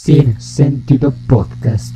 Sin 0.00 0.40
Sentido 0.40 1.12
Podcast. 1.26 1.94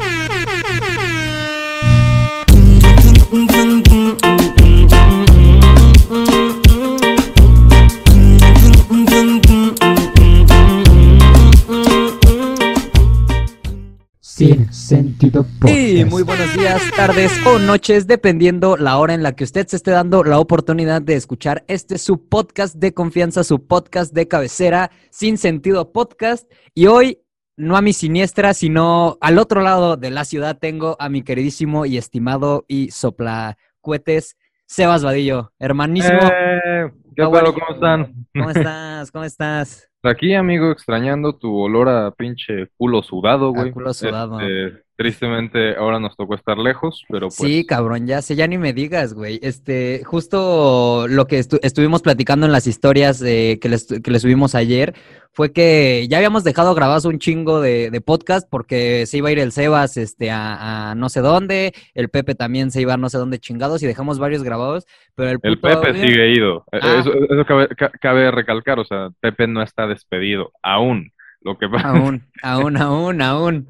Sin 14.21 14.73
Sentido 14.73 15.45
Podcast. 15.61 15.79
Y 15.79 16.05
muy 16.05 16.25
buenos 16.25 16.53
días, 16.55 16.83
tardes 16.97 17.31
o 17.47 17.61
noches, 17.61 18.09
dependiendo 18.09 18.77
la 18.77 18.99
hora 18.99 19.15
en 19.15 19.23
la 19.23 19.37
que 19.37 19.45
usted 19.45 19.69
se 19.69 19.77
esté 19.77 19.93
dando 19.93 20.25
la 20.25 20.41
oportunidad 20.41 21.01
de 21.01 21.15
escuchar 21.15 21.65
este 21.69 21.99
su 21.99 22.27
podcast 22.27 22.75
de 22.75 22.93
confianza, 22.93 23.45
su 23.45 23.65
podcast 23.65 24.13
de 24.13 24.27
cabecera, 24.27 24.91
Sin 25.11 25.39
Sentido 25.39 25.93
Podcast. 25.93 26.51
Y 26.75 26.87
hoy, 26.87 27.22
no 27.57 27.77
a 27.77 27.83
mi 27.83 27.93
siniestra, 27.93 28.55
sino 28.55 29.19
al 29.21 29.39
otro 29.39 29.61
lado 29.61 29.97
de 29.97 30.11
la 30.11 30.25
ciudad, 30.25 30.59
tengo 30.59 30.97
a 30.99 31.09
mi 31.09 31.23
queridísimo 31.23 31.87
y 31.87 31.97
estimado 31.99 32.65
y 32.69 32.91
soplacuetes, 32.91 34.37
Sebas 34.67 35.05
Vadillo, 35.05 35.53
hermanísimo. 35.59 36.19
Eh, 36.23 36.91
¿Qué 37.15 37.25
bueno. 37.25 37.53
¿Cómo 37.53 37.67
están? 37.75 38.27
¿Cómo 38.35 38.51
estás? 38.51 39.11
¿Cómo 39.11 39.25
estás? 39.25 39.89
Aquí, 40.03 40.35
amigo, 40.35 40.71
extrañando 40.73 41.37
tu 41.37 41.57
olor 41.59 41.89
a 41.89 42.11
pinche 42.11 42.69
culo 42.77 43.03
sudado, 43.03 43.49
A 43.49 43.51
güey. 43.51 43.71
culo 43.73 43.93
sudado. 43.93 44.41
Este, 44.41 44.83
tristemente, 44.97 45.77
ahora 45.77 45.99
nos 45.99 46.17
tocó 46.17 46.35
estar 46.35 46.59
lejos, 46.59 47.05
pero 47.09 47.29
pues... 47.29 47.35
Sí, 47.37 47.67
cabrón, 47.67 48.07
ya 48.07 48.23
sé, 48.23 48.37
ya 48.37 48.47
ni 48.47 48.59
me 48.59 48.73
digas, 48.73 49.15
güey. 49.15 49.41
Este, 49.43 50.03
justo 50.05 51.07
lo 51.09 51.27
que 51.27 51.39
estu- 51.41 51.59
estuvimos 51.63 52.03
platicando 52.03 52.47
en 52.47 52.53
las 52.53 52.67
historias 52.67 53.21
eh, 53.23 53.59
que, 53.61 53.69
les, 53.69 53.87
que 53.87 54.11
les 54.11 54.23
subimos 54.23 54.55
ayer 54.55 54.95
fue 55.35 55.51
que 55.53 56.07
ya 56.11 56.19
habíamos 56.19 56.45
dejado 56.45 56.75
grabados 56.75 57.07
un 57.07 57.19
chingo 57.19 57.61
de, 57.63 57.91
de 57.91 58.01
podcast 58.03 58.47
porque 58.51 59.07
se 59.07 59.17
iba 59.17 59.31
a 59.31 59.33
ir 59.33 59.39
el 59.39 59.51
Sebas 59.51 59.97
este, 59.97 60.31
a, 60.31 60.91
a 60.91 60.95
no 60.95 61.09
sé 61.09 61.21
dónde, 61.21 61.73
el 61.95 62.11
Pepe 62.11 62.35
también 62.35 62.71
se 62.71 62.83
iba 62.83 62.95
a 62.95 62.99
no 62.99 63.09
sé 63.09 63.17
dónde 63.17 63.39
chingados 63.39 63.83
y 63.83 63.87
dejamos 63.87 64.19
varios 64.19 64.43
grabados, 64.43 64.85
pero 65.15 65.31
el 65.31 65.39
El 65.43 65.59
Pepe 65.59 65.89
audio- 65.89 66.07
sigue 66.07 66.33
ido. 66.35 66.65
Eh, 66.73 66.79
Ah. 66.83 66.97
Eso, 67.01 67.13
eso 67.15 67.45
cabe, 67.47 67.69
ca- 67.69 67.93
cabe 68.01 68.31
recalcar, 68.31 68.79
o 68.79 68.85
sea, 68.85 69.09
Pepe 69.21 69.47
no 69.47 69.63
está 69.63 69.87
despedido, 69.87 70.53
aún. 70.63 71.13
Lo 71.45 71.59
que, 71.59 71.69
pasa, 71.69 71.89
Aún, 71.89 72.23
aún, 72.43 72.77
aún, 72.77 73.21
aún. 73.21 73.69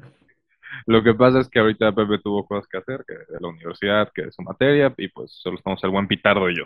Lo 0.85 1.03
que 1.03 1.13
pasa 1.13 1.39
es 1.39 1.49
que 1.49 1.59
ahorita 1.59 1.93
Pepe 1.93 2.19
tuvo 2.23 2.45
cosas 2.45 2.67
que 2.67 2.77
hacer, 2.77 3.03
que 3.07 3.13
de 3.13 3.39
la 3.39 3.47
universidad, 3.47 4.11
que 4.13 4.23
de 4.23 4.31
su 4.31 4.41
materia, 4.41 4.93
y 4.97 5.07
pues 5.09 5.31
solo 5.31 5.57
estamos 5.57 5.83
el 5.83 5.89
buen 5.91 6.07
Pitardo 6.07 6.49
y 6.49 6.57
yo. 6.57 6.63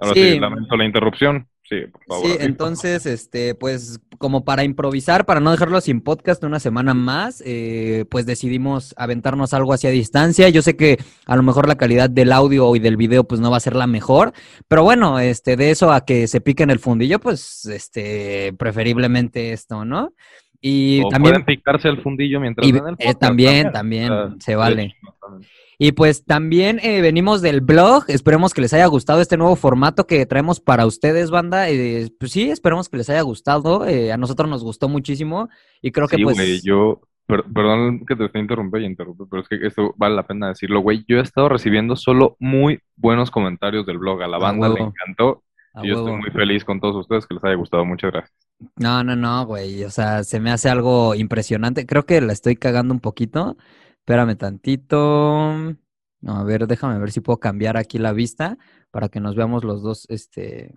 Ahora 0.00 0.14
sí, 0.14 0.32
Sí. 0.32 0.38
lamento 0.40 0.76
la 0.76 0.84
interrupción. 0.84 1.48
Sí, 1.68 1.82
por 1.92 2.02
favor. 2.06 2.26
Sí, 2.26 2.36
entonces, 2.40 3.04
este, 3.04 3.54
pues, 3.54 4.00
como 4.16 4.42
para 4.42 4.64
improvisar, 4.64 5.26
para 5.26 5.40
no 5.40 5.50
dejarlo 5.50 5.82
sin 5.82 6.00
podcast 6.00 6.42
una 6.42 6.60
semana 6.60 6.94
más, 6.94 7.42
eh, 7.44 8.06
pues 8.10 8.24
decidimos 8.24 8.94
aventarnos 8.96 9.52
algo 9.52 9.74
hacia 9.74 9.90
distancia. 9.90 10.48
Yo 10.48 10.62
sé 10.62 10.76
que 10.78 10.96
a 11.26 11.36
lo 11.36 11.42
mejor 11.42 11.68
la 11.68 11.76
calidad 11.76 12.08
del 12.08 12.32
audio 12.32 12.74
y 12.74 12.78
del 12.78 12.96
video, 12.96 13.24
pues, 13.24 13.42
no 13.42 13.50
va 13.50 13.58
a 13.58 13.60
ser 13.60 13.76
la 13.76 13.86
mejor, 13.86 14.32
pero 14.66 14.82
bueno, 14.82 15.18
este, 15.18 15.56
de 15.56 15.70
eso 15.70 15.92
a 15.92 16.06
que 16.06 16.26
se 16.26 16.40
piquen 16.40 16.70
el 16.70 16.78
fundillo, 16.78 17.18
pues, 17.18 17.66
este, 17.66 18.54
preferiblemente 18.58 19.52
esto, 19.52 19.84
¿no? 19.84 20.14
Y 20.60 21.02
O 21.04 21.08
también, 21.08 21.34
pueden 21.34 21.46
picarse 21.46 21.88
el 21.88 22.00
fundillo 22.02 22.40
mientras 22.40 22.66
y, 22.66 22.70
el 22.70 22.76
eh, 22.98 23.14
también, 23.14 23.70
también, 23.70 24.40
se 24.40 24.56
vale. 24.56 24.82
hecho, 24.84 25.14
también. 25.20 25.50
Y 25.80 25.92
pues 25.92 26.24
también 26.24 26.80
eh, 26.82 27.00
venimos 27.00 27.40
del 27.40 27.60
blog. 27.60 28.04
Esperemos 28.08 28.52
que 28.52 28.62
les 28.62 28.72
haya 28.74 28.86
gustado 28.86 29.20
este 29.20 29.36
nuevo 29.36 29.54
formato 29.54 30.08
que 30.08 30.26
traemos 30.26 30.58
para 30.58 30.86
ustedes, 30.86 31.30
banda. 31.30 31.70
Eh, 31.70 32.08
pues 32.18 32.32
sí, 32.32 32.50
esperemos 32.50 32.88
que 32.88 32.96
les 32.96 33.08
haya 33.10 33.22
gustado. 33.22 33.86
Eh, 33.86 34.10
a 34.10 34.16
nosotros 34.16 34.50
nos 34.50 34.64
gustó 34.64 34.88
muchísimo 34.88 35.48
y 35.80 35.92
creo 35.92 36.08
que 36.08 36.16
Sí, 36.16 36.24
pues... 36.24 36.62
yo, 36.64 37.02
per- 37.26 37.44
perdón 37.54 38.04
que 38.04 38.16
te 38.16 38.24
esté 38.24 38.40
interrumpiendo 38.40 38.88
y 38.88 38.90
interrumpe, 38.90 39.24
pero 39.30 39.42
es 39.42 39.48
que 39.48 39.64
esto 39.64 39.94
vale 39.96 40.16
la 40.16 40.26
pena 40.26 40.48
decirlo, 40.48 40.80
güey. 40.80 41.04
Yo 41.06 41.18
he 41.18 41.22
estado 41.22 41.48
recibiendo 41.48 41.94
solo 41.94 42.36
muy 42.40 42.80
buenos 42.96 43.30
comentarios 43.30 43.86
del 43.86 43.98
blog. 43.98 44.20
A 44.22 44.26
la 44.26 44.38
banda 44.38 44.68
le 44.68 44.80
encantó 44.80 45.44
a 45.78 45.84
y 45.84 45.88
yo 45.88 45.98
estoy 45.98 46.16
muy 46.16 46.30
feliz 46.30 46.64
con 46.64 46.80
todos 46.80 46.96
ustedes 46.96 47.26
que 47.26 47.34
les 47.34 47.44
haya 47.44 47.54
gustado. 47.54 47.84
Muchas 47.84 48.12
gracias. 48.12 48.36
No, 48.76 49.04
no, 49.04 49.16
no, 49.16 49.46
güey. 49.46 49.84
O 49.84 49.90
sea, 49.90 50.24
se 50.24 50.40
me 50.40 50.50
hace 50.50 50.68
algo 50.68 51.14
impresionante. 51.14 51.86
Creo 51.86 52.06
que 52.06 52.20
la 52.20 52.32
estoy 52.32 52.56
cagando 52.56 52.92
un 52.94 53.00
poquito. 53.00 53.56
Espérame 53.98 54.36
tantito. 54.36 55.76
No, 56.20 56.36
a 56.36 56.44
ver, 56.44 56.66
déjame 56.66 56.98
ver 56.98 57.12
si 57.12 57.20
puedo 57.20 57.38
cambiar 57.38 57.76
aquí 57.76 57.98
la 57.98 58.12
vista 58.12 58.58
para 58.90 59.08
que 59.08 59.20
nos 59.20 59.36
veamos 59.36 59.64
los 59.64 59.82
dos, 59.82 60.06
este... 60.08 60.74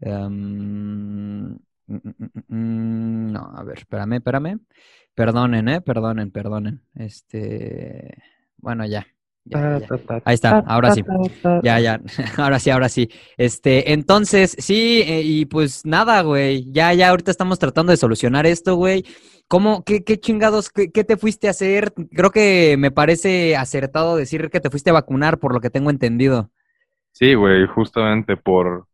em, 0.00 1.54
mm, 1.54 1.58
mm, 1.86 1.98
mm, 2.48 3.32
no, 3.32 3.52
a 3.56 3.64
ver, 3.64 3.78
espérame, 3.78 4.14
espérame. 4.16 4.60
Perdonen, 5.14 5.68
eh, 5.68 5.80
perdonen, 5.80 6.30
perdonen. 6.30 6.82
Este... 6.94 8.22
Bueno, 8.58 8.84
ya. 8.86 9.06
Ya, 9.48 9.78
ya, 9.78 9.96
ya. 9.96 10.22
Ahí 10.24 10.34
está, 10.34 10.58
ahora 10.66 10.92
sí. 10.92 11.02
Ya, 11.62 11.80
ya, 11.80 12.00
ahora 12.36 12.58
sí, 12.58 12.70
ahora 12.70 12.88
sí. 12.88 13.08
Este, 13.36 13.92
entonces, 13.92 14.56
sí, 14.58 15.02
eh, 15.06 15.22
y 15.22 15.46
pues 15.46 15.84
nada, 15.84 16.22
güey, 16.22 16.70
ya, 16.70 16.92
ya, 16.94 17.08
ahorita 17.10 17.30
estamos 17.30 17.58
tratando 17.58 17.90
de 17.90 17.96
solucionar 17.96 18.46
esto, 18.46 18.76
güey. 18.76 19.04
¿Cómo, 19.48 19.82
qué, 19.84 20.04
qué 20.04 20.20
chingados, 20.20 20.68
qué, 20.68 20.90
qué 20.90 21.04
te 21.04 21.16
fuiste 21.16 21.46
a 21.46 21.52
hacer? 21.52 21.92
Creo 22.12 22.30
que 22.30 22.76
me 22.78 22.90
parece 22.90 23.56
acertado 23.56 24.16
decir 24.16 24.50
que 24.50 24.60
te 24.60 24.68
fuiste 24.68 24.90
a 24.90 24.94
vacunar, 24.94 25.38
por 25.38 25.54
lo 25.54 25.60
que 25.60 25.70
tengo 25.70 25.90
entendido. 25.90 26.50
Sí, 27.12 27.34
güey, 27.34 27.66
justamente 27.66 28.36
por... 28.36 28.86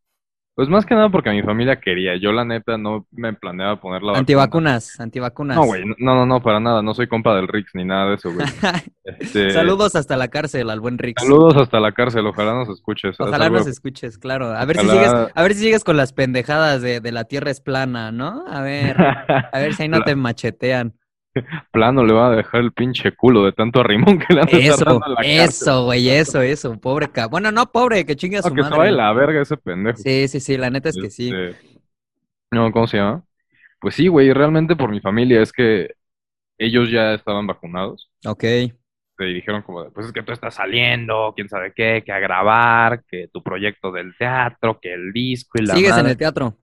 Pues 0.56 0.68
más 0.68 0.86
que 0.86 0.94
nada 0.94 1.08
porque 1.08 1.30
mi 1.30 1.42
familia 1.42 1.80
quería. 1.80 2.14
Yo 2.16 2.30
la 2.30 2.44
neta 2.44 2.78
no 2.78 3.06
me 3.10 3.32
planeaba 3.32 3.80
poner 3.80 4.02
la 4.02 4.12
vacuna. 4.12 4.20
Antivacunas, 4.20 5.00
antivacunas. 5.00 5.56
No, 5.56 5.64
güey, 5.64 5.82
no, 5.84 6.14
no, 6.14 6.26
no, 6.26 6.40
para 6.40 6.60
nada. 6.60 6.80
No 6.80 6.94
soy 6.94 7.08
compa 7.08 7.34
del 7.34 7.48
Rix 7.48 7.72
ni 7.74 7.84
nada 7.84 8.10
de 8.10 8.14
eso, 8.14 8.32
güey. 8.32 8.46
Este, 9.04 9.50
Saludos 9.50 9.96
hasta 9.96 10.16
la 10.16 10.28
cárcel 10.28 10.70
al 10.70 10.80
buen 10.80 10.96
Rix. 10.96 11.20
Saludos 11.20 11.56
hasta 11.56 11.78
la 11.78 11.92
cárcel. 11.92 12.26
Ojalá 12.26 12.54
nos 12.54 12.68
escuches. 12.70 13.16
Ojalá 13.18 13.50
nos 13.50 13.66
escuches, 13.66 14.16
claro. 14.16 14.52
A 14.52 14.64
ver 14.64 14.78
si 14.78 14.88
sigues, 14.88 15.12
a 15.34 15.42
ver 15.42 15.54
si 15.54 15.60
sigues 15.60 15.84
con 15.84 15.96
las 15.96 16.12
pendejadas 16.12 16.80
de, 16.80 17.00
de 17.00 17.12
la 17.12 17.24
tierra 17.24 17.50
es 17.50 17.60
plana, 17.60 18.12
¿no? 18.12 18.44
A 18.46 18.62
ver, 18.62 18.96
a 19.52 19.58
ver 19.58 19.74
si 19.74 19.82
ahí 19.82 19.88
no 19.88 20.02
te 20.02 20.14
machetean. 20.16 20.94
plano 21.72 22.04
le 22.04 22.12
va 22.12 22.28
a 22.28 22.36
dejar 22.36 22.60
el 22.60 22.72
pinche 22.72 23.12
culo 23.14 23.44
de 23.44 23.52
tanto 23.52 23.80
arrimón 23.80 24.18
que 24.18 24.34
le 24.34 24.40
han 24.42 24.48
Eso, 24.48 25.00
en 25.06 25.14
la 25.14 25.22
eso, 25.22 25.84
güey, 25.84 26.08
eso, 26.08 26.40
eso, 26.42 26.80
pobre 26.80 27.10
ca... 27.10 27.26
Bueno, 27.26 27.50
no, 27.52 27.70
pobre, 27.70 28.04
que 28.06 28.16
chingue 28.16 28.38
a 28.38 28.42
No, 28.42 28.48
su 28.48 28.54
que 28.54 28.62
se 28.62 28.70
madre. 28.70 28.92
la 28.92 29.12
verga 29.12 29.42
ese 29.42 29.56
pendejo. 29.56 29.98
Sí, 29.98 30.28
sí, 30.28 30.40
sí, 30.40 30.56
la 30.56 30.70
neta 30.70 30.88
es 30.88 30.96
que 30.96 31.10
sí. 31.10 31.30
Este, 31.30 31.56
No, 32.50 32.70
¿cómo 32.72 32.86
se 32.86 32.98
llama? 32.98 33.24
Pues 33.80 33.94
sí, 33.94 34.08
güey, 34.08 34.32
realmente 34.32 34.76
por 34.76 34.90
mi 34.90 35.00
familia 35.00 35.42
es 35.42 35.52
que 35.52 35.94
ellos 36.58 36.90
ya 36.90 37.14
estaban 37.14 37.46
vacunados. 37.46 38.10
Ok, 38.26 38.44
Y 39.18 39.34
dijeron 39.34 39.62
como, 39.62 39.90
pues 39.92 40.06
es 40.06 40.12
que 40.12 40.22
tú 40.22 40.32
estás 40.32 40.54
saliendo, 40.54 41.32
quién 41.36 41.48
sabe 41.48 41.72
qué, 41.74 42.02
que 42.04 42.12
a 42.12 42.18
grabar, 42.18 43.04
que 43.04 43.28
tu 43.32 43.42
proyecto 43.42 43.92
del 43.92 44.16
teatro, 44.16 44.78
que 44.80 44.92
el 44.92 45.12
disco 45.12 45.58
y 45.58 45.66
la 45.66 45.74
sigues 45.74 45.96
en 45.96 46.06
el 46.06 46.16
teatro. 46.16 46.58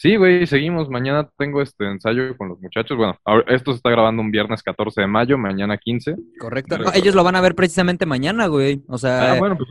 Sí, 0.00 0.16
güey, 0.16 0.46
seguimos. 0.46 0.88
Mañana 0.88 1.28
tengo 1.36 1.60
este 1.60 1.84
ensayo 1.86 2.34
con 2.38 2.48
los 2.48 2.58
muchachos. 2.58 2.96
Bueno, 2.96 3.18
ahora- 3.22 3.44
esto 3.54 3.72
se 3.72 3.76
está 3.76 3.90
grabando 3.90 4.22
un 4.22 4.30
viernes 4.30 4.62
14 4.62 5.02
de 5.02 5.06
mayo, 5.06 5.36
mañana 5.36 5.76
15. 5.76 6.16
Correcto. 6.38 6.78
No, 6.78 6.90
ellos 6.94 7.14
lo 7.14 7.22
van 7.22 7.36
a 7.36 7.42
ver 7.42 7.54
precisamente 7.54 8.06
mañana, 8.06 8.46
güey. 8.46 8.82
O 8.88 8.96
sea, 8.96 9.32
Ah, 9.34 9.38
bueno, 9.38 9.58
pues 9.58 9.68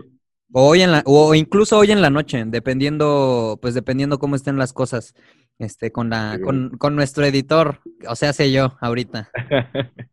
hoy 0.53 0.81
en 0.83 0.91
la, 0.91 1.01
o 1.05 1.33
incluso 1.33 1.79
hoy 1.79 1.89
en 1.91 2.03
la 2.03 2.11
noche, 2.11 2.43
dependiendo, 2.45 3.57
pues 3.59 3.73
dependiendo 3.73 4.19
cómo 4.19 4.35
estén 4.35 4.57
las 4.59 4.71
cosas, 4.71 5.15
este, 5.57 5.91
con 5.91 6.11
la, 6.11 6.35
Sí, 6.35 6.41
con, 6.41 6.77
con 6.77 6.95
nuestro 6.95 7.25
editor, 7.25 7.79
o 8.07 8.15
sea, 8.15 8.31
sé 8.31 8.51
yo, 8.51 8.77
ahorita. 8.81 9.31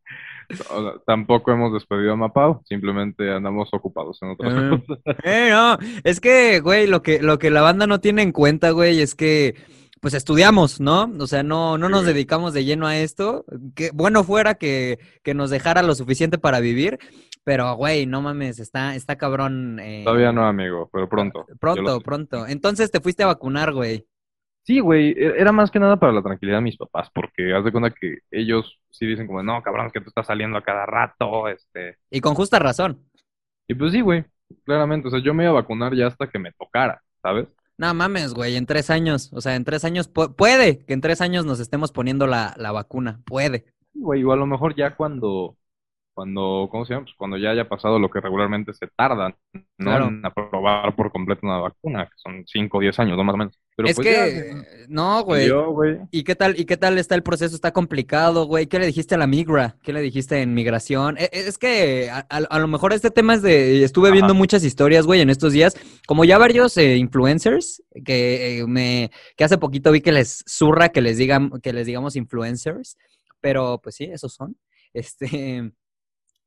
no, 0.70 0.98
tampoco 1.06 1.52
hemos 1.52 1.72
despedido 1.74 2.12
a 2.12 2.16
Mapau, 2.16 2.62
simplemente 2.64 3.30
andamos 3.30 3.68
ocupados 3.72 4.18
en 4.22 4.30
otras 4.30 4.54
Ah. 4.56 4.70
cosas. 4.70 5.04
Eh, 5.24 5.48
no, 5.50 5.78
es 6.04 6.20
que, 6.20 6.60
güey, 6.60 6.86
lo 6.86 7.02
que, 7.02 7.20
lo 7.20 7.38
que 7.38 7.50
la 7.50 7.60
banda 7.60 7.86
no 7.86 8.00
tiene 8.00 8.22
en 8.22 8.32
cuenta, 8.32 8.70
güey, 8.70 9.00
es 9.02 9.14
que, 9.14 9.54
pues 10.00 10.14
estudiamos, 10.14 10.80
¿no? 10.80 11.10
O 11.18 11.26
sea, 11.26 11.42
no, 11.42 11.78
no 11.78 11.88
nos 11.88 12.04
dedicamos 12.04 12.52
de 12.52 12.64
lleno 12.64 12.86
a 12.86 12.96
esto. 12.96 13.44
Que 13.74 13.90
bueno 13.92 14.24
fuera 14.24 14.54
que, 14.54 14.98
que 15.22 15.34
nos 15.34 15.50
dejara 15.50 15.82
lo 15.82 15.94
suficiente 15.94 16.38
para 16.38 16.60
vivir, 16.60 16.98
pero, 17.44 17.74
güey, 17.76 18.06
no 18.06 18.22
mames, 18.22 18.58
está, 18.58 18.94
está 18.94 19.16
cabrón. 19.16 19.78
eh, 19.80 20.02
Todavía 20.04 20.32
no, 20.32 20.46
amigo, 20.46 20.88
pero 20.92 21.08
pronto. 21.08 21.46
Pronto, 21.60 22.00
pronto. 22.00 22.46
Entonces 22.46 22.90
te 22.90 23.00
fuiste 23.00 23.22
a 23.22 23.26
vacunar, 23.26 23.72
güey. 23.72 24.06
Sí, 24.64 24.80
güey, 24.80 25.10
e- 25.10 25.34
era 25.40 25.52
más 25.52 25.70
que 25.70 25.78
nada 25.78 25.96
para 25.96 26.12
la 26.12 26.22
tranquilidad 26.22 26.58
de 26.58 26.62
mis 26.62 26.76
papás, 26.76 27.08
porque 27.14 27.54
haz 27.54 27.64
de 27.64 27.70
cuenta 27.70 27.90
que 27.92 28.18
ellos 28.32 28.80
sí 28.90 29.06
dicen 29.06 29.26
como, 29.28 29.42
no, 29.42 29.62
cabrón, 29.62 29.86
es 29.86 29.92
que 29.92 30.00
tú 30.00 30.08
estás 30.08 30.26
saliendo 30.26 30.58
a 30.58 30.62
cada 30.64 30.84
rato, 30.86 31.48
este... 31.48 31.98
Y 32.10 32.20
con 32.20 32.34
justa 32.34 32.58
razón. 32.58 33.00
Y 33.68 33.74
pues 33.74 33.92
sí, 33.92 34.00
güey, 34.00 34.24
claramente, 34.64 35.06
o 35.06 35.10
sea, 35.12 35.20
yo 35.20 35.34
me 35.34 35.44
iba 35.44 35.50
a 35.50 35.54
vacunar 35.62 35.94
ya 35.94 36.08
hasta 36.08 36.28
que 36.28 36.40
me 36.40 36.50
tocara, 36.52 37.00
¿sabes? 37.22 37.46
No 37.78 37.92
mames, 37.92 38.32
güey, 38.34 38.56
en 38.56 38.66
tres 38.66 38.90
años. 38.90 39.30
O 39.32 39.40
sea, 39.40 39.54
en 39.54 39.64
tres 39.64 39.84
años, 39.84 40.12
pu- 40.12 40.34
puede 40.34 40.78
que 40.84 40.94
en 40.94 41.00
tres 41.00 41.20
años 41.20 41.44
nos 41.44 41.60
estemos 41.60 41.92
poniendo 41.92 42.26
la, 42.26 42.54
la 42.56 42.72
vacuna. 42.72 43.20
Puede. 43.26 43.66
Güey, 43.94 44.24
o 44.24 44.32
a 44.32 44.36
lo 44.36 44.46
mejor 44.46 44.74
ya 44.74 44.94
cuando 44.96 45.56
cuando, 46.14 46.68
¿cómo 46.70 46.84
se 46.86 46.94
llama? 46.94 47.04
Pues 47.06 47.16
cuando 47.16 47.38
ya 47.38 47.50
haya 47.50 47.68
pasado 47.68 47.98
lo 47.98 48.10
que 48.10 48.20
regularmente 48.20 48.72
se 48.74 48.88
tarda, 48.88 49.36
¿no? 49.52 49.64
Claro. 49.78 50.06
En 50.08 50.24
aprobar 50.26 50.96
por 50.96 51.12
completo 51.12 51.42
una 51.46 51.58
vacuna, 51.58 52.06
que 52.06 52.14
son 52.16 52.44
5 52.46 52.78
o 52.78 52.80
10 52.80 52.98
años, 53.00 53.16
¿no? 53.18 53.24
Más 53.24 53.34
o 53.34 53.38
menos. 53.38 53.58
Pero 53.76 53.88
es 53.90 53.94
pues 53.96 54.06
que, 54.08 54.54
ya, 54.54 54.86
no, 54.88 55.22
güey. 55.22 55.46
yo, 55.48 55.70
güey. 55.70 55.98
¿Y 56.10 56.24
qué 56.24 56.34
tal, 56.34 56.58
y 56.58 56.64
qué 56.64 56.78
tal 56.78 56.96
está 56.96 57.14
el 57.14 57.22
proceso? 57.22 57.54
Está 57.54 57.72
complicado, 57.72 58.46
güey. 58.46 58.66
¿Qué 58.68 58.78
le 58.78 58.86
dijiste 58.86 59.14
a 59.14 59.18
la 59.18 59.26
migra? 59.26 59.76
¿Qué 59.82 59.92
le 59.92 60.00
dijiste 60.00 60.40
en 60.40 60.54
migración? 60.54 61.18
E- 61.18 61.28
Es 61.30 61.58
que 61.58 62.08
a, 62.10 62.20
a- 62.30 62.36
a 62.48 62.58
lo 62.58 62.68
mejor 62.68 62.94
este 62.94 63.10
tema 63.10 63.34
es 63.34 63.42
de. 63.42 63.84
Estuve 63.84 64.10
viendo 64.12 64.32
muchas 64.34 64.64
historias, 64.64 65.04
güey, 65.04 65.20
en 65.20 65.28
estos 65.28 65.52
días. 65.52 65.76
Como 66.06 66.24
ya 66.24 66.38
varios 66.38 66.74
eh, 66.78 66.96
influencers 66.96 67.82
que 68.04 68.60
eh, 68.60 68.66
me 68.66 69.10
que 69.36 69.44
hace 69.44 69.58
poquito 69.58 69.92
vi 69.92 70.00
que 70.00 70.12
les 70.12 70.42
zurra 70.48 70.88
que 70.88 71.02
les 71.02 71.18
digan, 71.18 71.50
que 71.62 71.74
les 71.74 71.86
digamos 71.86 72.16
influencers. 72.16 72.96
Pero 73.42 73.78
pues 73.82 73.96
sí, 73.96 74.04
esos 74.04 74.32
son. 74.32 74.56
Este. 74.94 75.70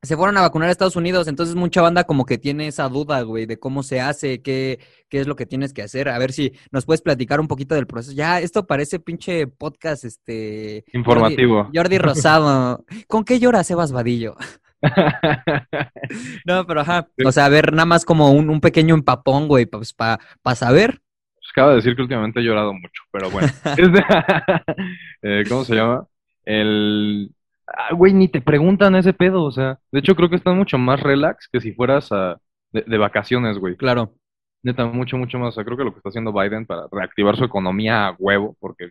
Se 0.02 0.16
fueron 0.16 0.38
a 0.38 0.42
vacunar 0.42 0.70
a 0.70 0.72
Estados 0.72 0.96
Unidos, 0.96 1.28
entonces 1.28 1.56
mucha 1.56 1.82
banda 1.82 2.06
como 2.06 2.26
que 2.26 2.38
tiene 2.38 2.68
esa 2.68 2.88
duda, 2.88 3.22
güey, 3.24 3.46
de 3.46 3.60
cómo 3.60 3.84
se 3.84 4.00
hace, 4.00 4.42
qué, 4.42 4.80
qué 5.10 5.20
es 5.20 5.28
lo 5.28 5.36
que 5.36 5.46
tienes 5.46 5.74
que 5.74 5.82
hacer. 5.82 6.08
A 6.08 6.18
ver 6.18 6.32
si 6.32 6.54
nos 6.72 6.86
puedes 6.86 7.02
platicar 7.02 7.42
un 7.42 7.50
poquito 7.50 7.76
del 7.76 7.86
proceso. 7.86 8.16
Ya, 8.16 8.40
esto 8.40 8.66
parece 8.66 9.00
pinche 9.00 9.48
podcast, 9.48 10.06
este... 10.06 10.86
Informativo. 10.94 11.66
Jordi, 11.66 11.78
Jordi 11.78 11.98
Rosado. 12.00 12.86
¿Con 13.08 13.26
qué 13.26 13.40
llora 13.40 13.64
Sebas 13.64 13.92
Vadillo? 13.92 14.36
No, 16.46 16.66
pero 16.66 16.82
ajá. 16.82 17.08
O 17.26 17.32
sea, 17.32 17.46
a 17.46 17.50
ver, 17.50 17.74
nada 17.74 17.86
más 17.86 18.06
como 18.06 18.32
un, 18.32 18.50
un 18.50 18.62
pequeño 18.62 18.96
empapón, 18.96 19.48
güey, 19.48 19.66
pues 19.66 19.94
para 19.94 20.20
saber. 20.56 21.02
Pues 21.36 21.52
acaba 21.52 21.70
de 21.72 21.76
decir 21.78 21.96
que 21.96 22.02
últimamente 22.02 22.40
he 22.40 22.44
llorado 22.44 22.74
mucho, 22.74 23.04
pero 23.12 23.30
bueno. 23.30 23.48
Eh, 25.22 25.44
¿cómo 25.50 25.66
se 25.66 25.76
llama? 25.76 26.08
El... 26.46 27.32
Ah, 27.78 27.94
güey, 27.94 28.14
ni 28.14 28.28
te 28.28 28.42
preguntan 28.42 28.96
ese 28.96 29.14
pedo, 29.14 29.44
o 29.44 29.52
sea, 29.52 29.80
de 29.92 30.00
hecho 30.00 30.16
creo 30.16 30.30
que 30.30 30.36
están 30.36 30.58
mucho 30.58 30.78
más 30.78 31.00
relax 31.00 31.48
que 31.52 31.62
si 31.62 31.74
fueras 31.74 32.12
a, 32.12 32.40
de, 32.72 32.82
de 32.82 32.98
vacaciones, 32.98 33.58
güey. 33.58 33.76
Claro. 33.76 34.14
Neta, 34.62 34.86
mucho, 34.86 35.18
mucho 35.18 35.40
más. 35.40 35.50
O 35.50 35.52
sea, 35.54 35.64
creo 35.64 35.78
que 35.78 35.84
lo 35.84 35.92
que 35.92 36.00
está 36.00 36.10
haciendo 36.10 36.34
Biden 36.34 36.66
para 36.66 36.88
reactivar 36.92 37.38
su 37.38 37.46
economía 37.46 38.08
a 38.08 38.16
huevo, 38.20 38.58
porque 38.60 38.90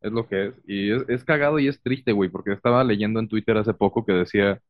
es 0.00 0.12
lo 0.12 0.26
que 0.28 0.48
es. 0.48 0.54
Y 0.66 0.92
es, 0.92 1.04
es 1.08 1.24
cagado 1.24 1.58
y 1.58 1.68
es 1.68 1.82
triste, 1.82 2.12
güey, 2.12 2.28
porque 2.28 2.52
estaba 2.52 2.84
leyendo 2.84 3.20
en 3.20 3.28
Twitter 3.28 3.56
hace 3.56 3.74
poco 3.74 4.04
que 4.04 4.12
decía 4.12 4.60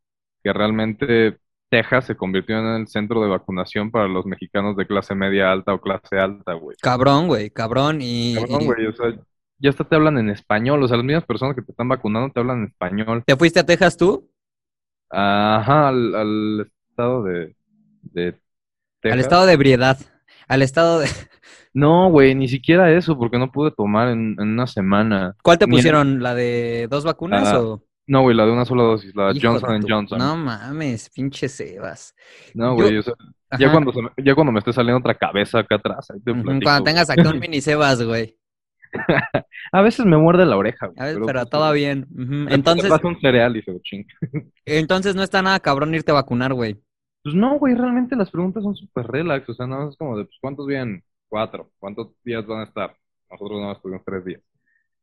que 0.43 0.53
realmente 0.53 1.39
Texas 1.69 2.07
se 2.07 2.17
convirtió 2.17 2.59
en 2.59 2.81
el 2.81 2.89
centro 2.89 3.23
de 3.23 3.29
vacunación 3.29 3.91
para 3.91 4.09
los 4.09 4.27
mexicanos 4.27 4.77
de 4.77 4.87
clase 4.87 5.15
media 5.15 5.53
alta 5.53 5.75
o 5.75 5.81
clase 5.81 6.19
alta, 6.19 6.55
güey. 6.55 6.77
Cabrón, 6.81 7.27
güey, 7.27 7.51
cabrón. 7.51 7.99
Y, 8.01 8.37
Cabrón, 8.37 8.65
güey, 8.65 8.87
o 8.87 8.93
sea, 8.93 9.15
ya 9.59 9.71
hasta 9.71 9.85
te 9.85 9.97
hablan 9.97 10.19
en 10.19 10.31
español, 10.31 10.83
o 10.83 10.89
sea, 10.89 10.97
las 10.97 11.07
mismas 11.07 11.25
personas 11.25 11.55
que 11.57 11.63
te 11.63 11.73
están 11.73 11.89
vacunando 11.89 12.31
te 12.33 12.41
hablan 12.41 12.59
en 12.59 12.65
español. 12.67 13.23
¿te 13.27 13.37
fuiste 13.37 13.61
a 13.61 13.67
Texas 13.67 13.97
tú? 13.97 14.31
Ajá, 15.11 15.89
al, 15.89 16.15
al 16.15 16.71
estado 16.91 17.23
de, 17.25 17.57
de 18.03 18.27
Al 18.29 18.35
Texas. 19.01 19.21
estado 19.21 19.47
de 19.47 19.53
ebriedad. 19.55 19.99
Al 20.49 20.63
estado 20.63 21.01
de... 21.01 21.09
No, 21.75 22.11
güey, 22.11 22.35
ni 22.35 22.49
siquiera 22.49 22.91
eso, 22.91 23.17
porque 23.17 23.39
no 23.39 23.53
pude 23.53 23.71
tomar 23.71 24.09
en, 24.09 24.35
en 24.41 24.49
una 24.49 24.67
semana. 24.67 25.37
¿Cuál 25.43 25.59
te 25.59 25.67
Ni 25.67 25.73
pusieron? 25.77 26.23
¿La 26.23 26.35
de 26.35 26.89
dos 26.91 27.05
vacunas 27.05 27.47
Ah, 27.47 27.61
o...? 27.61 27.83
No, 28.07 28.23
güey, 28.23 28.35
la 28.35 28.47
de 28.47 28.53
una 28.53 28.65
sola 28.65 28.85
dosis, 28.85 29.15
la 29.15 29.33
Hijo 29.33 29.49
Johnson 29.49 29.81
tu- 29.83 29.87
Johnson. 29.89 30.19
No 30.19 30.35
mames, 30.37 31.11
pinche 31.11 31.47
Sebas. 31.47 32.15
No, 32.55 32.71
Yo- 32.71 32.83
güey, 32.85 32.97
o 32.97 33.03
sea, 33.03 33.13
ya 33.59 33.71
cuando, 33.71 33.93
ya 34.17 34.35
cuando 34.35 34.51
me 34.51 34.59
esté 34.61 34.73
saliendo 34.73 34.99
otra 34.99 35.15
cabeza 35.15 35.59
acá 35.61 35.75
atrás, 35.77 36.11
ahí 36.11 36.19
te 36.21 36.33
platico, 36.33 36.65
Cuando 36.65 36.85
tengas 36.85 37.11
acá 37.11 37.29
un 37.29 37.39
mini 37.39 37.61
Sebas, 37.61 38.03
güey. 38.03 38.38
A 39.73 39.83
veces 39.83 40.07
me 40.07 40.17
muerde 40.17 40.47
la 40.47 40.57
oreja, 40.57 40.87
güey. 40.87 40.99
A 40.99 41.05
ver, 41.05 41.15
pero, 41.15 41.27
pero 41.27 41.41
pues, 41.41 41.51
todo 41.51 41.73
bien. 41.73 42.07
Entonces, 42.51 42.89
paso 42.89 43.09
un 43.09 43.21
cereal 43.21 43.57
y 43.57 43.63
se 43.63 43.73
entonces 44.67 45.15
no 45.15 45.23
está 45.23 45.43
nada 45.43 45.61
cabrón 45.61 45.95
irte 45.95 46.11
a 46.11 46.15
vacunar, 46.15 46.55
güey. 46.55 46.77
Pues 47.23 47.35
no, 47.35 47.59
güey, 47.59 47.75
realmente 47.75 48.17
las 48.17 48.31
preguntas 48.31 48.63
son 48.63 48.75
súper 48.77 49.07
relax, 49.07 49.49
o 49.49 49.55
sea, 49.55 49.67
nada 49.67 49.85
más 49.85 49.93
es 49.93 49.99
como 49.99 50.17
de, 50.17 50.25
pues, 50.25 50.37
¿cuántos 50.41 50.67
vienen? 50.67 51.03
Cuatro. 51.29 51.71
¿Cuántos 51.79 52.09
días 52.25 52.47
van 52.47 52.61
a 52.61 52.65
estar? 52.65 52.97
Nosotros 53.31 53.61
no 53.61 53.73
estuvimos 53.73 54.03
tres 54.05 54.25
días. 54.25 54.43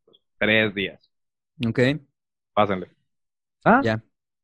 Pues, 0.06 0.18
tres 0.40 0.74
días. 0.74 1.12
Ok, 1.68 1.80
Pásenle. 2.54 2.88
Ah, 3.64 3.82
ya. 3.84 4.02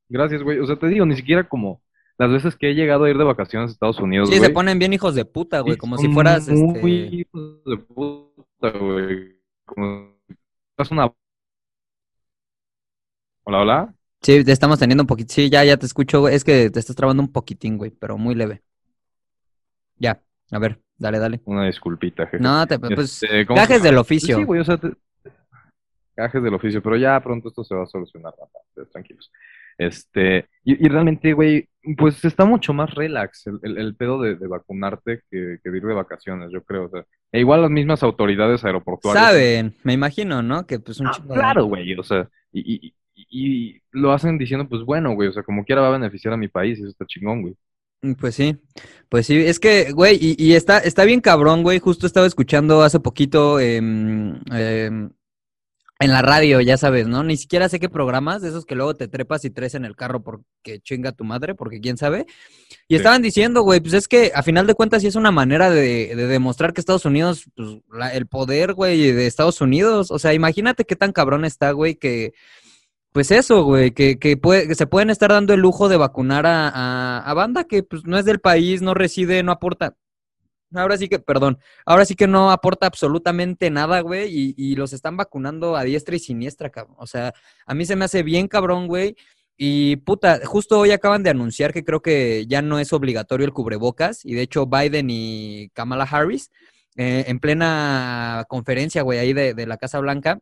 gracias, 0.10 0.44
güey. 0.44 0.60
O 0.60 0.66
sea, 0.66 0.76
te 0.76 0.88
digo, 0.88 1.06
ni 1.06 1.16
siquiera 1.16 1.48
como 1.48 1.82
las 2.22 2.30
veces 2.30 2.56
que 2.56 2.70
he 2.70 2.76
llegado 2.76 3.06
a 3.06 3.10
ir 3.10 3.18
de 3.18 3.24
vacaciones 3.24 3.72
a 3.72 3.74
Estados 3.74 4.00
Unidos, 4.00 4.30
Sí, 4.30 4.38
se 4.38 4.52
ponen 4.52 4.78
bien 4.78 4.94
hijos 4.94 5.16
de 5.16 5.26
puta, 5.26 5.62
güey. 5.62 5.76
Como 5.76 5.98
si 5.98 6.08
fueras, 6.08 6.48
muy 6.48 7.06
este... 7.06 7.16
hijos 7.16 7.64
de 7.66 7.78
puta, 7.78 8.70
güey. 8.78 9.40
Como 9.66 10.14
si 10.28 10.36
fueras 10.76 10.92
una. 10.92 11.14
Hola, 13.44 13.62
hola. 13.62 13.96
Sí, 14.22 14.44
te 14.44 14.52
estamos 14.52 14.78
teniendo 14.78 15.02
un 15.02 15.08
poquito. 15.08 15.34
Sí, 15.34 15.50
ya, 15.50 15.64
ya 15.64 15.78
te 15.78 15.88
escucho, 15.88 16.20
güey. 16.20 16.36
Es 16.36 16.44
que 16.44 16.70
te 16.70 16.80
estás 16.80 16.96
trabando 16.96 17.24
un 17.24 17.32
poquitín, 17.32 17.80
güey, 17.80 17.90
pero 17.90 18.20
muy 18.20 18.36
leve. 18.36 18.62
Ya, 19.98 20.22
a 20.52 20.60
ver, 20.60 20.80
dale, 21.00 21.18
dale. 21.18 21.42
Una 21.46 21.66
disculpita, 21.66 22.28
jefe. 22.28 22.44
No, 22.44 22.68
te, 22.68 22.78
pues, 22.78 23.24
Este, 23.24 23.48
¿cómo 23.48 23.58
se 23.58 23.62
gajes 23.64 23.78
llama? 23.78 23.86
del 23.86 23.96
Pues 23.96 24.02
oficio. 24.02 24.38
Sí, 24.38 24.44
güey, 24.44 24.62
o 24.62 24.64
sea, 24.64 24.78
te- 24.78 24.94
gajes 26.16 26.44
del 26.44 26.54
oficio, 26.54 26.84
pero 26.84 26.98
ya 26.98 27.20
pronto 27.20 27.50
esto 27.50 27.64
se 27.64 27.74
va 27.74 27.82
a 27.82 27.88
solucionar, 27.88 28.36
ustedes 28.70 28.92
tranquilos. 28.92 29.32
Este, 29.76 30.48
y, 30.64 30.86
y 30.86 30.88
realmente, 30.88 31.34
güey, 31.34 31.68
pues 31.98 32.24
está 32.26 32.46
mucho 32.46 32.74
más 32.74 32.94
relax 32.94 33.48
el, 33.48 33.60
el- 33.64 33.78
el 33.78 33.96
pedo 33.96 34.22
de, 34.22 34.36
de 34.36 34.48
vacunarte 34.48 35.22
que, 35.30 35.58
que 35.64 35.70
de 35.70 35.78
ir 35.78 35.84
de 35.86 35.94
vacaciones, 35.94 36.50
yo 36.52 36.64
creo. 36.64 36.86
O 36.86 36.90
sea, 36.90 37.06
e 37.32 37.40
igual 37.40 37.62
las 37.62 37.72
mismas 37.72 38.04
autoridades 38.04 38.64
aeroportuarias. 38.64 39.26
Saben, 39.26 39.76
me 39.84 39.94
imagino, 39.94 40.42
¿no? 40.44 40.66
Que 40.68 40.80
pues 40.80 41.00
un 41.00 41.08
Ah, 41.08 41.12
chingo 41.12 41.34
de- 41.34 41.40
claro, 41.40 41.66
güey, 41.66 41.94
o 41.98 42.04
sea, 42.04 42.30
y, 42.52 42.88
y, 42.88 42.96
y, 43.16 43.76
y 43.76 43.82
lo 43.92 44.12
hacen 44.12 44.38
diciendo, 44.38 44.68
pues 44.70 44.84
bueno, 44.84 45.14
güey, 45.14 45.30
o 45.30 45.34
sea, 45.34 45.44
como 45.44 45.64
quiera 45.66 45.82
va 45.82 45.88
a 45.90 45.92
beneficiar 46.00 46.34
a 46.34 46.38
mi 46.38 46.48
país, 46.48 46.78
eso 46.80 46.88
está 46.90 47.06
chingón, 47.06 47.42
güey. 47.42 47.56
Mm, 48.02 48.14
Pues 48.14 48.36
sí, 48.36 48.58
pues 49.10 49.26
sí, 49.28 49.38
es 49.38 49.60
que, 49.60 49.92
güey, 49.92 50.18
y, 50.20 50.36
y 50.44 50.54
está, 50.56 50.80
está 50.80 51.04
bien 51.06 51.22
cabrón, 51.22 51.64
güey, 51.64 51.80
justo 51.80 52.08
estaba 52.08 52.26
escuchando 52.28 52.82
hace 52.84 53.00
poquito 53.00 53.60
em, 53.60 54.40
en 56.02 56.12
la 56.12 56.22
radio, 56.22 56.60
ya 56.62 56.78
sabes, 56.78 57.08
¿no? 57.08 57.24
Ni 57.24 57.38
siquiera 57.38 57.70
sé 57.70 57.80
qué 57.80 57.88
programas, 57.90 58.42
de 58.42 58.50
esos 58.50 58.66
que 58.66 58.76
luego 58.76 58.96
te 58.96 59.08
trepas 59.08 59.46
y 59.46 59.50
traes 59.50 59.76
en 59.76 59.86
el 59.86 59.96
carro 59.96 60.22
porque 60.24 60.80
chinga 60.82 61.12
tu 61.12 61.24
madre, 61.24 61.56
porque 61.56 61.80
quién 61.80 61.98
sabe. 61.98 62.26
Y 62.88 62.94
Sí. 62.94 62.96
estaban 62.96 63.22
diciendo, 63.22 63.62
güey, 63.62 63.80
pues 63.80 63.94
es 63.94 64.08
que 64.08 64.32
a 64.36 64.44
final 64.44 64.68
de 64.68 64.74
cuentas 64.74 65.02
sí 65.02 65.08
es 65.08 65.16
una 65.16 65.32
manera 65.32 65.70
de, 65.70 66.14
de 66.16 66.28
demostrar 66.28 66.74
que 66.74 66.82
Estados 66.82 67.06
Unidos, 67.06 67.46
pues 67.56 67.70
la- 67.92 68.14
el 68.14 68.28
poder, 68.28 68.74
güey, 68.74 69.12
de 69.12 69.28
Estados 69.28 69.62
Unidos, 69.62 70.12
o 70.12 70.20
sea, 70.20 70.34
imagínate 70.34 70.84
qué 70.86 70.96
tan 70.96 71.12
cabrón 71.14 71.46
está, 71.46 71.72
güey, 71.72 71.96
que... 71.96 72.34
Pues 73.14 73.30
eso, 73.32 73.64
güey, 73.66 73.92
que, 73.92 74.18
que, 74.20 74.38
puede, 74.38 74.70
que 74.70 74.76
se 74.76 74.88
pueden 74.88 75.10
estar 75.10 75.30
dando 75.32 75.54
el 75.54 75.60
lujo 75.60 75.90
de 75.90 75.98
vacunar 75.98 76.46
a, 76.46 76.70
a, 76.70 77.20
a 77.20 77.34
banda 77.34 77.66
que 77.66 77.84
pues 77.84 78.06
no 78.06 78.18
es 78.18 78.24
del 78.24 78.40
país, 78.40 78.82
no 78.82 78.94
reside, 78.94 79.44
no 79.44 79.52
aporta. 79.52 79.98
Ahora 80.74 80.98
sí 80.98 81.10
que, 81.10 81.20
perdón, 81.20 81.60
ahora 81.86 82.06
sí 82.06 82.16
que 82.16 82.28
no 82.28 82.52
aporta 82.52 82.88
absolutamente 82.88 83.70
nada, 83.70 84.02
güey, 84.02 84.30
y, 84.34 84.54
y 84.58 84.76
los 84.76 84.94
están 84.94 85.18
vacunando 85.18 85.76
a 85.76 85.84
diestra 85.84 86.16
y 86.16 86.20
siniestra, 86.20 86.70
cabrón. 86.70 86.96
O 87.00 87.08
sea, 87.08 87.34
a 87.66 87.74
mí 87.74 87.86
se 87.86 87.96
me 87.96 88.06
hace 88.06 88.24
bien 88.24 88.48
cabrón, 88.48 88.88
güey. 88.88 89.16
Y 89.58 89.98
puta, 89.98 90.40
justo 90.46 90.80
hoy 90.80 90.92
acaban 90.92 91.24
de 91.24 91.30
anunciar 91.30 91.74
que 91.74 91.84
creo 91.84 92.02
que 92.02 92.46
ya 92.48 92.62
no 92.62 92.80
es 92.80 92.94
obligatorio 92.94 93.46
el 93.46 93.54
cubrebocas, 93.54 94.26
y 94.26 94.34
de 94.34 94.42
hecho 94.42 94.66
Biden 94.66 95.10
y 95.10 95.70
Kamala 95.74 96.06
Harris, 96.06 96.50
eh, 96.98 97.26
en 97.28 97.40
plena 97.40 98.46
conferencia, 98.50 99.02
güey, 99.04 99.20
ahí 99.20 99.34
de, 99.34 99.54
de 99.54 99.68
la 99.68 99.78
Casa 99.78 100.00
Blanca, 100.00 100.40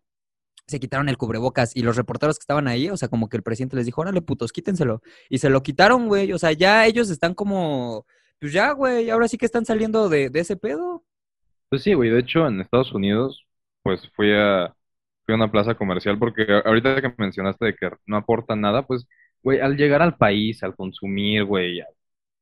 se 0.69 0.79
quitaron 0.79 1.09
el 1.09 1.17
cubrebocas 1.17 1.75
y 1.75 1.81
los 1.81 1.95
reporteros 1.97 2.37
que 2.37 2.43
estaban 2.43 2.67
ahí, 2.67 2.89
o 2.89 2.97
sea, 2.97 3.07
como 3.09 3.27
que 3.27 3.37
el 3.37 3.43
presidente 3.43 3.75
les 3.75 3.85
dijo, 3.85 4.01
órale, 4.01 4.21
putos, 4.21 4.51
quítenselo. 4.51 5.01
Y 5.27 5.39
se 5.39 5.49
lo 5.49 5.63
quitaron, 5.63 6.07
güey. 6.07 6.31
O 6.31 6.37
sea, 6.39 6.51
ya 6.51 6.85
ellos 6.85 7.09
están 7.09 7.33
como, 7.33 8.05
pues 8.39 8.53
ya, 8.53 8.71
güey, 8.73 9.09
ahora 9.09 9.27
sí 9.27 9.37
que 9.37 9.45
están 9.45 9.65
saliendo 9.65 10.09
de, 10.09 10.29
de 10.29 10.39
ese 10.41 10.57
pedo. 10.57 11.03
Pues 11.69 11.83
sí, 11.83 11.93
güey, 11.93 12.09
de 12.09 12.19
hecho, 12.19 12.47
en 12.47 12.61
Estados 12.61 12.91
Unidos, 12.93 13.45
pues 13.83 14.09
fui 14.15 14.31
a, 14.33 14.73
fui 15.25 15.33
a 15.33 15.35
una 15.35 15.51
plaza 15.51 15.75
comercial, 15.75 16.17
porque 16.17 16.45
ahorita 16.65 17.01
que 17.01 17.13
mencionaste 17.17 17.65
de 17.67 17.75
que 17.75 17.89
no 18.07 18.17
aporta 18.17 18.55
nada, 18.55 18.85
pues, 18.87 19.05
güey, 19.43 19.59
al 19.59 19.77
llegar 19.77 20.01
al 20.01 20.17
país, 20.17 20.63
al 20.63 20.75
consumir, 20.75 21.43
güey, 21.45 21.81
al, 21.81 21.87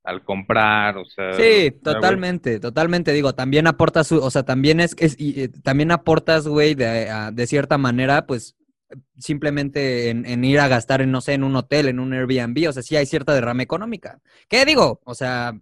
al 0.04 0.24
comprar, 0.24 0.98
o 0.98 1.06
sea, 1.06 1.26
Sí, 1.30 1.72
o 1.82 1.88
sea, 1.88 2.00
güey, 2.00 2.22
totalmente, 2.22 2.60
totalmente. 2.60 3.12
Digo, 3.14 3.36
también 3.36 3.68
aporta 3.68 4.04
su, 4.04 4.18
o 4.24 4.32
sea, 4.32 4.44
también 4.44 4.80
es, 4.80 4.96
es 4.98 5.16
y, 5.20 5.42
eh, 5.44 5.50
también 5.50 5.92
aportas, 5.92 6.48
güey, 6.48 6.74
de, 6.74 7.10
a- 7.10 7.32
de 7.32 7.48
cierta 7.48 7.78
manera, 7.78 8.26
pues, 8.26 8.56
simplemente 9.20 10.10
en, 10.10 10.26
en 10.26 10.44
ir 10.46 10.60
a 10.60 10.68
gastar 10.70 11.02
en, 11.02 11.12
no 11.12 11.22
sé, 11.22 11.34
en 11.34 11.44
un 11.44 11.56
hotel, 11.58 11.88
en 11.90 12.00
un 12.00 12.14
Airbnb, 12.14 12.70
o 12.70 12.74
sea, 12.74 12.84
sí 12.84 12.96
hay 12.96 13.06
cierta 13.06 13.34
derrama 13.34 13.64
económica. 13.64 14.20
¿Qué 14.50 14.66
digo? 14.66 15.02
O 15.06 15.16
sea, 15.16 15.60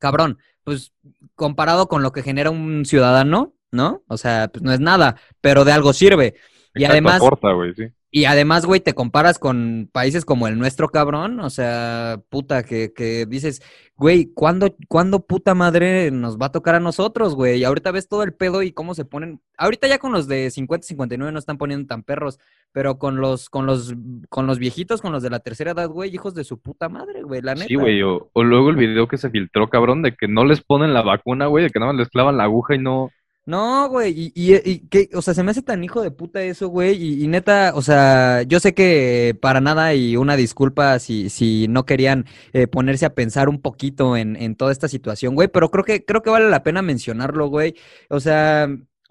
cabrón, 0.00 0.38
pues 0.64 0.92
comparado 1.36 1.86
con 1.86 2.02
lo 2.02 2.10
que 2.10 2.22
genera 2.22 2.50
un 2.50 2.84
ciudadano, 2.84 3.54
¿no? 3.70 4.02
O 4.08 4.16
sea, 4.16 4.48
pues 4.48 4.62
no 4.64 4.72
es 4.72 4.80
nada, 4.80 5.16
pero 5.40 5.64
de 5.64 5.70
algo 5.70 5.92
sirve. 5.92 6.34
Y 6.74 6.84
además, 6.84 7.16
aporta, 7.16 7.52
güey, 7.52 7.74
sí. 7.74 7.84
Y 8.12 8.24
además, 8.24 8.66
güey, 8.66 8.80
te 8.80 8.92
comparas 8.92 9.38
con 9.38 9.88
países 9.92 10.24
como 10.24 10.48
el 10.48 10.58
nuestro, 10.58 10.88
cabrón. 10.88 11.38
O 11.38 11.48
sea, 11.48 12.20
puta, 12.28 12.64
que, 12.64 12.92
que 12.92 13.24
dices, 13.24 13.62
güey, 13.96 14.32
¿cuándo, 14.34 14.74
¿cuándo 14.88 15.24
puta 15.26 15.54
madre 15.54 16.10
nos 16.10 16.36
va 16.36 16.46
a 16.46 16.52
tocar 16.52 16.74
a 16.74 16.80
nosotros, 16.80 17.36
güey? 17.36 17.60
Y 17.60 17.64
ahorita 17.64 17.92
ves 17.92 18.08
todo 18.08 18.24
el 18.24 18.34
pedo 18.34 18.62
y 18.64 18.72
cómo 18.72 18.94
se 18.94 19.04
ponen. 19.04 19.40
Ahorita 19.56 19.86
ya 19.86 19.98
con 19.98 20.10
los 20.10 20.26
de 20.26 20.50
50, 20.50 20.88
59 20.88 21.32
no 21.32 21.38
están 21.38 21.56
poniendo 21.56 21.86
tan 21.86 22.02
perros, 22.02 22.40
pero 22.72 22.98
con 22.98 23.20
los, 23.20 23.48
con 23.48 23.66
los, 23.66 23.94
con 24.28 24.48
los 24.48 24.58
viejitos, 24.58 25.02
con 25.02 25.12
los 25.12 25.22
de 25.22 25.30
la 25.30 25.38
tercera 25.38 25.70
edad, 25.70 25.88
güey, 25.88 26.12
hijos 26.12 26.34
de 26.34 26.42
su 26.42 26.60
puta 26.60 26.88
madre, 26.88 27.22
güey, 27.22 27.42
la 27.42 27.54
neta. 27.54 27.68
Sí, 27.68 27.76
güey, 27.76 28.02
o, 28.02 28.28
o 28.32 28.42
luego 28.42 28.70
el 28.70 28.76
video 28.76 29.06
que 29.06 29.18
se 29.18 29.30
filtró, 29.30 29.70
cabrón, 29.70 30.02
de 30.02 30.16
que 30.16 30.26
no 30.26 30.44
les 30.44 30.62
ponen 30.62 30.94
la 30.94 31.02
vacuna, 31.02 31.46
güey, 31.46 31.62
de 31.62 31.70
que 31.70 31.78
nada 31.78 31.92
más 31.92 32.00
les 32.00 32.08
clavan 32.08 32.38
la 32.38 32.44
aguja 32.44 32.74
y 32.74 32.78
no, 32.78 33.10
No, 33.46 33.88
güey, 33.88 34.12
y, 34.16 34.32
y, 34.34 34.54
y 34.70 34.78
que, 34.88 35.08
o 35.14 35.22
sea, 35.22 35.34
se 35.34 35.42
me 35.42 35.50
hace 35.50 35.62
tan 35.62 35.82
hijo 35.82 36.02
de 36.02 36.12
puta 36.12 36.40
eso, 36.42 36.68
güey, 36.68 36.94
y, 37.02 37.24
y 37.24 37.26
neta, 37.26 37.72
o 37.74 37.82
sea, 37.82 38.42
yo 38.42 38.60
sé 38.60 38.74
que 38.74 39.36
para 39.40 39.60
nada 39.60 39.92
y 39.94 40.16
una 40.16 40.36
disculpa 40.36 40.96
si, 41.00 41.30
si 41.30 41.66
no 41.66 41.84
querían 41.84 42.26
eh, 42.52 42.68
ponerse 42.68 43.06
a 43.06 43.14
pensar 43.14 43.48
un 43.48 43.60
poquito 43.60 44.16
en, 44.16 44.36
en 44.36 44.54
toda 44.54 44.70
esta 44.70 44.86
situación, 44.88 45.34
güey, 45.34 45.48
pero 45.48 45.70
creo 45.70 45.84
que, 45.84 46.04
creo 46.04 46.22
que 46.22 46.30
vale 46.30 46.48
la 46.48 46.62
pena 46.62 46.80
mencionarlo, 46.82 47.48
güey, 47.48 47.74
o 48.08 48.20
sea, 48.20 48.68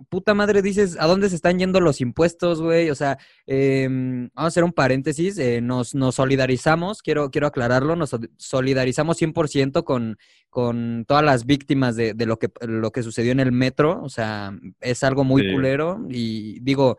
puta 0.09 0.33
madre, 0.33 0.61
dices, 0.61 0.95
¿a 0.99 1.05
dónde 1.07 1.29
se 1.29 1.35
están 1.35 1.59
yendo 1.59 1.81
los 1.81 1.99
impuestos, 2.01 2.61
güey? 2.61 2.89
O 2.89 2.95
sea, 2.95 3.17
em, 3.45 4.29
vamos 4.33 4.45
a 4.45 4.47
hacer 4.47 4.63
un 4.63 4.71
paréntesis, 4.73 5.37
eh, 5.37 5.61
nos, 5.61 5.95
nos 5.95 6.15
solidarizamos, 6.15 7.01
quiero, 7.01 7.31
quiero 7.31 7.47
aclararlo, 7.47 7.95
nos 7.95 8.11
sol- 8.11 8.31
solidarizamos 8.37 9.17
100% 9.17 9.83
con, 9.83 10.17
con 10.49 11.05
todas 11.07 11.23
las 11.23 11.45
víctimas 11.45 11.95
de, 11.95 12.13
de 12.13 12.25
lo, 12.25 12.39
que, 12.39 12.49
lo 12.61 12.91
que 12.91 13.03
sucedió 13.03 13.31
en 13.31 13.39
el 13.41 13.51
metro, 13.51 14.01
o 14.01 14.09
sea, 14.09 14.53
es 14.79 15.03
algo 15.03 15.23
muy 15.23 15.41
Sí. 15.43 15.51
culero 15.53 15.99
y 16.09 16.59
digo... 16.61 16.97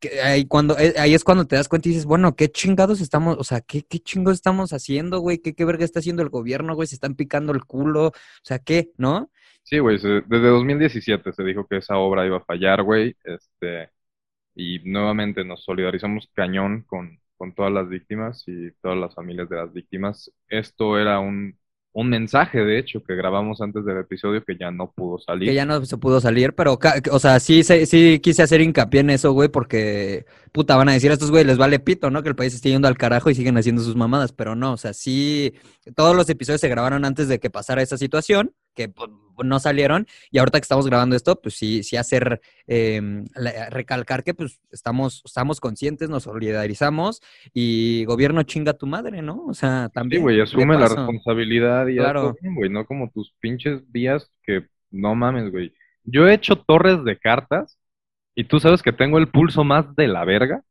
que 0.00 0.20
ahí, 0.20 0.46
cuando, 0.46 0.76
eh, 0.80 0.94
ahí 0.98 1.14
es 1.14 1.22
cuando 1.22 1.44
te 1.46 1.54
das 1.54 1.68
cuenta 1.68 1.88
y 1.88 1.92
dices, 1.92 2.06
bueno, 2.06 2.34
¿qué 2.34 2.50
chingados 2.50 3.00
estamos, 3.00 3.36
o 3.38 3.44
sea, 3.44 3.60
qué, 3.60 3.84
qué 3.84 4.00
chingos 4.00 4.34
estamos 4.34 4.72
haciendo, 4.72 5.20
güey? 5.20 5.38
¿Qué, 5.38 5.54
¿Qué 5.54 5.64
verga 5.64 5.84
está 5.84 6.00
haciendo 6.00 6.22
el 6.24 6.28
gobierno, 6.28 6.74
güey? 6.74 6.88
Se 6.88 6.96
están 6.96 7.14
picando 7.14 7.52
el 7.52 7.64
culo, 7.64 8.08
o 8.08 8.12
sea, 8.42 8.58
¿qué? 8.58 8.90
¿No? 8.96 9.30
Sí, 9.64 9.78
güey, 9.78 9.96
desde 9.98 10.48
2017 10.48 11.32
se 11.32 11.44
dijo 11.44 11.66
que 11.66 11.78
esa 11.78 11.96
obra 11.98 12.26
iba 12.26 12.38
a 12.38 12.44
fallar, 12.44 12.82
güey, 12.82 13.16
este, 13.24 13.90
y 14.54 14.80
nuevamente 14.90 15.44
nos 15.44 15.64
solidarizamos 15.64 16.28
cañón 16.34 16.82
con, 16.84 17.20
con 17.38 17.54
todas 17.54 17.72
las 17.72 17.88
víctimas 17.88 18.44
y 18.48 18.72
todas 18.82 18.98
las 18.98 19.14
familias 19.14 19.48
de 19.50 19.56
las 19.56 19.72
víctimas. 19.72 20.32
Esto 20.48 20.98
era 20.98 21.20
un, 21.20 21.58
un 21.92 22.08
mensaje, 22.10 22.60
de 22.60 22.78
hecho, 22.78 23.02
que 23.04 23.16
grabamos 23.16 23.60
antes 23.62 23.84
del 23.84 23.98
episodio 23.98 24.44
que 24.44 24.56
ya 24.58 24.70
no 24.72 24.92
pudo 24.92 25.18
Que 25.44 25.54
salir. 25.54 25.54
ya 25.54 25.66
no 25.66 25.84
se 25.84 25.98
pudo 25.98 26.20
salir, 26.20 26.54
pero, 26.54 26.78
o 27.10 27.18
sea, 27.18 27.40
sí, 27.40 27.64
sí 27.64 28.20
quise 28.20 28.42
hacer 28.44 28.60
hincapié 28.60 29.00
en 29.00 29.10
eso, 29.10 29.32
güey, 29.32 29.48
porque, 29.48 30.24
puta, 30.52 30.76
van 30.76 30.88
a 30.88 30.92
decir 30.92 31.10
a 31.10 31.14
estos 31.14 31.32
güey 31.32 31.42
les 31.44 31.58
vale 31.58 31.80
pito, 31.80 32.10
¿no? 32.10 32.22
Que 32.22 32.28
el 32.28 32.36
país 32.36 32.54
esté 32.54 32.68
yendo 32.70 32.86
al 32.86 32.96
carajo 32.96 33.28
y 33.28 33.34
siguen 33.34 33.56
haciendo 33.58 33.82
sus 33.82 33.96
mamadas, 33.96 34.32
pero 34.32 34.54
no, 34.54 34.72
o 34.72 34.76
sea, 34.76 34.92
sí, 34.94 35.52
todos 35.96 36.14
los 36.14 36.28
episodios 36.30 36.60
se 36.60 36.68
grabaron 36.68 37.04
antes 37.04 37.26
de 37.26 37.40
que 37.40 37.50
pasara 37.50 37.82
esa 37.82 37.98
situación, 37.98 38.54
que 38.74 38.88
pues, 38.88 39.10
no 39.44 39.58
salieron, 39.58 40.06
y 40.30 40.38
ahorita 40.38 40.58
que 40.60 40.62
estamos 40.64 40.86
grabando 40.86 41.16
esto, 41.16 41.40
pues 41.40 41.54
sí, 41.54 41.82
sí 41.82 41.96
hacer, 41.96 42.40
em, 42.66 43.24
recalcar 43.70 44.22
que, 44.24 44.34
pues, 44.34 44.60
estamos, 44.70 45.22
estamos 45.24 45.58
conscientes, 45.60 46.08
nos 46.10 46.24
solidarizamos, 46.24 47.20
y 47.52 48.04
gobierno 48.04 48.42
chinga 48.44 48.74
tu 48.74 48.86
madre, 48.86 49.22
¿no? 49.22 49.44
O 49.46 49.54
sea, 49.54 49.86
Sí, 49.86 49.92
también. 49.94 50.22
güey, 50.22 50.36
de 50.36 50.42
asume 50.42 50.76
la 50.78 50.88
responsabilidad 50.88 51.86
y 51.88 51.96
Claro. 51.96 52.36
güey, 52.42 52.70
no 52.70 52.86
como 52.86 53.10
tus 53.10 53.32
pinches 53.40 53.90
días 53.92 54.30
que 54.44 54.66
no 54.90 55.14
mames, 55.14 55.50
güey. 55.50 55.72
Yo 56.04 56.28
he 56.28 56.34
hecho 56.34 56.56
torres 56.56 57.02
de 57.04 57.18
cartas 57.18 57.78
y 58.34 58.44
tú 58.44 58.60
sabes 58.60 58.82
que 58.82 58.92
tengo 58.92 59.18
el 59.18 59.28
pulso 59.28 59.64
más 59.64 59.94
de 59.96 60.08
la 60.08 60.24
verga. 60.24 60.62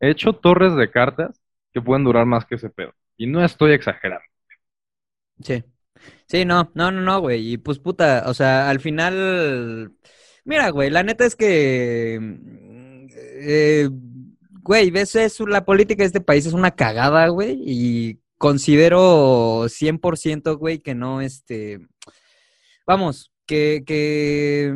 He 0.00 0.10
hecho 0.10 0.32
torres 0.32 0.74
de 0.76 0.90
cartas 0.90 1.40
que 1.72 1.80
pueden 1.82 2.04
durar 2.04 2.24
más 2.26 2.44
que 2.46 2.54
ese 2.56 2.70
pedo. 2.70 2.92
Y 3.16 3.26
no 3.26 3.44
estoy 3.44 3.72
exagerando. 3.72 4.24
Sí. 5.42 5.62
Sí, 6.26 6.44
no, 6.44 6.70
no, 6.74 6.90
no, 6.90 7.00
no, 7.00 7.20
güey. 7.20 7.52
Y 7.52 7.58
pues 7.58 7.78
puta, 7.78 8.24
o 8.26 8.34
sea, 8.34 8.70
al 8.70 8.80
final, 8.80 9.92
mira, 10.44 10.70
güey, 10.70 10.90
la 10.90 11.02
neta 11.02 11.24
es 11.24 11.36
que, 11.36 12.18
eh, 13.16 13.88
güey, 14.62 14.90
ves, 14.90 15.14
es 15.16 15.40
la 15.40 15.64
política 15.64 16.02
de 16.02 16.06
este 16.06 16.20
país 16.20 16.46
es 16.46 16.52
una 16.54 16.72
cagada, 16.72 17.28
güey, 17.28 17.60
y 17.64 18.20
considero 18.38 19.68
100%, 19.68 20.56
güey, 20.58 20.78
que 20.80 20.94
no, 20.94 21.20
este, 21.20 21.80
vamos, 22.86 23.32
que, 23.46 23.84
que 23.86 24.72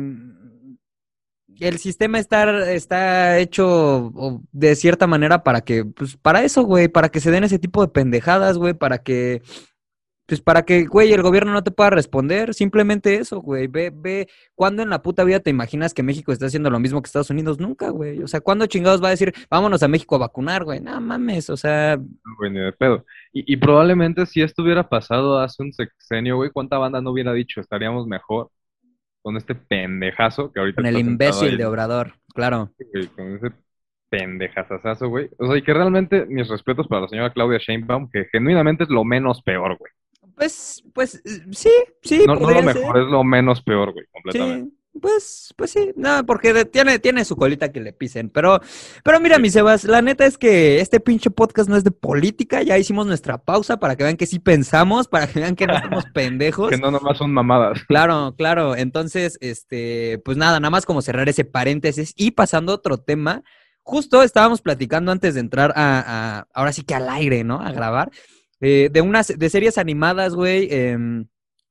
el 1.59 1.77
sistema 1.79 2.19
está, 2.19 2.71
está 2.71 3.37
hecho 3.39 4.41
de 4.51 4.75
cierta 4.75 5.07
manera 5.07 5.43
para 5.43 5.61
que, 5.61 5.85
pues, 5.85 6.17
para 6.17 6.43
eso, 6.43 6.63
güey, 6.63 6.87
para 6.87 7.09
que 7.09 7.19
se 7.19 7.31
den 7.31 7.43
ese 7.43 7.59
tipo 7.59 7.81
de 7.81 7.89
pendejadas, 7.91 8.57
güey, 8.57 8.73
para 8.73 8.99
que 8.99 9.41
pues 10.29 10.41
para 10.41 10.61
que, 10.61 10.85
güey, 10.85 11.11
el 11.11 11.23
gobierno 11.23 11.51
no 11.51 11.63
te 11.63 11.71
pueda 11.71 11.89
responder, 11.89 12.53
simplemente 12.53 13.15
eso, 13.15 13.41
güey. 13.41 13.65
Ve, 13.65 13.91
ve, 13.91 14.27
¿cuándo 14.53 14.83
en 14.83 14.91
la 14.91 15.01
puta 15.01 15.23
vida 15.23 15.39
te 15.39 15.49
imaginas 15.49 15.91
que 15.91 16.03
México 16.03 16.31
está 16.31 16.45
haciendo 16.45 16.69
lo 16.69 16.79
mismo 16.79 17.01
que 17.01 17.07
Estados 17.07 17.31
Unidos? 17.31 17.59
Nunca, 17.59 17.89
güey. 17.89 18.21
O 18.21 18.27
sea, 18.27 18.39
¿cuándo 18.39 18.67
chingados 18.67 19.03
va 19.03 19.07
a 19.07 19.11
decir, 19.11 19.33
vámonos 19.49 19.81
a 19.81 19.87
México 19.87 20.15
a 20.15 20.19
vacunar, 20.19 20.63
güey? 20.63 20.81
No 20.81 21.01
mames, 21.01 21.49
o 21.49 21.57
sea, 21.57 21.99
güey, 22.37 22.51
ni 22.51 22.59
de 22.59 22.71
pedo. 22.73 23.05
Y, 23.33 23.51
y 23.51 23.57
probablemente 23.57 24.27
si 24.27 24.43
esto 24.43 24.61
hubiera 24.61 24.87
pasado 24.87 25.39
hace 25.39 25.63
un 25.63 25.73
sexenio, 25.73 26.35
güey, 26.35 26.51
¿cuánta 26.51 26.77
banda 26.77 27.01
no 27.01 27.09
hubiera 27.09 27.33
dicho? 27.33 27.59
Estaríamos 27.59 28.05
mejor 28.05 28.51
con 29.23 29.35
este 29.35 29.55
pendejazo 29.55 30.51
que 30.51 30.59
ahorita 30.59 30.75
con 30.75 30.85
el 30.85 30.95
está 30.95 31.09
imbécil 31.09 31.57
de 31.57 31.65
Obrador, 31.65 32.13
claro. 32.35 32.71
güey, 32.93 33.07
con 33.07 33.35
ese 33.35 33.51
pendejazazazo, 34.09 35.09
güey. 35.09 35.27
O 35.39 35.47
sea, 35.47 35.57
y 35.57 35.63
que 35.63 35.73
realmente 35.73 36.27
mis 36.27 36.47
respetos 36.47 36.87
para 36.87 37.01
la 37.01 37.07
señora 37.07 37.33
Claudia 37.33 37.57
Sheinbaum, 37.59 38.11
que 38.11 38.25
genuinamente 38.31 38.83
es 38.83 38.89
lo 38.89 39.03
menos 39.03 39.41
peor, 39.41 39.75
güey. 39.77 39.91
Pues, 40.39 40.83
pues, 40.93 41.21
sí, 41.51 41.69
sí, 42.01 42.23
No, 42.25 42.35
no 42.35 42.49
lo 42.49 42.63
mejor, 42.63 42.73
ser. 42.95 43.03
es 43.03 43.09
lo 43.11 43.23
menos 43.25 43.61
peor, 43.61 43.91
güey, 43.91 44.05
completamente. 44.09 44.69
Sí, 44.71 44.99
pues, 45.01 45.53
pues 45.57 45.71
sí, 45.71 45.91
no, 45.97 46.25
porque 46.25 46.63
tiene, 46.65 46.97
tiene 46.99 47.25
su 47.25 47.35
colita 47.35 47.71
que 47.73 47.81
le 47.81 47.91
pisen, 47.91 48.29
pero, 48.29 48.61
pero 49.03 49.19
mira, 49.19 49.37
mi 49.37 49.49
Sebas, 49.49 49.83
la 49.83 50.01
neta 50.01 50.25
es 50.25 50.37
que 50.37 50.79
este 50.79 51.01
pinche 51.01 51.29
podcast 51.29 51.67
no 51.69 51.75
es 51.75 51.83
de 51.83 51.91
política, 51.91 52.61
ya 52.63 52.77
hicimos 52.77 53.05
nuestra 53.05 53.37
pausa 53.37 53.77
para 53.81 53.97
que 53.97 54.03
vean 54.05 54.15
que 54.15 54.25
sí 54.25 54.39
pensamos, 54.39 55.09
para 55.09 55.27
que 55.27 55.41
vean 55.41 55.57
que 55.57 55.67
no 55.67 55.77
somos 55.81 56.05
pendejos. 56.13 56.69
Que 56.69 56.77
no 56.77 56.89
nomás 56.89 57.17
son 57.17 57.33
mamadas. 57.33 57.83
Claro, 57.87 58.33
claro. 58.37 58.75
Entonces, 58.77 59.37
este, 59.41 60.19
pues 60.23 60.37
nada, 60.37 60.59
nada 60.61 60.71
más 60.71 60.85
como 60.85 61.01
cerrar 61.01 61.27
ese 61.27 61.43
paréntesis 61.43 62.13
y 62.15 62.31
pasando 62.31 62.71
a 62.71 62.75
otro 62.75 62.97
tema. 62.97 63.43
Justo 63.83 64.21
estábamos 64.23 64.61
platicando 64.61 65.11
antes 65.11 65.33
de 65.33 65.39
entrar 65.39 65.71
a, 65.75 66.03
a- 66.39 66.47
ahora 66.53 66.71
sí 66.73 66.83
que 66.83 66.93
al 66.95 67.09
aire, 67.09 67.43
¿no? 67.43 67.59
A 67.59 67.71
grabar, 67.71 68.11
eh, 68.61 68.89
de 68.91 69.01
unas, 69.01 69.27
de 69.27 69.49
series 69.49 69.77
animadas, 69.77 70.35
güey, 70.35 70.67
em, 70.71 71.25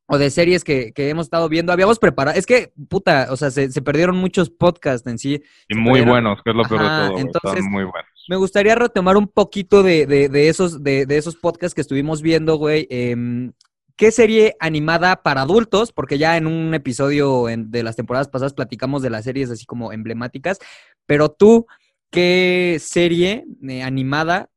o 0.07 0.16
de 0.18 0.30
series 0.30 0.64
que, 0.64 0.92
que 0.92 1.11
hemos 1.11 1.26
estado 1.26 1.49
viendo. 1.49 1.73
Habíamos 1.73 1.99
preparado, 1.99 2.38
es 2.38 2.47
que, 2.47 2.73
puta, 2.88 3.28
o 3.30 3.37
sea, 3.37 3.50
se, 3.50 3.71
se 3.71 3.83
perdieron 3.83 4.16
muchos 4.16 4.49
podcasts 4.49 5.07
en 5.07 5.18
sí. 5.18 5.42
Y 5.68 5.75
Se 5.75 5.80
muy 5.80 6.00
perdieron- 6.00 6.09
buenos, 6.11 6.38
que 6.42 6.50
es 6.50 6.57
lo 6.57 6.62
peor 6.64 6.80
de 6.83 6.87
todo, 6.88 7.18
entonces- 7.18 7.59
Están 7.59 7.71
muy 7.71 7.85
buenos. 7.85 8.09
Me 8.28 8.37
gustaría 8.37 8.75
retomar 8.75 9.16
un 9.16 9.26
poquito 9.28 9.83
de, 9.83 10.07
de- 10.07 10.28
de 10.28 10.49
esos, 10.49 10.83
de, 10.83 11.07
de 11.07 11.16
esos 11.18 11.37
podcasts 11.37 11.75
que 11.75 11.80
estuvimos 11.83 12.23
viendo, 12.23 12.57
güey. 12.57 12.87
Em, 12.90 13.52
¿Qué 13.97 14.12
serie 14.12 14.54
animada 14.61 15.23
para 15.25 15.42
adultos? 15.42 15.92
Porque 15.92 16.18
ya 16.18 16.37
en 16.37 16.47
un 16.47 16.73
episodio 16.73 17.49
en- 17.49 17.71
de 17.73 17.83
las 17.83 17.97
temporadas 17.97 18.28
pasadas 18.28 18.54
platicamos 18.54 19.02
de 19.02 19.11
las 19.11 19.25
series 19.25 19.50
así 19.50 19.66
como 19.66 19.92
emblemáticas. 19.92 20.59
Pero 21.04 21.30
tú, 21.30 21.66
¿qué 22.11 22.76
serie 22.80 23.45
eh, 23.68 23.83
animada 23.83 24.50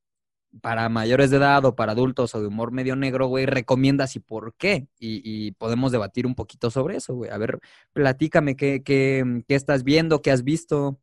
para 0.62 0.90
mayores 0.90 1.32
de 1.32 1.38
edad 1.38 1.64
o 1.66 1.76
para 1.76 1.94
adultos 1.94 2.36
o 2.36 2.42
de 2.42 2.48
humor 2.48 2.72
medio 2.72 2.96
negro, 2.96 3.28
güey, 3.28 3.46
recomiendas 3.46 4.16
y 4.16 4.20
por 4.20 4.54
qué? 4.56 4.88
Y, 5.00 5.22
y 5.24 5.52
podemos 5.54 5.92
debatir 5.92 6.26
un 6.28 6.36
poquito 6.36 6.70
sobre 6.72 6.98
eso, 6.98 7.14
güey. 7.16 7.32
A 7.32 7.38
ver, 7.38 7.60
platícame 7.94 8.56
qué, 8.56 8.84
qué, 8.84 9.44
qué 9.48 9.56
estás 9.56 9.84
viendo, 9.84 10.22
qué 10.22 10.32
has 10.32 10.44
visto. 10.44 11.00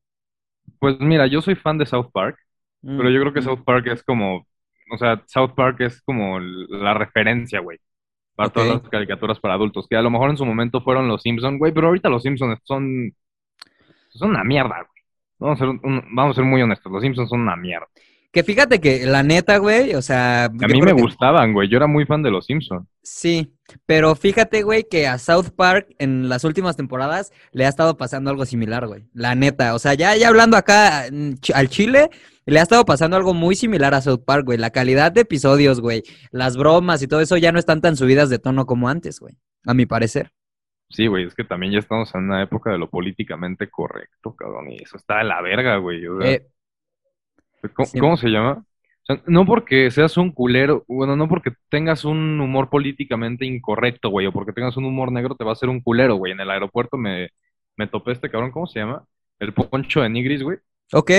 Pues 0.79 0.97
mira, 1.01 1.27
yo 1.27 1.43
soy 1.43 1.55
fan 1.57 1.79
de 1.79 1.87
South 1.87 2.11
Park, 2.13 2.39
pero 2.97 3.11
yo 3.11 3.21
creo 3.21 3.33
que 3.33 3.43
South 3.43 3.65
Park 3.65 3.87
es 3.89 4.03
como, 4.05 4.47
o 4.93 4.99
sea, 4.99 5.23
South 5.27 5.53
Park 5.57 5.81
es 5.81 6.01
como 6.03 6.39
la 6.41 6.95
referencia, 6.95 7.61
güey, 7.61 7.79
para 8.37 8.53
todas 8.53 8.69
las 8.83 8.91
caricaturas 8.91 9.41
para 9.41 9.55
adultos, 9.55 9.87
que 9.89 9.97
a 9.97 10.03
lo 10.03 10.11
mejor 10.11 10.31
en 10.31 10.37
su 10.39 10.47
momento 10.47 10.83
fueron 10.83 11.09
los 11.09 11.23
Simpsons, 11.23 11.59
güey, 11.59 11.73
pero 11.75 11.89
ahorita 11.89 12.09
los 12.11 12.23
Simpsons 12.25 12.61
son, 12.65 13.13
son 14.11 14.31
una 14.31 14.45
mierda, 14.45 14.77
güey. 14.83 15.03
Vamos 15.39 15.57
a 15.61 15.65
ser, 15.65 15.69
un- 15.69 16.05
vamos 16.15 16.33
a 16.33 16.41
ser 16.41 16.45
muy 16.45 16.63
honestos, 16.63 16.91
los 16.93 17.03
Simpsons 17.03 17.31
son 17.31 17.41
una 17.43 17.57
mierda. 17.57 17.89
Que 18.31 18.43
fíjate 18.45 18.79
que 18.79 19.07
la 19.07 19.23
neta, 19.23 19.57
güey, 19.57 19.95
o 19.95 20.03
sea, 20.03 20.45
A 20.45 20.49
mí 20.51 20.81
me 20.83 20.95
que- 20.95 21.01
gustaban, 21.03 21.55
güey, 21.55 21.69
yo 21.69 21.79
era 21.79 21.87
muy 21.87 22.05
fan 22.05 22.23
de 22.23 22.31
los 22.31 22.45
Simpsons. 22.45 22.87
Sí, 23.03 23.55
pero 23.87 24.15
fíjate, 24.15 24.63
güey, 24.63 24.85
que 24.85 25.07
a 25.07 25.17
South 25.17 25.51
Park 25.57 25.89
en 25.99 26.29
las 26.29 26.45
últimas 26.45 26.77
temporadas 26.77 27.33
le 27.53 27.65
ha 27.65 27.69
estado 27.71 27.97
pasando 27.97 28.29
algo 28.31 28.45
similar, 28.45 28.87
güey. 28.87 29.07
La 29.15 29.35
neta, 29.35 29.75
o 29.75 29.79
sea, 29.79 29.95
ya, 29.95 30.15
ya 30.15 30.29
hablando 30.29 30.59
acá 30.59 31.07
mm, 31.11 31.33
al 31.55 31.69
Chile, 31.71 32.11
le 32.45 32.61
ha 32.61 32.63
estado 32.63 32.85
pasando 32.85 33.17
algo 33.17 33.33
muy 33.33 33.55
similar 33.57 33.95
a 33.95 34.03
South 34.03 34.25
Park, 34.27 34.45
güey. 34.45 34.59
La 34.59 34.71
calidad 34.71 35.11
de 35.11 35.23
episodios, 35.23 35.81
güey, 35.81 36.03
las 36.31 36.59
bromas 36.59 37.01
y 37.03 37.09
todo 37.09 37.23
eso 37.23 37.39
ya 37.39 37.51
no 37.51 37.59
están 37.59 37.81
tan 37.81 37.97
subidas 37.97 38.29
de 38.29 38.39
tono 38.39 38.67
como 38.67 38.91
antes, 38.91 39.21
güey, 39.21 39.35
a 39.65 39.73
mi 39.73 39.87
parecer. 39.87 40.33
Sí, 40.91 41.07
güey, 41.07 41.25
es 41.27 41.35
que 41.35 41.45
también 41.45 41.73
ya 41.73 41.79
estamos 41.79 42.15
en 42.15 42.25
una 42.25 42.43
época 42.43 42.71
de 42.73 42.79
lo 42.79 42.91
políticamente 42.91 43.71
correcto, 43.71 44.35
cabrón, 44.37 44.71
y 44.71 44.83
eso 44.83 44.99
está 44.99 45.19
de 45.19 45.25
la 45.25 45.41
verga, 45.41 45.77
güey. 45.79 46.07
o 46.07 46.21
sea, 46.21 46.31
Eh, 46.31 46.47
¿Cómo, 47.75 47.87
Sí. 47.87 47.99
cómo 47.99 48.17
se 48.17 48.29
llama? 48.29 48.65
O 49.03 49.07
sea, 49.15 49.23
no 49.27 49.47
porque 49.47 49.91
seas 49.91 50.17
un 50.17 50.33
culero, 50.33 50.85
bueno, 50.87 51.17
no 51.17 51.29
porque 51.29 51.53
tengas 51.71 52.05
un 52.05 52.41
humor 52.41 52.69
políticamente 52.71 53.47
incorrecto, 53.47 54.11
güey, 54.11 54.27
o 54.27 54.33
porque 54.33 54.53
tengas 54.53 54.77
un 54.77 54.85
humor 54.85 55.11
negro 55.13 55.35
te 55.35 55.45
va 55.45 55.51
a 55.51 55.53
hacer 55.55 55.69
un 55.69 55.81
culero, 55.81 56.17
güey. 56.17 56.33
En 56.33 56.41
el 56.41 56.51
aeropuerto 56.51 56.97
me, 56.97 57.31
me 57.77 57.87
topé 57.87 58.13
este 58.13 58.31
cabrón, 58.31 58.51
¿cómo 58.51 58.67
se 58.67 58.81
llama? 58.81 59.05
El 59.39 59.53
Poncho 59.55 60.03
de 60.03 60.09
Nigris, 60.11 60.43
güey. 60.43 60.59
Ok, 60.93 61.11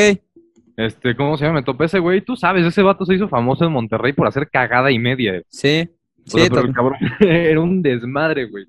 Este, 0.78 1.16
¿cómo 1.16 1.36
se 1.38 1.46
llama? 1.46 1.60
Me 1.60 1.66
topé 1.66 1.86
ese 1.86 2.00
güey. 2.00 2.22
Tú 2.22 2.36
sabes, 2.36 2.66
ese 2.66 2.82
vato 2.82 3.06
se 3.06 3.16
hizo 3.16 3.28
famoso 3.28 3.66
en 3.66 3.72
Monterrey 3.72 4.14
por 4.14 4.28
hacer 4.28 4.50
cagada 4.50 4.92
y 4.92 5.00
media. 5.00 5.42
sí. 5.50 5.90
O 6.26 6.32
sea, 6.32 6.44
Sí, 6.44 6.50
pero 6.50 6.62
to- 6.62 6.68
el 6.68 6.74
cabrón 6.74 6.98
era 7.22 7.60
un 7.60 7.82
desmadre, 7.82 8.46
güey. 8.46 8.66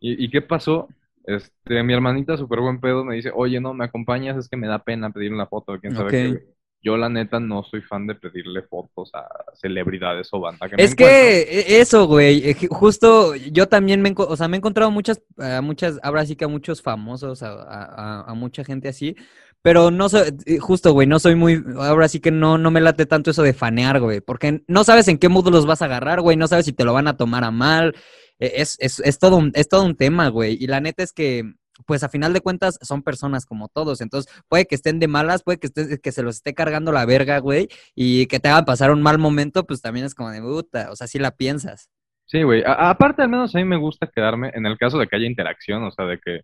¿Y, 0.00 0.24
y 0.24 0.30
qué 0.30 0.40
pasó? 0.40 0.88
Este, 1.26 1.82
mi 1.82 1.92
hermanita, 1.92 2.36
súper 2.38 2.60
buen 2.60 2.80
pedo, 2.80 3.04
me 3.04 3.16
dice, 3.16 3.30
oye, 3.34 3.60
no, 3.60 3.74
me 3.74 3.84
acompañas, 3.84 4.36
es 4.38 4.48
que 4.48 4.56
me 4.56 4.66
da 4.66 4.78
pena 4.82 5.10
pedir 5.10 5.32
una 5.32 5.46
foto, 5.46 5.78
quién 5.78 5.94
sabe 5.94 6.04
Ok. 6.06 6.10
qué, 6.10 6.28
güey. 6.28 6.40
Yo, 6.84 6.96
la 6.96 7.08
neta, 7.08 7.38
no 7.38 7.62
soy 7.62 7.80
fan 7.82 8.06
de 8.08 8.14
pedirle 8.16 8.62
fotos 8.62 9.10
a 9.14 9.24
celebridades 9.54 10.28
o 10.32 10.40
banda 10.40 10.68
que 10.68 10.74
Es 10.82 10.94
que 10.96 11.42
e- 11.42 11.80
eso, 11.80 12.06
güey, 12.06 12.48
eh, 12.50 12.56
ju- 12.56 12.68
justo 12.70 13.34
yo 13.36 13.68
también 13.68 14.02
me, 14.02 14.12
o 14.16 14.36
sea, 14.36 14.48
me 14.48 14.56
he 14.56 14.58
encontrado 14.58 14.90
muchas, 14.90 15.22
a 15.38 15.60
muchas, 15.60 16.00
ahora 16.02 16.26
sí 16.26 16.34
que 16.34 16.44
a 16.44 16.48
muchos 16.48 16.82
famosos, 16.82 17.42
a, 17.42 18.22
a- 18.26 18.34
mucha 18.34 18.64
gente 18.64 18.88
así, 18.88 19.14
pero 19.62 19.92
no 19.92 20.08
soy, 20.08 20.34
eh, 20.46 20.58
justo, 20.58 20.92
güey, 20.92 21.06
no 21.06 21.20
soy 21.20 21.36
muy, 21.36 21.62
ahora 21.78 22.08
sí 22.08 22.18
que 22.18 22.32
no, 22.32 22.58
no 22.58 22.72
me 22.72 22.80
late 22.80 23.06
tanto 23.06 23.30
eso 23.30 23.42
de 23.44 23.52
fanear, 23.54 24.00
güey, 24.00 24.20
porque 24.20 24.62
no 24.66 24.82
sabes 24.82 25.06
en 25.06 25.18
qué 25.18 25.28
modo 25.28 25.52
los 25.52 25.66
vas 25.66 25.82
a 25.82 25.84
agarrar, 25.84 26.20
güey, 26.20 26.36
no 26.36 26.48
sabes 26.48 26.64
si 26.66 26.72
te 26.72 26.84
lo 26.84 26.92
van 26.92 27.06
a 27.06 27.16
tomar 27.16 27.44
a 27.44 27.52
mal, 27.52 27.94
eh, 28.40 28.54
es, 28.56 28.76
es, 28.80 28.98
es 29.00 29.18
todo 29.20 29.36
un, 29.36 29.52
es 29.54 29.68
todo 29.68 29.84
un 29.84 29.94
tema, 29.96 30.28
güey, 30.28 30.56
y 30.60 30.66
la 30.66 30.80
neta 30.80 31.04
es 31.04 31.12
que, 31.12 31.44
pues 31.86 32.02
a 32.04 32.08
final 32.08 32.32
de 32.32 32.40
cuentas 32.40 32.78
son 32.82 33.02
personas 33.02 33.46
como 33.46 33.68
todos, 33.68 34.00
entonces 34.00 34.32
puede 34.48 34.66
que 34.66 34.74
estén 34.74 34.98
de 35.00 35.08
malas, 35.08 35.42
puede 35.42 35.58
que, 35.58 35.68
esté- 35.68 36.00
que 36.00 36.12
se 36.12 36.22
los 36.22 36.36
esté 36.36 36.54
cargando 36.54 36.92
la 36.92 37.04
verga, 37.06 37.38
güey, 37.38 37.68
y 37.94 38.26
que 38.26 38.40
te 38.40 38.48
hagan 38.48 38.64
pasar 38.64 38.90
un 38.90 39.02
mal 39.02 39.18
momento, 39.18 39.64
pues 39.66 39.80
también 39.82 40.06
es 40.06 40.14
como 40.14 40.30
de 40.30 40.40
puta, 40.42 40.90
o 40.90 40.96
sea, 40.96 41.06
sí 41.06 41.18
la 41.18 41.32
piensas. 41.32 41.88
Sí, 42.26 42.42
güey. 42.42 42.62
Aparte, 42.66 43.22
al 43.22 43.28
menos 43.28 43.54
a 43.54 43.58
mí 43.58 43.64
me 43.64 43.76
gusta 43.76 44.06
quedarme 44.06 44.50
en 44.54 44.64
el 44.66 44.78
caso 44.78 44.98
de 44.98 45.06
que 45.06 45.16
haya 45.16 45.26
interacción, 45.26 45.82
o 45.84 45.90
sea, 45.90 46.06
de 46.06 46.18
que, 46.18 46.40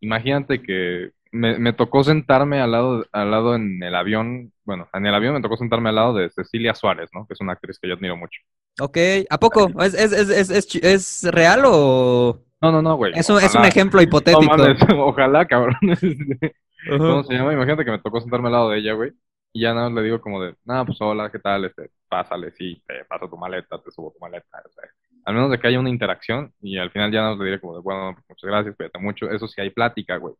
imagínate 0.00 0.62
que 0.62 1.12
me, 1.32 1.58
me 1.58 1.72
tocó 1.74 2.04
sentarme 2.04 2.60
al 2.60 2.72
lado, 2.72 3.06
al 3.12 3.30
lado 3.32 3.56
en 3.56 3.82
el 3.82 3.94
avión, 3.96 4.52
bueno, 4.64 4.88
en 4.94 5.06
el 5.06 5.14
avión 5.14 5.34
me 5.34 5.42
tocó 5.42 5.56
sentarme 5.58 5.90
al 5.90 5.96
lado 5.96 6.14
de 6.14 6.30
Cecilia 6.30 6.74
Suárez, 6.74 7.10
¿no? 7.14 7.26
Que 7.26 7.34
es 7.34 7.40
una 7.40 7.54
actriz 7.54 7.78
que 7.80 7.88
yo 7.88 7.94
admiro 7.94 8.16
mucho. 8.16 8.40
Ok, 8.78 8.98
¿a 9.30 9.38
poco? 9.40 9.68
¿Es, 9.82 9.94
es, 9.94 10.12
es, 10.12 10.50
es, 10.50 10.74
es 10.76 11.22
real 11.32 11.62
o 11.66 12.44
No, 12.60 12.72
no, 12.72 12.82
no, 12.82 12.96
güey. 12.96 13.12
es 13.14 13.28
un, 13.28 13.38
es 13.38 13.54
un 13.54 13.64
ejemplo 13.64 14.00
No 14.00 14.04
hipotético? 14.04 14.56
mames, 14.56 14.78
ojalá, 14.96 15.46
cabrón. 15.46 15.76
Este. 16.86 16.98
¿Cómo 16.98 17.24
se 17.24 17.34
llama? 17.34 17.52
Imagínate 17.52 17.84
que 17.84 17.90
me 17.90 17.98
tocó 17.98 18.20
sentarme 18.20 18.46
al 18.46 18.52
lado 18.52 18.70
de 18.70 18.78
ella, 18.78 18.92
güey. 18.92 19.12
Y 19.52 19.62
ya 19.62 19.74
nada 19.74 19.88
más 19.88 19.96
le 19.96 20.04
digo 20.04 20.20
como 20.20 20.40
de, 20.40 20.54
nada, 20.64 20.84
pues 20.84 21.00
hola, 21.00 21.32
¿qué 21.32 21.40
tal? 21.40 21.64
Este, 21.64 21.90
pásale, 22.08 22.52
sí, 22.52 22.80
te 22.86 23.04
paso 23.06 23.28
tu 23.28 23.36
maleta, 23.36 23.80
te 23.82 23.90
subo 23.90 24.12
tu 24.12 24.20
maleta. 24.20 24.46
o 24.64 24.70
sea, 24.70 24.84
al 25.24 25.34
menos 25.34 25.50
de 25.50 25.58
que 25.58 25.66
haya 25.66 25.80
una 25.80 25.90
interacción 25.90 26.52
y 26.60 26.78
al 26.78 26.92
final 26.92 27.10
ya 27.10 27.20
nada 27.22 27.30
más 27.32 27.40
le 27.40 27.46
diré 27.46 27.60
como 27.60 27.74
de, 27.74 27.82
bueno, 27.82 28.12
pues, 28.14 28.24
muchas 28.28 28.48
gracias, 28.48 28.76
cuídate 28.76 28.98
mucho. 29.00 29.28
Eso 29.28 29.48
sí 29.48 29.60
hay 29.60 29.70
plática, 29.70 30.16
güey. 30.18 30.34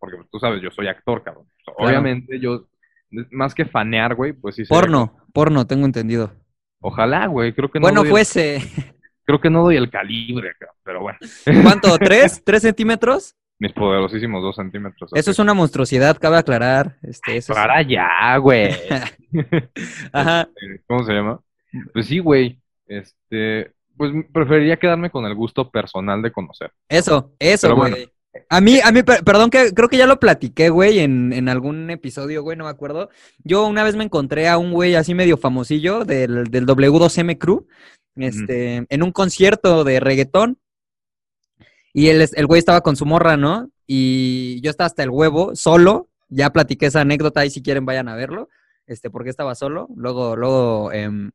Porque 0.00 0.16
pues, 0.16 0.28
tú 0.30 0.40
sabes, 0.40 0.60
yo 0.60 0.70
soy 0.72 0.88
actor, 0.88 1.22
cabrón. 1.22 1.46
Claro. 1.64 1.78
Obviamente 1.78 2.40
yo, 2.40 2.66
más 3.30 3.54
que 3.54 3.64
fanear, 3.64 4.16
güey, 4.16 4.32
pues 4.32 4.56
sí. 4.56 4.64
sería 4.64 4.80
Porno, 4.80 5.16
porno, 5.32 5.66
tengo 5.66 5.86
entendido. 5.86 6.32
Ojalá, 6.80 7.26
güey, 7.26 7.54
creo 7.54 7.70
que 7.70 7.78
no 7.78 7.84
bueno, 7.84 8.04
fuese. 8.04 8.60
Creo 9.24 9.40
que 9.40 9.50
no 9.50 9.62
doy 9.62 9.76
el 9.76 9.90
calibre, 9.90 10.52
pero 10.82 11.00
bueno. 11.00 11.18
¿Cuánto? 11.62 11.98
¿Tres? 11.98 12.42
¿Tres 12.44 12.62
centímetros? 12.62 13.34
Mis 13.58 13.72
poderosísimos 13.72 14.42
dos 14.42 14.56
centímetros. 14.56 15.10
Eso 15.14 15.30
es 15.30 15.38
una 15.38 15.54
monstruosidad, 15.54 16.18
cabe 16.18 16.38
aclarar. 16.38 16.96
Este, 17.02 17.36
eso 17.36 17.52
es- 17.52 17.58
Para 17.58 17.76
allá, 17.76 18.36
güey. 18.38 18.70
Ajá. 20.12 20.48
Eh, 20.60 20.80
¿Cómo 20.86 21.04
se 21.04 21.12
llama? 21.12 21.40
Pues 21.92 22.06
sí, 22.06 22.18
güey. 22.18 22.60
Este, 22.86 23.72
pues 23.96 24.12
preferiría 24.32 24.76
quedarme 24.76 25.10
con 25.10 25.24
el 25.24 25.34
gusto 25.34 25.70
personal 25.70 26.20
de 26.22 26.32
conocer. 26.32 26.72
Eso, 26.88 27.32
eso, 27.38 27.68
Pero 27.68 27.76
güey. 27.76 27.90
bueno. 27.92 28.06
A 28.48 28.60
mí, 28.60 28.80
a 28.82 28.90
mí, 28.90 29.02
per- 29.02 29.22
perdón 29.22 29.50
que 29.50 29.72
creo 29.72 29.88
que 29.88 29.96
ya 29.96 30.06
lo 30.06 30.18
platiqué, 30.18 30.68
güey, 30.68 30.98
en, 30.98 31.32
en 31.32 31.48
algún 31.48 31.90
episodio, 31.90 32.42
güey, 32.42 32.56
no 32.56 32.64
me 32.64 32.70
acuerdo. 32.70 33.08
Yo 33.44 33.66
una 33.66 33.84
vez 33.84 33.94
me 33.96 34.04
encontré 34.04 34.48
a 34.48 34.58
un 34.58 34.72
güey 34.72 34.96
así 34.96 35.14
medio 35.14 35.36
famosillo 35.36 36.04
del, 36.04 36.44
del 36.44 36.66
W2M 36.66 37.38
Crew, 37.38 37.66
este, 38.16 38.86
en 38.88 39.02
un 39.02 39.12
concierto 39.12 39.84
de 39.84 40.00
reggaetón. 40.00 40.58
Y 41.92 42.08
el, 42.08 42.28
el 42.32 42.46
güey 42.46 42.58
estaba 42.58 42.80
con 42.80 42.96
su 42.96 43.06
morra, 43.06 43.36
¿no? 43.36 43.70
Y 43.86 44.60
yo 44.62 44.70
estaba 44.70 44.86
hasta 44.86 45.04
el 45.04 45.10
huevo, 45.10 45.54
solo. 45.54 46.08
Ya 46.28 46.50
platiqué 46.50 46.86
esa 46.86 47.02
anécdota 47.02 47.40
ahí 47.40 47.50
si 47.50 47.62
quieren 47.62 47.86
vayan 47.86 48.08
a 48.08 48.16
verlo. 48.16 48.48
Este, 48.86 49.10
porque 49.10 49.30
estaba 49.30 49.54
solo. 49.54 49.88
Luego, 49.94 50.34
luego, 50.34 50.90
em, 50.92 51.30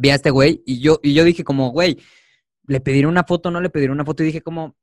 vi 0.00 0.08
a 0.10 0.14
este 0.14 0.30
güey 0.30 0.62
y 0.64 0.80
yo, 0.80 1.00
y 1.02 1.12
yo 1.12 1.24
dije 1.24 1.44
como, 1.44 1.70
güey, 1.70 1.98
le 2.66 2.80
pediré 2.80 3.06
una 3.06 3.24
foto, 3.24 3.50
no 3.50 3.60
le 3.60 3.68
pediré 3.68 3.92
una 3.92 4.06
foto. 4.06 4.22
Y 4.22 4.26
dije 4.26 4.40
como, 4.40 4.74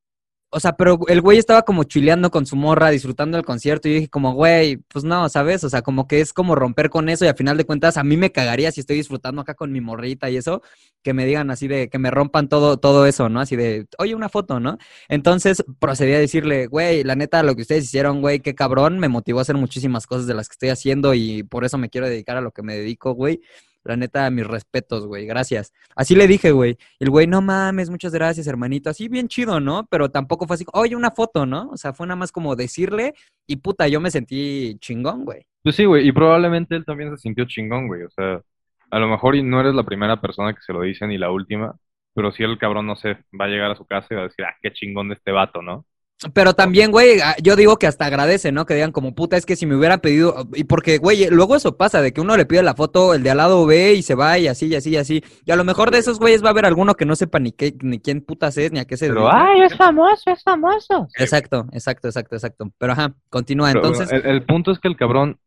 o 0.56 0.60
sea, 0.62 0.78
pero 0.78 0.98
el 1.10 1.20
güey 1.20 1.38
estaba 1.38 1.64
como 1.64 1.84
chileando 1.84 2.32
con 2.32 2.46
su 2.46 2.56
morra, 2.56 2.90
disfrutando 2.90 3.36
del 3.36 3.46
concierto. 3.46 3.90
Y 3.90 3.92
yo 3.92 3.96
dije 3.96 4.10
como, 4.10 4.34
güey, 4.36 4.78
pues 4.78 5.04
no, 5.04 5.28
¿sabes? 5.28 5.66
O 5.66 5.70
sea, 5.70 5.82
como 5.82 6.08
que 6.08 6.22
es 6.22 6.32
como 6.32 6.56
romper 6.56 6.90
con 6.90 7.10
eso 7.10 7.26
y 7.26 7.28
al 7.28 7.36
final 7.36 7.58
de 7.58 7.66
cuentas 7.66 7.98
a 7.98 8.06
mí 8.06 8.16
me 8.16 8.32
cagaría 8.32 8.72
si 8.72 8.80
estoy 8.80 8.96
disfrutando 8.96 9.42
acá 9.42 9.56
con 9.56 9.74
mi 9.74 9.82
morrita 9.82 10.30
y 10.30 10.38
eso, 10.38 10.62
que 11.04 11.14
me 11.14 11.26
digan 11.26 11.52
así 11.52 11.68
de, 11.68 11.90
que 11.90 12.00
me 12.00 12.10
rompan 12.10 12.48
todo, 12.48 12.78
todo 12.78 13.06
eso, 13.06 13.28
¿no? 13.28 13.42
Así 13.42 13.58
de, 13.58 13.86
oye, 13.98 14.16
una 14.16 14.30
foto, 14.30 14.62
¿no? 14.62 14.78
Entonces 15.10 15.62
procedí 15.78 16.14
a 16.14 16.20
decirle, 16.20 16.68
güey, 16.68 17.04
la 17.04 17.18
neta, 17.18 17.44
lo 17.44 17.54
que 17.58 17.64
ustedes 17.64 17.84
hicieron, 17.84 18.22
güey, 18.22 18.40
qué 18.40 18.56
cabrón, 18.56 18.98
me 18.98 19.10
motivó 19.10 19.40
a 19.40 19.42
hacer 19.42 19.58
muchísimas 19.58 20.08
cosas 20.08 20.26
de 20.26 20.36
las 20.36 20.48
que 20.48 20.54
estoy 20.54 20.70
haciendo 20.70 21.14
y 21.14 21.44
por 21.44 21.66
eso 21.66 21.78
me 21.78 21.90
quiero 21.90 22.08
dedicar 22.08 22.38
a 22.38 22.42
lo 22.42 22.52
que 22.52 22.64
me 22.64 22.78
dedico, 22.78 23.12
güey. 23.14 23.42
La 23.86 23.96
neta, 23.96 24.30
mis 24.32 24.48
respetos, 24.48 25.06
güey, 25.06 25.28
gracias. 25.28 25.72
Así 25.96 26.16
le 26.16 26.28
dije, 26.28 26.52
güey. 26.52 26.78
El 27.00 27.12
güey, 27.12 27.28
no 27.28 27.42
mames, 27.42 27.92
muchas 27.92 28.14
gracias, 28.14 28.48
hermanito. 28.48 28.90
Así 28.90 29.08
bien 29.08 29.28
chido, 29.28 29.60
¿no? 29.60 29.86
Pero 29.90 30.10
tampoco 30.10 30.48
fue 30.48 30.56
así, 30.56 30.66
oye, 30.74 30.96
una 30.96 31.12
foto, 31.12 31.46
¿no? 31.46 31.70
O 31.70 31.78
sea, 31.78 31.94
fue 31.94 32.08
nada 32.08 32.16
más 32.16 32.32
como 32.32 32.56
decirle 32.56 33.14
y 33.46 33.58
puta, 33.58 33.88
yo 33.88 34.02
me 34.02 34.10
sentí 34.10 34.78
chingón, 34.80 35.24
güey. 35.24 35.46
Pues 35.64 35.76
sí, 35.76 35.86
güey, 35.86 36.08
y 36.08 36.12
probablemente 36.12 36.76
él 36.76 36.84
también 36.84 37.12
se 37.12 37.18
sintió 37.18 37.46
chingón, 37.46 37.88
güey. 37.88 38.04
O 38.04 38.10
sea, 38.10 38.42
a 38.90 39.00
lo 39.00 39.08
mejor 39.08 39.36
no 39.44 39.60
eres 39.60 39.76
la 39.76 39.84
primera 39.84 40.20
persona 40.20 40.54
que 40.54 40.62
se 40.62 40.74
lo 40.74 40.82
dice 40.82 41.06
ni 41.08 41.18
la 41.18 41.30
última, 41.32 41.76
pero 42.14 42.32
sí 42.32 42.44
el 42.44 42.58
cabrón, 42.58 42.88
no 42.88 42.96
sé, 42.96 43.18
va 43.40 43.46
a 43.46 43.50
llegar 43.50 43.72
a 43.72 43.76
su 43.76 43.86
casa 43.86 44.08
y 44.12 44.16
va 44.16 44.22
a 44.22 44.26
decir, 44.26 44.46
ah, 44.46 44.56
qué 44.62 44.72
chingón 44.74 45.10
de 45.10 45.16
este 45.16 45.32
vato, 45.32 45.62
¿no? 45.62 45.86
Pero 46.34 46.54
también, 46.54 46.92
güey, 46.92 47.20
ah, 47.20 47.36
yo 47.44 47.58
digo 47.58 47.78
que 47.78 47.88
hasta 47.88 48.06
agradece, 48.06 48.54
¿no? 48.54 48.66
Que 48.66 48.74
digan 48.74 48.94
como 48.94 49.14
puta, 49.14 49.36
es 49.36 49.46
que 49.46 49.58
si 49.58 49.66
me 49.66 49.76
hubieran 49.76 50.00
pedido, 50.00 50.48
y 50.54 50.64
porque, 50.64 50.98
güey, 50.98 51.28
luego 51.30 51.58
eso 51.58 51.76
pasa, 51.76 52.02
de 52.02 52.14
que 52.14 52.22
uno 52.22 52.38
le 52.38 52.46
pide 52.46 52.64
la 52.64 52.74
foto, 52.74 53.14
el 53.14 53.22
de 53.22 53.32
al 53.32 53.38
lado 53.38 53.66
ve 53.66 53.94
y 53.94 54.02
se 54.02 54.16
va 54.16 54.40
y 54.40 54.48
así, 54.48 54.68
y 54.68 54.76
así, 54.76 54.92
y 54.92 54.98
así. 54.98 55.24
Y 55.46 55.52
a 55.52 55.58
lo 55.58 55.66
mejor 55.66 55.92
de 55.92 55.98
esos 55.98 56.18
güeyes 56.20 56.42
va 56.42 56.48
a 56.48 56.52
haber 56.52 56.66
alguno 56.66 56.96
que 56.96 57.06
no 57.06 57.18
sepa 57.18 57.40
ni 57.40 57.52
qué, 57.52 57.76
ni 57.82 58.00
quién 58.00 58.22
putas 58.22 58.58
es, 58.58 58.72
ni 58.72 58.80
a 58.80 58.86
qué 58.86 58.96
se 58.96 59.10
Pero, 59.10 59.30
ay, 59.30 59.62
es 59.64 59.76
famoso, 59.76 60.32
es 60.32 60.42
famoso. 60.42 61.10
Exacto, 61.18 61.68
exacto, 61.74 62.08
exacto, 62.08 62.36
exacto. 62.36 62.72
Pero 62.78 62.94
ajá, 62.94 63.14
continúa. 63.30 63.68
Pero, 63.74 63.86
Entonces, 63.86 64.10
el, 64.12 64.26
el 64.26 64.44
punto 64.46 64.72
es 64.72 64.80
que 64.80 64.88
el 64.88 64.96
cabrón, 64.96 65.38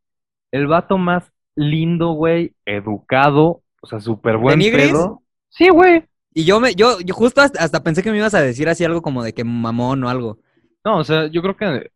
el 0.51 0.67
vato 0.67 0.99
más 0.99 1.23
lindo, 1.55 2.11
güey, 2.11 2.53
educado, 2.65 3.63
o 3.81 3.87
sea, 3.87 3.99
súper 3.99 4.37
buen 4.37 4.59
nigris? 4.59 4.89
pedo. 4.91 5.23
Sí, 5.49 5.69
güey. 5.69 6.03
y 6.33 6.45
yo 6.45 6.59
me, 6.59 6.75
yo, 6.75 6.99
yo 7.01 7.15
justo 7.15 7.41
hasta, 7.41 7.63
hasta 7.63 7.83
pensé 7.83 8.03
que 8.03 8.11
me 8.11 8.17
ibas 8.17 8.35
a 8.35 8.41
decir 8.41 8.69
así 8.69 8.85
algo 8.85 9.01
como 9.01 9.23
de 9.23 9.33
que 9.33 9.43
mamón 9.43 10.03
o 10.03 10.09
algo. 10.09 10.37
No, 10.85 10.97
o 10.99 11.03
sea, 11.03 11.27
yo 11.27 11.41
creo 11.41 11.55
que 11.57 11.91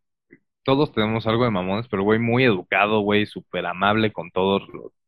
todos 0.62 0.92
tenemos 0.92 1.26
algo 1.26 1.44
de 1.44 1.50
mamones, 1.50 1.88
pero 1.88 2.02
güey, 2.02 2.18
muy 2.18 2.44
educado, 2.44 3.00
güey, 3.00 3.26
súper 3.26 3.66
amable 3.66 4.12
con 4.12 4.30
todas 4.30 4.62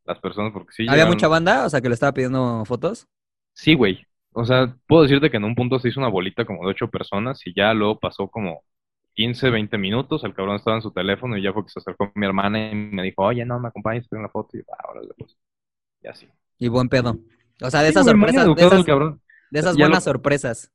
las 0.04 0.18
personas, 0.20 0.52
porque 0.52 0.72
sí. 0.72 0.82
¿Había 0.82 1.04
llegaron- 1.04 1.14
mucha 1.14 1.28
banda? 1.28 1.66
O 1.66 1.70
sea, 1.70 1.80
que 1.80 1.88
le 1.88 1.94
estaba 1.94 2.12
pidiendo 2.12 2.64
fotos. 2.64 3.06
Sí, 3.54 3.74
güey. 3.74 4.04
O 4.32 4.44
sea, 4.44 4.76
puedo 4.86 5.02
decirte 5.02 5.30
que 5.30 5.38
en 5.38 5.44
un 5.44 5.54
punto 5.54 5.78
se 5.78 5.88
hizo 5.88 5.98
una 6.00 6.10
bolita 6.10 6.44
como 6.44 6.62
de 6.64 6.70
ocho 6.70 6.88
personas 6.90 7.40
y 7.46 7.54
ya 7.54 7.72
luego 7.72 7.98
pasó 7.98 8.28
como 8.28 8.62
15, 9.14 9.48
20 9.48 9.78
minutos, 9.78 10.24
el 10.24 10.34
cabrón 10.34 10.56
estaba 10.56 10.76
en 10.76 10.82
su 10.82 10.90
teléfono 10.92 11.38
y 11.38 11.42
ya 11.42 11.54
fue 11.54 11.62
que 11.64 11.70
se 11.70 11.78
acercó 11.78 12.12
mi 12.14 12.26
hermana 12.26 12.70
y 12.70 12.74
me 12.74 13.02
dijo, 13.02 13.22
oye, 13.22 13.46
no, 13.46 13.58
me 13.58 13.68
acompañas, 13.68 14.04
estoy 14.04 14.18
en 14.18 14.24
la 14.24 14.28
foto 14.28 14.50
y 14.56 14.60
yo, 14.60 14.64
ah, 14.78 14.90
órale, 14.90 15.08
pues. 15.16 15.34
Y 16.02 16.08
así. 16.08 16.28
Y 16.58 16.68
buen 16.68 16.90
pedo. 16.90 17.18
O 17.62 17.70
sea, 17.70 17.80
de 17.80 17.88
esas 17.88 18.04
sorpresas, 18.04 18.44
de 18.44 18.50
educado 18.50 18.68
esas, 18.72 18.84
cabrón. 18.84 19.22
de 19.50 19.60
esas 19.60 19.74
lo- 19.74 19.84
buenas 19.84 20.04
sorpresas. 20.04 20.70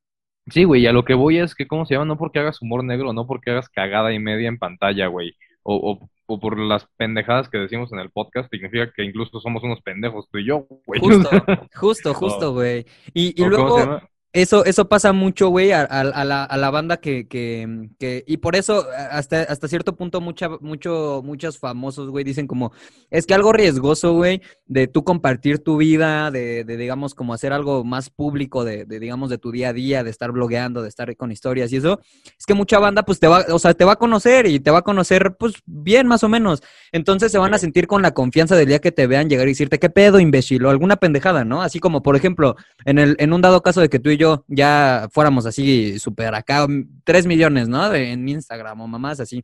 Sí, 0.47 0.63
güey, 0.63 0.87
a 0.87 0.93
lo 0.93 1.05
que 1.05 1.13
voy 1.13 1.37
es 1.37 1.55
que, 1.55 1.67
¿cómo 1.67 1.85
se 1.85 1.93
llama? 1.93 2.05
No 2.05 2.17
porque 2.17 2.39
hagas 2.39 2.61
humor 2.61 2.83
negro, 2.83 3.13
no 3.13 3.27
porque 3.27 3.51
hagas 3.51 3.69
cagada 3.69 4.11
y 4.13 4.19
media 4.19 4.47
en 4.47 4.57
pantalla, 4.57 5.07
güey. 5.07 5.35
O, 5.63 5.75
o, 5.75 6.09
o 6.25 6.39
por 6.39 6.57
las 6.57 6.87
pendejadas 6.97 7.49
que 7.49 7.59
decimos 7.59 7.91
en 7.93 7.99
el 7.99 8.09
podcast, 8.09 8.49
significa 8.49 8.91
que 8.91 9.03
incluso 9.03 9.39
somos 9.39 9.63
unos 9.63 9.81
pendejos, 9.81 10.27
tú 10.31 10.39
y 10.39 10.47
yo, 10.47 10.65
güey. 10.85 10.99
Justo, 10.99 11.29
justo, 11.75 12.13
justo, 12.13 12.53
güey. 12.53 12.85
Y, 13.13 13.39
y 13.39 13.45
¿O 13.45 13.51
cómo 13.51 13.77
se 13.77 13.85
luego? 13.85 14.01
Eso, 14.33 14.63
eso 14.63 14.87
pasa 14.87 15.11
mucho, 15.11 15.49
güey, 15.49 15.73
a, 15.73 15.85
la, 16.05 16.45
a 16.45 16.57
la 16.57 16.69
banda 16.69 16.97
que, 17.01 17.27
que, 17.27 18.23
y 18.25 18.37
por 18.37 18.55
eso 18.55 18.85
hasta, 19.09 19.41
hasta 19.41 19.67
cierto 19.67 19.97
punto 19.97 20.21
mucha, 20.21 20.47
mucho, 20.61 21.21
muchos 21.21 21.59
famosos, 21.59 22.09
güey, 22.09 22.23
dicen 22.23 22.47
como, 22.47 22.71
es 23.09 23.25
que 23.25 23.33
algo 23.33 23.51
riesgoso, 23.51 24.13
güey, 24.13 24.41
de 24.67 24.87
tú 24.87 25.03
compartir 25.03 25.59
tu 25.59 25.75
vida, 25.75 26.31
de, 26.31 26.63
digamos, 26.63 27.13
como 27.13 27.33
hacer 27.33 27.51
algo 27.51 27.83
más 27.83 28.09
público, 28.09 28.63
de, 28.63 28.85
digamos, 28.85 29.29
de 29.29 29.37
tu 29.37 29.51
día 29.51 29.69
a 29.69 29.73
día, 29.73 30.01
de 30.01 30.09
estar 30.09 30.31
blogueando, 30.31 30.81
de 30.81 30.87
estar 30.87 31.13
con 31.17 31.33
historias 31.33 31.73
y 31.73 31.77
eso, 31.77 31.99
es 32.39 32.45
que 32.45 32.53
mucha 32.53 32.79
banda, 32.79 33.03
pues, 33.03 33.19
te 33.19 33.27
va, 33.27 33.43
o 33.49 33.59
sea, 33.59 33.73
te 33.73 33.83
va 33.83 33.93
a 33.93 33.97
conocer 33.97 34.45
y 34.45 34.61
te 34.61 34.71
va 34.71 34.77
a 34.77 34.83
conocer, 34.83 35.35
pues, 35.37 35.55
bien, 35.65 36.07
más 36.07 36.23
o 36.23 36.29
menos. 36.29 36.63
Entonces 36.93 37.33
se 37.33 37.37
van 37.37 37.53
a 37.53 37.57
sentir 37.57 37.85
con 37.85 38.01
la 38.01 38.11
confianza 38.11 38.55
del 38.55 38.69
día 38.69 38.79
que 38.79 38.93
te 38.93 39.07
vean 39.07 39.29
llegar 39.29 39.47
y 39.49 39.51
decirte, 39.51 39.77
¿qué 39.77 39.89
pedo, 39.89 40.21
imbécil? 40.21 40.65
O 40.65 40.69
alguna 40.69 40.95
pendejada, 40.95 41.43
¿no? 41.43 41.61
Así 41.61 41.81
como, 41.81 42.01
por 42.01 42.15
ejemplo, 42.15 42.55
en, 42.85 42.97
el, 42.97 43.17
en 43.19 43.33
un 43.33 43.41
dado 43.41 43.61
caso 43.61 43.81
de 43.81 43.89
que 43.89 43.99
tú 43.99 44.09
y 44.09 44.20
ya 44.47 45.07
fuéramos 45.11 45.45
así 45.45 45.99
súper 45.99 46.33
acá, 46.35 46.67
mm, 46.67 47.01
tres 47.03 47.25
millones, 47.25 47.67
¿no? 47.67 47.89
De, 47.89 48.11
en 48.11 48.27
Instagram 48.27 48.81
o 48.81 48.87
mamás 48.87 49.19
así. 49.19 49.43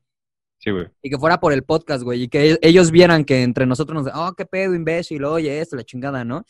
Sí, 0.60 0.72
güey. 0.72 0.88
Y 1.02 1.10
que 1.10 1.18
fuera 1.18 1.40
por 1.40 1.54
el 1.54 1.63
podcast, 1.63 2.04
güey. 2.04 2.24
Y 2.24 2.28
que 2.28 2.52
e- 2.54 2.60
ellos 2.62 2.92
vieran 2.92 3.26
que 3.26 3.44
entre 3.44 3.66
nosotros 3.66 4.04
nos... 4.04 4.13
Oh, 4.16 4.34
qué 4.36 4.46
pedo, 4.46 4.74
imbécil. 4.74 5.24
Oye, 5.24 5.60
esto, 5.60 5.76
la 5.76 5.84
chingada, 5.84 6.26
¿no? 6.26 6.44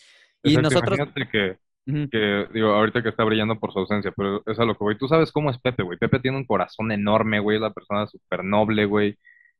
Y 0.43 0.49
Exacto, 0.55 0.69
nosotros... 0.69 0.97
Imagínate 0.99 1.29
que, 1.29 1.57
que, 2.09 2.47
digo, 2.53 2.69
ahorita 2.69 3.03
que 3.03 3.09
está 3.09 3.23
brillando 3.23 3.59
por 3.59 3.73
su 3.73 3.79
ausencia, 3.79 4.13
pero 4.15 4.43
es 4.45 4.57
a 4.59 4.65
lo 4.65 4.73
que 4.73 4.83
voy. 4.83 4.97
Tú 4.97 5.07
sabes 5.07 5.31
cómo 5.31 5.51
es 5.51 5.59
Pepe, 5.59 5.83
güey. 5.83 5.97
Pepe 5.97 6.19
tiene 6.19 6.37
un 6.37 6.45
corazón 6.45 6.91
enorme, 6.91 7.39
güey. 7.39 7.57
Es 7.57 7.61
la 7.61 7.73
persona 7.73 8.07
súper 8.07 8.43
noble, 8.43 8.85
güey. 8.85 9.17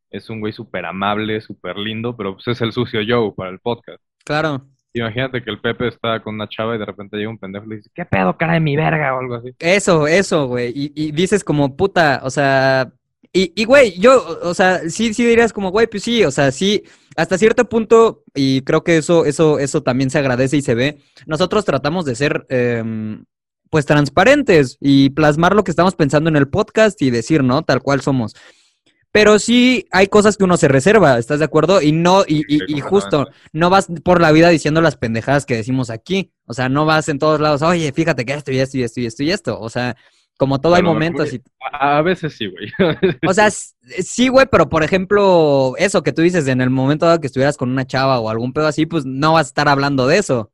Es 0.10 0.30
un 0.30 0.40
güey 0.40 0.54
súper 0.54 0.86
amable, 0.86 1.42
súper 1.42 1.78
lindo, 1.78 2.16
pero 2.16 2.36
pues 2.36 2.48
es 2.48 2.62
el 2.62 2.72
sucio 2.72 3.02
Joe 3.06 3.34
para 3.36 3.50
el 3.50 3.60
podcast. 3.60 4.02
Claro. 4.24 4.66
Imagínate 4.98 5.44
que 5.44 5.50
el 5.50 5.60
Pepe 5.60 5.88
está 5.88 6.22
con 6.22 6.36
una 6.36 6.48
chava 6.48 6.76
y 6.76 6.80
de 6.80 6.86
repente 6.86 7.18
llega 7.18 7.30
un 7.30 7.38
pendejo 7.38 7.66
y 7.66 7.70
le 7.70 7.76
dice, 7.78 7.90
¿qué 7.94 8.06
pedo, 8.06 8.38
cara 8.38 8.54
de 8.54 8.60
mi 8.60 8.76
verga? 8.76 9.16
o 9.16 9.20
algo 9.20 9.36
así. 9.36 9.50
Eso, 9.60 10.08
eso, 10.08 10.48
güey. 10.48 10.72
Y, 10.76 11.12
dices 11.12 11.44
como, 11.44 11.76
puta, 11.76 12.22
o 12.24 12.30
sea... 12.30 12.92
Y, 13.34 13.52
y, 13.56 13.66
güey, 13.66 14.00
yo, 14.00 14.40
o 14.42 14.54
sea, 14.54 14.90
sí, 14.90 15.14
sí 15.14 15.26
dirías 15.26 15.54
como, 15.54 15.70
güey, 15.70 15.86
pues 15.88 16.02
sí, 16.02 16.24
o 16.24 16.32
sea, 16.32 16.52
sí, 16.52 16.84
hasta 17.18 17.38
cierto 17.38 17.68
punto, 17.68 18.24
y 18.34 18.62
creo 18.62 18.84
que 18.84 18.98
eso, 18.98 19.26
eso, 19.26 19.60
eso 19.60 19.84
también 19.84 20.10
se 20.10 20.18
agradece 20.18 20.58
y 20.58 20.62
se 20.62 20.76
ve, 20.76 20.98
nosotros 21.26 21.66
tratamos 21.66 22.06
de 22.06 22.16
ser, 22.16 22.46
em, 22.50 23.26
pues, 23.70 23.86
transparentes 23.86 24.78
y 24.80 25.10
plasmar 25.10 25.56
lo 25.56 25.64
que 25.64 25.72
estamos 25.72 25.94
pensando 25.94 26.30
en 26.30 26.38
el 26.38 26.48
podcast 26.48 27.00
y 27.02 27.12
decir, 27.12 27.44
¿no? 27.44 27.64
Tal 27.64 27.82
cual 27.82 28.02
somos. 28.02 28.34
Pero 29.12 29.40
sí 29.40 29.88
hay 29.92 30.08
cosas 30.08 30.38
que 30.38 30.44
uno 30.44 30.58
se 30.58 30.68
reserva, 30.68 31.18
¿estás 31.18 31.40
de 31.40 31.46
acuerdo? 31.46 31.82
Y 31.82 31.92
no, 31.92 32.24
y, 32.28 32.46
y, 32.54 32.60
Sí, 32.60 32.66
y 32.68 32.82
justo, 32.82 33.28
no 33.54 33.70
vas 33.70 33.88
por 34.04 34.22
la 34.22 34.32
vida 34.32 34.50
diciendo 34.50 34.82
las 34.82 34.98
pendejadas 34.98 35.46
que 35.46 35.56
decimos 35.56 35.90
aquí. 35.90 36.32
O 36.46 36.54
sea, 36.54 36.70
no 36.70 36.86
vas 36.86 37.10
en 37.10 37.18
todos 37.20 37.40
lados, 37.40 37.62
oye, 37.64 37.92
fíjate 37.94 38.26
que 38.26 38.34
esto 38.34 38.52
y 38.52 38.60
esto 38.60 38.78
y 38.78 38.84
esto 38.84 39.00
y 39.02 39.06
esto 39.06 39.24
y 39.24 39.32
esto. 39.32 39.60
O 39.60 39.70
sea, 39.70 39.96
como 40.38 40.62
todo 40.62 40.76
hay 40.76 40.84
momentos 40.84 41.34
y... 41.34 41.42
A, 41.72 42.02
veces 42.04 42.36
sí, 42.38 42.48
güey. 42.48 42.72
O 43.28 43.34
sea, 43.34 43.50
sí, 43.50 44.28
güey, 44.28 44.46
pero 44.52 44.70
por 44.70 44.84
ejemplo, 44.84 45.74
eso 45.78 46.04
que 46.04 46.14
tú 46.14 46.22
dices, 46.22 46.48
en 46.48 46.62
el 46.62 46.70
momento 46.70 47.06
dado 47.08 47.20
que 47.20 47.28
estuvieras 47.28 47.58
con 47.58 47.72
una 47.72 47.88
chava 47.88 48.20
o 48.20 48.30
algún 48.30 48.54
pedo 48.54 48.68
así, 48.68 48.86
pues 48.86 49.04
no 49.06 49.34
vas 49.34 49.48
a 49.48 49.50
estar 49.50 49.68
hablando 49.68 50.06
de 50.06 50.20
eso. 50.20 50.52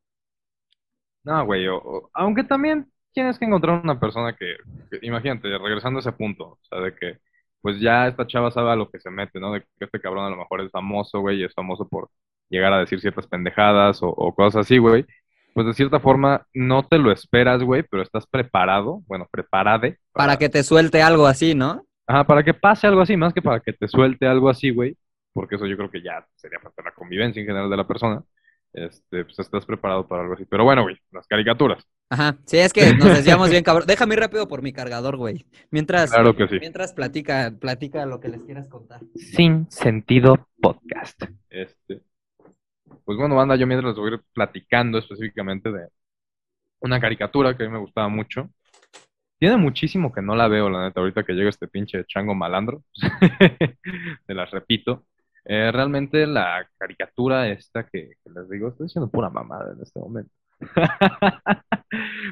No, 1.23 1.45
güey, 1.45 1.67
o- 1.67 1.77
o- 1.77 2.09
aunque 2.13 2.43
también 2.43 2.91
tienes 3.13 3.37
que 3.39 3.45
encontrar 3.45 3.81
una 3.83 3.99
persona 3.99 4.35
que, 4.35 4.55
que- 4.91 5.05
imagínate, 5.05 5.47
regresando 5.57 5.99
a 5.99 6.01
ese 6.01 6.11
punto, 6.11 6.43
o 6.45 6.59
sea, 6.69 6.79
de 6.79 6.95
que 6.95 7.19
pues 7.63 7.79
ya 7.79 8.07
esta 8.09 8.27
chava 8.27 8.51
sabe 8.51 8.71
a 8.71 8.75
lo 8.75 8.89
que 8.91 8.99
se 8.99 9.09
mete, 9.09 9.39
¿no? 9.39 9.53
De 9.53 9.61
que 9.61 9.67
este 9.85 10.01
cabrón 10.01 10.25
a 10.25 10.29
lo 10.29 10.35
mejor 10.35 10.59
es 10.61 10.69
famoso, 10.69 11.21
güey, 11.21 11.39
y 11.39 11.45
es 11.45 11.53
famoso 11.53 11.87
por 11.87 12.09
llegar 12.49 12.73
a 12.73 12.79
decir 12.79 12.99
ciertas 12.99 13.25
pendejadas 13.25 14.03
o, 14.03 14.09
o 14.09 14.35
cosas 14.35 14.65
así, 14.65 14.77
güey. 14.77 15.05
Pues 15.53 15.65
de 15.67 15.73
cierta 15.73 16.01
forma 16.01 16.45
no 16.53 16.83
te 16.85 16.97
lo 16.97 17.09
esperas, 17.09 17.63
güey, 17.63 17.83
pero 17.83 18.03
estás 18.03 18.27
preparado, 18.27 19.01
bueno, 19.07 19.29
preparade 19.31 19.97
Para 20.11 20.35
que 20.35 20.49
te 20.49 20.61
suelte 20.61 21.01
algo 21.01 21.25
así, 21.25 21.55
¿no? 21.55 21.85
Ajá, 22.05 22.25
para 22.25 22.43
que 22.43 22.53
pase 22.53 22.85
algo 22.85 22.99
así, 22.99 23.15
más 23.15 23.33
que 23.33 23.41
para 23.41 23.61
que 23.61 23.71
te 23.71 23.87
suelte 23.87 24.27
algo 24.27 24.49
así, 24.49 24.71
güey, 24.71 24.97
porque 25.31 25.55
eso 25.55 25.65
yo 25.65 25.77
creo 25.77 25.89
que 25.89 26.01
ya 26.01 26.27
sería 26.35 26.59
parte 26.59 26.81
de 26.81 26.89
la 26.89 26.93
convivencia 26.93 27.39
en 27.39 27.47
general 27.47 27.69
de 27.69 27.77
la 27.77 27.87
persona. 27.87 28.21
Este, 28.73 29.23
pues 29.25 29.37
estás 29.37 29.65
preparado 29.65 30.07
para 30.07 30.23
algo 30.23 30.33
así. 30.33 30.45
Pero 30.45 30.63
bueno, 30.63 30.81
güey, 30.83 30.97
las 31.11 31.27
caricaturas. 31.27 31.87
Ajá. 32.09 32.37
Sí, 32.45 32.57
es 32.57 32.73
que 32.73 32.93
nos 32.97 33.09
desviamos 33.09 33.49
bien, 33.49 33.63
cabrón. 33.63 33.87
Déjame 33.87 34.15
ir 34.15 34.19
rápido 34.19 34.47
por 34.47 34.61
mi 34.61 34.73
cargador, 34.73 35.15
güey. 35.17 35.45
Mientras, 35.71 36.11
Claro 36.11 36.35
que 36.35 36.47
sí. 36.47 36.57
mientras 36.59 36.93
platica, 36.93 37.53
platica 37.59 38.05
lo 38.05 38.19
que 38.19 38.29
les 38.29 38.43
quieras 38.43 38.67
contar. 38.67 39.01
Sin 39.15 39.69
sentido 39.69 40.47
podcast. 40.59 41.23
Este, 41.49 42.01
pues 43.05 43.17
bueno, 43.17 43.35
banda, 43.35 43.55
yo 43.55 43.67
mientras 43.67 43.91
les 43.91 43.99
voy 43.99 44.11
a 44.11 44.15
ir 44.15 44.21
platicando 44.33 44.97
específicamente 44.97 45.71
de 45.71 45.87
una 46.79 46.99
caricatura 46.99 47.55
que 47.55 47.63
a 47.63 47.67
mí 47.67 47.73
me 47.73 47.79
gustaba 47.79 48.09
mucho. 48.09 48.49
Tiene 49.39 49.57
muchísimo 49.57 50.13
que 50.13 50.21
no 50.21 50.35
la 50.35 50.47
veo, 50.47 50.69
la 50.69 50.83
neta, 50.85 51.01
ahorita 51.01 51.23
que 51.23 51.33
llega 51.33 51.49
este 51.49 51.67
pinche 51.67 52.05
chango 52.05 52.33
malandro. 52.33 52.83
Te 54.25 54.33
las 54.33 54.49
repito. 54.51 55.05
Eh, 55.45 55.71
realmente 55.71 56.25
la 56.25 56.67
caricatura 56.77 57.49
esta 57.49 57.83
que, 57.83 58.13
que 58.23 58.29
les 58.33 58.49
digo, 58.49 58.69
estoy 58.69 58.87
diciendo 58.87 59.09
pura 59.09 59.29
mamada 59.29 59.73
en 59.73 59.81
este 59.81 59.99
momento. 59.99 60.31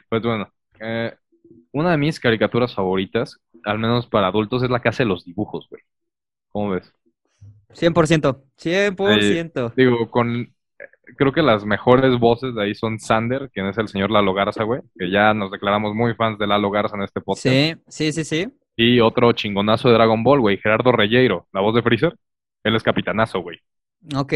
Pues 0.09 0.23
bueno, 0.23 0.47
eh, 0.79 1.13
una 1.71 1.91
de 1.91 1.97
mis 1.97 2.19
caricaturas 2.19 2.73
favoritas, 2.73 3.39
al 3.63 3.79
menos 3.79 4.07
para 4.07 4.27
adultos, 4.27 4.63
es 4.63 4.69
la 4.69 4.81
que 4.81 4.89
hace 4.89 5.05
los 5.05 5.23
dibujos, 5.23 5.67
güey. 5.69 5.81
¿Cómo 6.49 6.71
ves? 6.71 6.93
100%. 7.73 8.41
100%. 8.57 9.73
Digo, 9.75 10.09
con. 10.09 10.53
Creo 11.17 11.31
que 11.31 11.41
las 11.41 11.65
mejores 11.65 12.17
voces 12.19 12.55
de 12.55 12.63
ahí 12.63 12.75
son 12.75 12.99
Sander, 12.99 13.49
quien 13.51 13.67
es 13.67 13.77
el 13.77 13.87
señor 13.87 14.11
Lalo 14.11 14.33
Garza, 14.33 14.63
güey, 14.63 14.81
que 14.97 15.11
ya 15.11 15.33
nos 15.33 15.51
declaramos 15.51 15.93
muy 15.93 16.13
fans 16.15 16.39
de 16.39 16.47
Lalo 16.47 16.71
Garza 16.71 16.95
en 16.95 17.03
este 17.03 17.21
podcast. 17.21 17.47
Sí, 17.47 17.75
sí, 17.87 18.11
sí, 18.11 18.23
sí. 18.23 18.47
Y 18.75 18.99
otro 19.01 19.31
chingonazo 19.33 19.89
de 19.89 19.95
Dragon 19.95 20.23
Ball, 20.23 20.39
güey, 20.39 20.57
Gerardo 20.57 20.91
Reyero, 20.91 21.47
la 21.51 21.61
voz 21.61 21.75
de 21.75 21.81
Freezer. 21.81 22.15
Él 22.63 22.75
es 22.75 22.83
capitanazo, 22.83 23.39
güey. 23.39 23.59
Ok. 24.15 24.33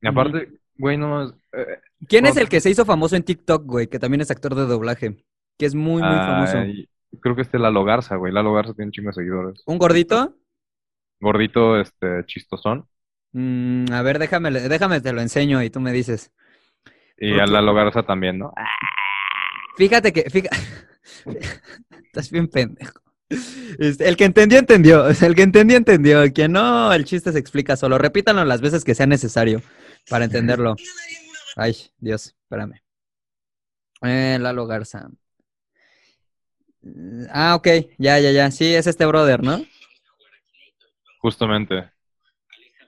Y 0.00 0.06
aparte, 0.06 0.60
güey, 0.76 0.96
no 0.96 1.28
eh, 1.28 1.80
¿Quién 2.08 2.26
es 2.26 2.36
el 2.36 2.48
que 2.48 2.60
se 2.60 2.70
hizo 2.70 2.84
famoso 2.84 3.16
en 3.16 3.22
TikTok, 3.22 3.64
güey? 3.64 3.86
Que 3.86 3.98
también 3.98 4.20
es 4.20 4.30
actor 4.30 4.54
de 4.54 4.66
doblaje. 4.66 5.24
Que 5.58 5.66
es 5.66 5.74
muy, 5.74 6.02
muy 6.02 6.16
famoso. 6.16 6.58
creo 7.20 7.34
que 7.34 7.42
este 7.42 7.58
Lalo 7.58 7.84
Garza, 7.84 8.16
güey. 8.16 8.32
Lalo 8.32 8.52
Garza 8.52 8.74
tiene 8.74 8.88
un 8.88 8.92
chingo 8.92 9.08
de 9.08 9.14
seguidores. 9.14 9.62
¿Un 9.66 9.78
gordito? 9.78 10.36
Gordito, 11.20 11.80
este, 11.80 12.24
chistosón. 12.26 12.86
Mm, 13.32 13.86
a 13.92 14.02
ver, 14.02 14.18
déjame, 14.18 14.50
déjame 14.50 15.00
te 15.00 15.12
lo 15.12 15.20
enseño 15.20 15.62
y 15.62 15.70
tú 15.70 15.80
me 15.80 15.92
dices. 15.92 16.32
Y 17.16 17.32
¿Por 17.32 17.40
a? 17.40 17.46
Lalo 17.46 17.74
Garza 17.74 18.02
también, 18.02 18.38
¿no? 18.38 18.52
Fíjate 19.76 20.12
que, 20.12 20.28
fíjate, 20.28 20.56
estás 22.04 22.30
bien 22.30 22.48
pendejo. 22.48 23.00
Este, 23.28 24.08
el 24.08 24.16
que 24.16 24.24
entendió, 24.24 24.58
entendió. 24.58 25.08
El 25.08 25.34
que 25.34 25.42
entendió, 25.42 25.76
entendió. 25.76 26.22
El 26.22 26.32
que 26.32 26.48
no, 26.48 26.92
el 26.92 27.04
chiste 27.04 27.32
se 27.32 27.38
explica 27.38 27.76
solo. 27.76 27.98
Repítanlo 27.98 28.44
las 28.44 28.60
veces 28.60 28.84
que 28.84 28.94
sea 28.94 29.06
necesario 29.06 29.62
para 30.08 30.24
entenderlo. 30.24 30.76
Ay, 31.56 31.76
Dios, 31.98 32.34
espérame. 32.42 32.82
Eh, 34.02 34.38
Lalo 34.40 34.66
Garza. 34.66 35.08
Ah, 37.30 37.56
ok, 37.56 37.68
ya, 37.98 38.18
ya, 38.20 38.30
ya. 38.30 38.50
Sí, 38.50 38.74
es 38.74 38.86
este 38.86 39.06
brother, 39.06 39.42
¿no? 39.42 39.64
Justamente. 41.20 41.90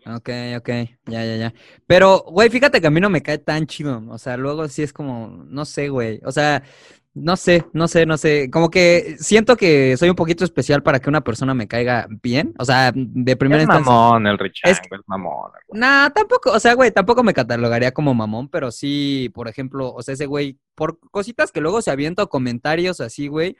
Ok, 0.07 0.31
ok, 0.57 0.69
ya, 1.07 1.25
ya, 1.25 1.37
ya. 1.37 1.55
Pero, 1.87 2.21
güey, 2.29 2.49
fíjate 2.49 2.81
que 2.81 2.87
a 2.87 2.91
mí 2.91 3.01
no 3.01 3.11
me 3.11 3.23
cae 3.23 3.39
tan 3.39 3.67
chido. 3.67 4.03
O 4.09 4.19
sea, 4.19 4.37
luego 4.37 4.69
sí 4.69 4.83
es 4.83 4.93
como, 4.93 5.45
no 5.47 5.65
sé, 5.65 5.89
güey. 5.89 6.21
O 6.25 6.33
sea, 6.33 6.63
no 7.21 7.37
sé, 7.37 7.65
no 7.73 7.89
sé, 7.89 8.07
no 8.07 8.17
sé. 8.17 8.51
Como 8.51 8.71
que 8.71 9.17
siento 9.19 9.57
que 9.57 9.97
soy 9.97 10.09
un 10.11 10.17
poquito 10.17 10.45
especial 10.45 10.83
para 10.83 11.01
que 11.01 11.09
una 11.09 11.23
persona 11.23 11.55
me 11.55 11.69
caiga 11.69 12.07
bien. 12.23 12.55
O 12.59 12.65
sea, 12.65 12.93
de 12.95 13.37
primera 13.37 13.63
Es 13.63 13.69
instancia. 13.69 13.93
mamón 13.93 14.27
el 14.27 14.39
Richango, 14.39 14.73
Es 14.73 14.81
mamón. 15.07 15.51
güey. 15.69 15.81
Nah, 15.81 16.11
tampoco, 16.11 16.51
o 16.53 16.61
sea, 16.61 16.75
güey, 16.75 16.91
tampoco 16.91 17.23
me 17.23 17.35
catalogaría 17.35 17.93
como 17.93 18.15
mamón, 18.15 18.49
pero 18.49 18.71
sí, 18.71 19.31
por 19.35 19.49
ejemplo, 19.49 19.93
o 19.93 20.03
sea, 20.03 20.15
ese 20.15 20.27
güey, 20.27 20.59
por 20.75 20.99
cositas 21.11 21.53
que 21.53 21.61
luego 21.61 21.83
se 21.83 21.91
avienta 21.91 22.27
comentarios 22.27 23.01
así, 23.01 23.29
güey, 23.29 23.57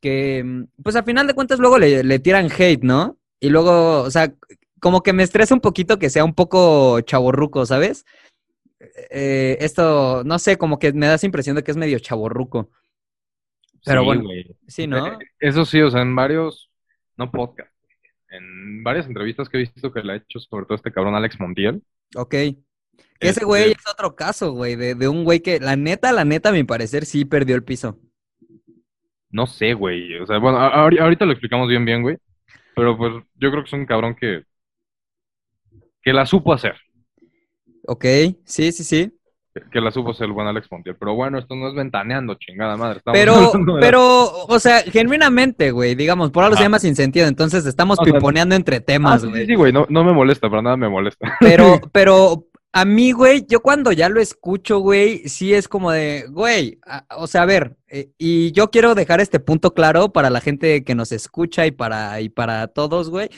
que, 0.00 0.42
mm, 0.44 0.64
pues 0.82 0.96
a 0.96 1.02
final 1.02 1.26
de 1.26 1.34
cuentas 1.34 1.58
luego 1.58 1.78
le, 1.78 2.02
le 2.04 2.18
tiran 2.18 2.48
hate, 2.56 2.82
¿no? 2.82 3.18
Y 3.40 3.50
luego, 3.50 4.00
o 4.02 4.10
sea, 4.10 4.32
como 4.80 5.02
que 5.02 5.12
me 5.12 5.22
estresa 5.24 5.54
un 5.54 5.60
poquito 5.60 5.98
que 5.98 6.10
sea 6.10 6.24
un 6.24 6.34
poco 6.34 7.00
chaborruco, 7.00 7.66
¿sabes? 7.66 8.04
Eh, 8.80 9.56
esto, 9.60 10.22
no 10.24 10.38
sé, 10.38 10.56
como 10.56 10.78
que 10.78 10.92
me 10.92 11.06
da 11.06 11.14
esa 11.14 11.26
impresión 11.26 11.56
de 11.56 11.64
que 11.64 11.70
es 11.70 11.76
medio 11.76 11.98
chaborruco. 11.98 12.70
Pero 13.84 14.00
Sí, 14.00 14.06
bueno, 14.06 14.24
sí, 14.66 14.86
¿no? 14.86 15.06
Eh, 15.06 15.18
Eso 15.40 15.64
sí, 15.64 15.80
o 15.80 15.90
sea, 15.90 16.02
en 16.02 16.14
varios, 16.14 16.70
no 17.16 17.30
podcast, 17.30 17.72
en 18.30 18.82
varias 18.82 19.06
entrevistas 19.06 19.48
que 19.48 19.56
he 19.56 19.60
visto 19.60 19.92
que 19.92 20.02
le 20.02 20.12
ha 20.12 20.16
hecho, 20.16 20.40
sobre 20.40 20.66
todo 20.66 20.76
este 20.76 20.92
cabrón 20.92 21.14
Alex 21.14 21.38
Montiel. 21.40 21.82
Ok. 22.14 22.30
Que 22.30 22.56
ese 23.20 23.30
este, 23.30 23.44
güey 23.44 23.72
es 23.72 23.88
otro 23.90 24.14
caso, 24.14 24.52
güey, 24.52 24.76
de, 24.76 24.94
de 24.94 25.08
un 25.08 25.24
güey 25.24 25.40
que, 25.40 25.58
la 25.58 25.76
neta, 25.76 26.12
la 26.12 26.24
neta, 26.24 26.50
a 26.50 26.52
mi 26.52 26.64
parecer, 26.64 27.04
sí 27.04 27.24
perdió 27.24 27.56
el 27.56 27.64
piso. 27.64 27.98
No 29.30 29.46
sé, 29.46 29.74
güey. 29.74 30.18
O 30.20 30.26
sea, 30.26 30.38
bueno, 30.38 30.58
ahorita 30.58 31.24
lo 31.24 31.32
explicamos 31.32 31.68
bien, 31.68 31.84
bien, 31.84 32.02
güey. 32.02 32.16
Pero 32.74 32.96
pues 32.96 33.12
yo 33.34 33.50
creo 33.50 33.62
que 33.62 33.68
es 33.68 33.72
un 33.72 33.86
cabrón 33.86 34.14
que, 34.14 34.44
que 36.00 36.12
la 36.12 36.26
supo 36.26 36.52
hacer. 36.52 36.76
Ok, 37.90 38.04
sí, 38.44 38.70
sí, 38.72 38.84
sí. 38.84 39.14
Que 39.72 39.80
la 39.80 39.90
supo 39.90 40.12
ser 40.12 40.26
el 40.26 40.32
buen 40.32 40.46
Alex 40.46 40.68
Montiel. 40.70 40.94
Pero 41.00 41.14
bueno, 41.14 41.38
esto 41.38 41.56
no 41.56 41.68
es 41.68 41.74
ventaneando, 41.74 42.34
chingada 42.34 42.76
madre. 42.76 42.98
Estamos 42.98 43.18
Pero, 43.18 43.50
de 43.74 43.80
pero, 43.80 44.44
o 44.46 44.58
sea, 44.60 44.82
genuinamente, 44.82 45.70
güey, 45.70 45.94
digamos, 45.94 46.30
por 46.30 46.44
algo 46.44 46.54
se 46.54 46.60
Ajá. 46.60 46.66
llama 46.66 46.78
sin 46.78 46.94
sentido, 46.94 47.26
entonces 47.26 47.64
estamos 47.66 47.98
O 47.98 48.04
sea, 48.04 48.12
piponeando 48.12 48.54
entre 48.54 48.76
Ah, 48.76 48.80
temas, 48.80 49.22
sí, 49.22 49.28
güey. 49.28 49.40
sí, 49.40 49.46
sí, 49.48 49.54
güey, 49.54 49.72
no, 49.72 49.86
no 49.88 50.04
me 50.04 50.12
molesta, 50.12 50.50
para 50.50 50.60
nada 50.62 50.76
me 50.76 50.88
molesta. 50.90 51.26
Pero, 51.40 51.80
pero 51.92 52.46
a 52.74 52.84
mí, 52.84 53.12
güey, 53.12 53.46
yo 53.48 53.60
cuando 53.60 53.90
ya 53.90 54.10
lo 54.10 54.20
escucho, 54.20 54.80
güey, 54.80 55.26
sí 55.28 55.54
es 55.54 55.66
como 55.66 55.90
de, 55.92 56.26
güey, 56.30 56.78
a- 56.86 57.06
o 57.16 57.26
sea, 57.26 57.42
a 57.42 57.46
ver, 57.46 57.78
eh, 57.88 58.10
y 58.18 58.52
yo 58.52 58.70
quiero 58.70 58.94
dejar 58.94 59.20
este 59.22 59.40
punto 59.40 59.72
claro 59.72 60.12
para 60.12 60.28
la 60.28 60.42
gente 60.42 60.84
que 60.84 60.94
nos 60.94 61.10
escucha 61.10 61.66
y 61.66 61.70
para, 61.70 62.20
y 62.20 62.28
para 62.28 62.68
todos, 62.68 63.08
güey. 63.08 63.30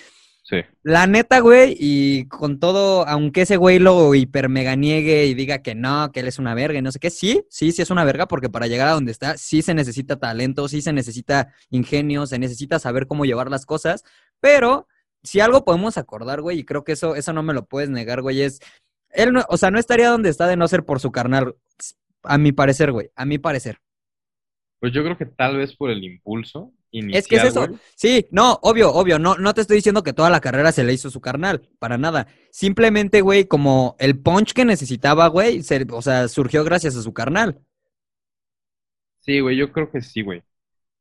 Sí. 0.51 0.57
La 0.83 1.07
neta, 1.07 1.39
güey, 1.39 1.77
y 1.79 2.27
con 2.27 2.59
todo, 2.59 3.07
aunque 3.07 3.43
ese 3.43 3.57
güey 3.57 3.79
lo 3.79 4.17
hiper 4.17 4.49
mega 4.49 4.75
niegue 4.75 5.27
y 5.27 5.35
diga 5.35 5.63
que 5.63 5.77
no, 5.77 6.11
que 6.11 6.21
él 6.21 6.27
es 6.27 6.41
una 6.41 6.55
verga 6.55 6.77
y 6.77 6.83
no 6.83 6.91
sé 6.91 6.99
qué, 6.99 7.09
sí, 7.09 7.45
sí, 7.49 7.71
sí 7.71 7.83
es 7.83 7.91
una 7.91 8.03
verga, 8.03 8.27
porque 8.27 8.49
para 8.49 8.67
llegar 8.67 8.89
a 8.89 8.95
donde 8.95 9.13
está, 9.13 9.37
sí 9.39 9.63
se 9.63 9.75
necesita 9.75 10.19
talento, 10.19 10.67
sí 10.67 10.83
se 10.83 10.93
necesita 10.93 11.55
ingenio, 11.71 12.27
se 12.27 12.41
necesita 12.41 12.81
saber 12.81 13.07
cómo 13.07 13.25
llevar 13.25 13.49
las 13.49 13.65
cosas, 13.65 14.03
pero 14.41 14.89
si 15.23 15.39
algo 15.39 15.65
podemos 15.65 15.97
acordar, 15.99 16.41
güey, 16.41 16.59
y 16.59 16.65
creo 16.65 16.83
que 16.83 16.93
eso, 16.93 17.15
eso 17.15 17.33
no 17.33 17.45
me 17.45 17.55
lo 17.55 17.67
puedes 17.67 17.89
negar, 17.89 18.21
güey, 18.21 18.43
es, 18.43 18.59
él 19.11 19.33
no, 19.33 19.45
o 19.49 19.57
sea, 19.57 19.71
no 19.71 19.79
estaría 19.79 20.09
donde 20.09 20.31
está 20.31 20.49
de 20.49 20.57
no 20.57 20.67
ser 20.67 20.85
por 20.85 20.99
su 20.99 21.13
carnal, 21.13 21.55
a 22.25 22.39
mi 22.39 22.51
parecer, 22.51 22.91
güey, 22.91 23.11
a 23.15 23.25
mi 23.25 23.39
parecer. 23.39 23.79
Pues 24.81 24.93
yo 24.93 25.05
creo 25.05 25.17
que 25.17 25.27
tal 25.27 25.59
vez 25.59 25.77
por 25.77 25.91
el 25.91 26.03
impulso 26.03 26.73
inicial, 26.91 27.19
Es 27.19 27.27
que 27.29 27.37
es 27.37 27.45
eso. 27.45 27.67
güey. 27.67 27.81
Sí, 27.95 28.27
no, 28.31 28.59
obvio, 28.63 28.93
obvio. 28.93 29.19
No, 29.19 29.37
no 29.37 29.55
te 29.55 29.61
estoy 29.61 29.77
diciendo 29.77 30.03
que 30.03 30.13
toda 30.13 30.31
la 30.31 30.41
carrera 30.41 30.73
se 30.73 30.85
le 30.85 30.93
hizo 30.93 31.11
su 31.11 31.21
carnal, 31.21 31.69
para 31.79 31.99
nada. 31.99 32.27
Simplemente, 32.51 33.21
güey, 33.21 33.45
como 33.47 33.97
el 33.99 34.19
punch 34.19 34.53
que 34.53 34.65
necesitaba, 34.65 35.29
güey, 35.29 35.63
se- 35.63 35.87
o 35.91 36.03
sea, 36.03 36.29
surgió 36.29 36.65
gracias 36.65 36.97
a 36.97 37.03
su 37.03 37.13
carnal. 37.13 37.61
Sí, 39.21 39.41
güey, 39.41 39.57
yo 39.57 39.71
creo 39.73 39.91
que 39.91 40.01
sí, 40.01 40.23
güey. 40.23 40.43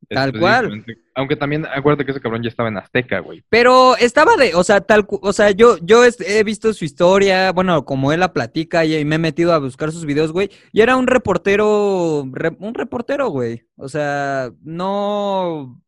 Tal 0.07 0.37
cual. 0.39 0.85
Aunque 1.13 1.35
también, 1.35 1.65
acuérdate 1.65 2.05
que 2.05 2.11
ese 2.11 2.21
cabrón 2.21 2.41
ya 2.41 2.49
estaba 2.49 2.69
en 2.69 2.77
Azteca, 2.77 3.19
güey. 3.19 3.43
Pero 3.49 3.97
estaba 3.97 4.37
de, 4.37 4.55
o 4.55 4.63
sea, 4.63 4.81
tal, 4.81 5.05
o 5.09 5.33
sea, 5.33 5.51
yo, 5.51 5.77
yo 5.81 6.03
he 6.05 6.43
visto 6.43 6.73
su 6.73 6.85
historia, 6.85 7.51
bueno, 7.51 7.85
como 7.85 8.13
él 8.13 8.21
la 8.21 8.33
platica 8.33 8.85
y, 8.85 9.03
me 9.05 9.15
he 9.15 9.19
metido 9.19 9.53
a 9.53 9.59
buscar 9.59 9.91
sus 9.91 10.05
videos, 10.05 10.31
güey, 10.31 10.49
y 10.71 10.81
era 10.81 10.95
un 10.95 11.07
reportero, 11.07 12.25
re- 12.31 12.55
un 12.59 12.73
reportero, 12.73 13.29
güey. 13.29 13.67
O 13.75 13.89
sea, 13.89 14.51
no, 14.61 15.81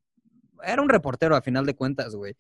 era 0.63 0.81
un 0.81 0.89
reportero 0.89 1.35
a 1.35 1.41
final 1.41 1.65
de 1.65 1.75
cuentas, 1.75 2.15
güey. 2.15 2.35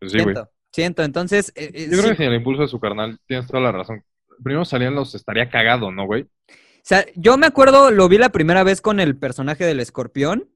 Pues 0.00 0.12
sí, 0.12 0.18
güey. 0.18 0.34
Siento, 0.34 0.50
siento, 0.72 1.02
entonces, 1.04 1.52
eh, 1.54 1.70
eh, 1.72 1.88
Yo 1.90 1.98
creo 1.98 2.10
que 2.10 2.16
sin 2.16 2.26
el 2.26 2.34
impulso 2.34 2.62
de 2.62 2.68
su 2.68 2.80
carnal, 2.80 3.18
tienes 3.26 3.46
toda 3.46 3.62
la 3.62 3.72
razón. 3.72 4.02
Primero 4.42 4.64
salían 4.64 4.94
los, 4.94 5.14
estaría 5.14 5.48
cagado, 5.48 5.92
¿no, 5.92 6.04
güey? 6.06 6.26
O 6.84 6.84
sea, 6.84 7.06
yo 7.14 7.36
me 7.38 7.46
acuerdo, 7.46 7.90
lo 7.90 8.08
vi 8.08 8.18
la 8.18 8.32
primera 8.32 8.64
vez 8.64 8.80
con 8.80 8.98
el 8.98 9.16
personaje 9.16 9.64
del 9.64 9.78
escorpión 9.80 10.50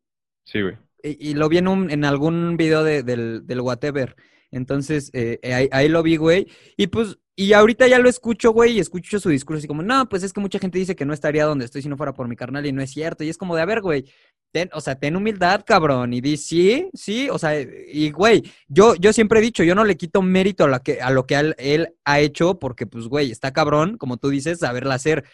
Sí, 0.45 0.61
güey. 0.61 0.77
y, 1.03 1.31
y 1.31 1.35
lo 1.35 1.49
vi 1.49 1.59
en, 1.59 1.69
un, 1.69 1.91
en 1.91 2.05
algún 2.05 2.57
video 2.57 2.83
de- 2.83 3.03
del, 3.05 3.47
del 3.47 3.61
whatever. 3.61 4.17
Entonces, 4.51 5.11
eh, 5.13 5.39
eh, 5.43 5.55
ahí, 5.55 5.69
ahí 5.73 5.89
lo 5.89 6.03
vi, 6.03 6.17
güey. 6.17 6.47
Y 6.77 6.87
pues, 6.89 7.19
y 7.37 7.53
ahorita 7.53 7.87
ya 7.87 7.99
lo 7.99 8.09
escucho, 8.09 8.51
güey, 8.53 8.73
y 8.73 8.81
escucho 8.81 9.21
su 9.21 9.29
discurso 9.29 9.59
así 9.59 9.67
como, 9.69 9.83
no, 9.83 10.09
pues 10.09 10.23
es 10.23 10.33
que 10.33 10.41
mucha 10.41 10.59
gente 10.59 10.79
dice 10.79 10.97
que 10.97 11.05
no 11.05 11.13
estaría 11.13 11.45
donde 11.45 11.65
estoy 11.67 11.83
si 11.83 11.89
no 11.89 11.97
fuera 11.97 12.15
por 12.15 12.27
mi 12.29 12.35
carnal 12.37 12.65
y 12.67 12.73
no 12.73 12.81
es 12.83 12.91
cierto. 12.91 13.23
Y 13.23 13.29
es 13.29 13.37
como 13.39 13.55
de, 13.55 13.63
a 13.63 13.67
ver, 13.67 13.81
güey, 13.83 14.05
ten, 14.53 14.71
o 14.73 14.81
sea, 14.81 14.99
ten 14.99 15.17
humildad, 15.17 15.63
cabrón. 15.67 16.13
Y 16.15 16.21
di, 16.21 16.37
sí, 16.39 16.89
sí, 16.95 17.29
o 17.31 17.39
sea, 17.39 17.61
y 17.61 18.11
güey, 18.11 18.43
yo, 18.69 18.95
yo 18.97 19.13
siempre 19.13 19.39
he 19.41 19.43
dicho, 19.43 19.63
yo 19.65 19.75
no 19.75 19.85
le 19.85 19.97
quito 19.97 20.23
mérito 20.23 20.65
a, 20.65 20.69
la 20.69 20.79
que, 20.81 21.01
a 21.03 21.11
lo 21.11 21.27
que 21.27 21.35
él, 21.37 21.55
él 21.59 21.95
ha 22.05 22.21
hecho 22.21 22.59
porque, 22.59 22.87
pues, 22.87 23.07
güey, 23.07 23.31
está 23.31 23.53
cabrón, 23.53 23.99
como 23.99 24.17
tú 24.17 24.31
dices, 24.31 24.61
saberla 24.61 24.95
hacer. 24.95 25.25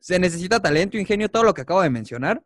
Se 0.00 0.18
necesita 0.18 0.60
talento, 0.60 0.98
ingenio, 0.98 1.28
todo 1.28 1.44
lo 1.44 1.54
que 1.54 1.62
acabo 1.62 1.82
de 1.82 1.90
mencionar. 1.90 2.42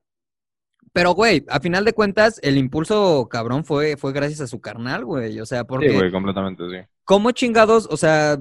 Pero, 0.92 1.12
güey, 1.14 1.44
a 1.48 1.60
final 1.60 1.84
de 1.84 1.92
cuentas, 1.92 2.38
el 2.42 2.56
impulso 2.58 3.28
cabrón 3.30 3.64
fue, 3.64 3.96
fue 3.96 4.12
gracias 4.12 4.40
a 4.42 4.46
su 4.46 4.60
carnal, 4.60 5.04
güey. 5.04 5.40
O 5.40 5.46
sea, 5.46 5.64
porque 5.64 5.90
Sí, 5.90 5.94
güey, 5.96 6.12
completamente, 6.12 6.62
sí. 6.68 6.86
¿cómo 7.04 7.30
chingados? 7.32 7.88
O 7.90 7.96
sea, 7.96 8.38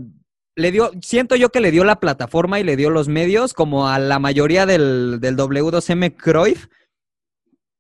le 0.56 0.71
dio, 0.71 0.91
siento 1.02 1.36
yo 1.36 1.49
que 1.49 1.62
le 1.62 1.71
dio 1.71 1.84
la 1.84 1.99
plataforma 1.99 2.60
y 2.60 2.63
le 2.63 2.76
dio 2.76 2.89
los 2.89 3.08
medios, 3.08 3.54
como 3.54 3.88
a 3.88 3.97
la 3.97 4.19
mayoría 4.19 4.65
del, 4.65 5.19
del 5.19 5.36
W2M 5.38 6.15
Cruyff. 6.15 6.67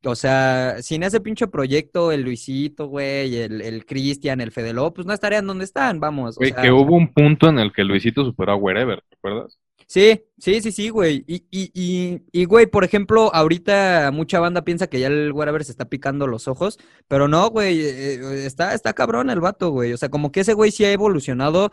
O 0.05 0.15
sea, 0.15 0.81
sin 0.81 1.03
ese 1.03 1.21
pinche 1.21 1.47
proyecto, 1.47 2.11
el 2.11 2.23
Luisito, 2.23 2.87
güey, 2.87 3.37
el, 3.37 3.61
el 3.61 3.85
Cristian, 3.85 4.41
el 4.41 4.51
Fedelo, 4.51 4.93
pues 4.93 5.07
no 5.07 5.13
estarían 5.13 5.47
donde 5.47 5.63
están, 5.65 5.99
vamos. 5.99 6.35
o 6.35 6.39
Güey, 6.39 6.51
sea, 6.51 6.61
que 6.61 6.71
hubo 6.71 6.95
un 6.95 7.13
punto 7.13 7.47
en 7.47 7.57
el 7.59 7.71
que 7.71 7.83
Luisito 7.85 8.25
superó 8.25 8.51
a 8.53 8.55
Wherever, 8.55 9.01
¿te 9.07 9.15
acuerdas? 9.15 9.57
Sí, 9.93 10.23
sí, 10.39 10.59
sí, 10.61 10.71
sí, 10.71 10.89
güey. 10.89 11.23
Y, 11.27 11.45
y, 11.51 11.69
y, 11.75 12.23
y, 12.31 12.45
güey, 12.45 12.65
por 12.65 12.83
ejemplo, 12.83 13.29
ahorita 13.31 14.09
mucha 14.11 14.39
banda 14.39 14.63
piensa 14.63 14.87
que 14.87 14.99
ya 14.99 15.05
el 15.05 15.31
Wherever 15.31 15.63
se 15.63 15.69
está 15.71 15.85
picando 15.87 16.25
los 16.25 16.47
ojos, 16.47 16.79
pero 17.07 17.27
no, 17.27 17.47
güey, 17.51 17.79
eh, 17.79 18.43
está, 18.47 18.73
está 18.73 18.93
cabrón 18.93 19.29
el 19.29 19.39
vato, 19.39 19.69
güey. 19.69 19.93
O 19.93 19.97
sea, 19.97 20.09
como 20.09 20.31
que 20.31 20.39
ese 20.39 20.53
güey 20.55 20.71
sí 20.71 20.83
ha 20.83 20.91
evolucionado, 20.91 21.69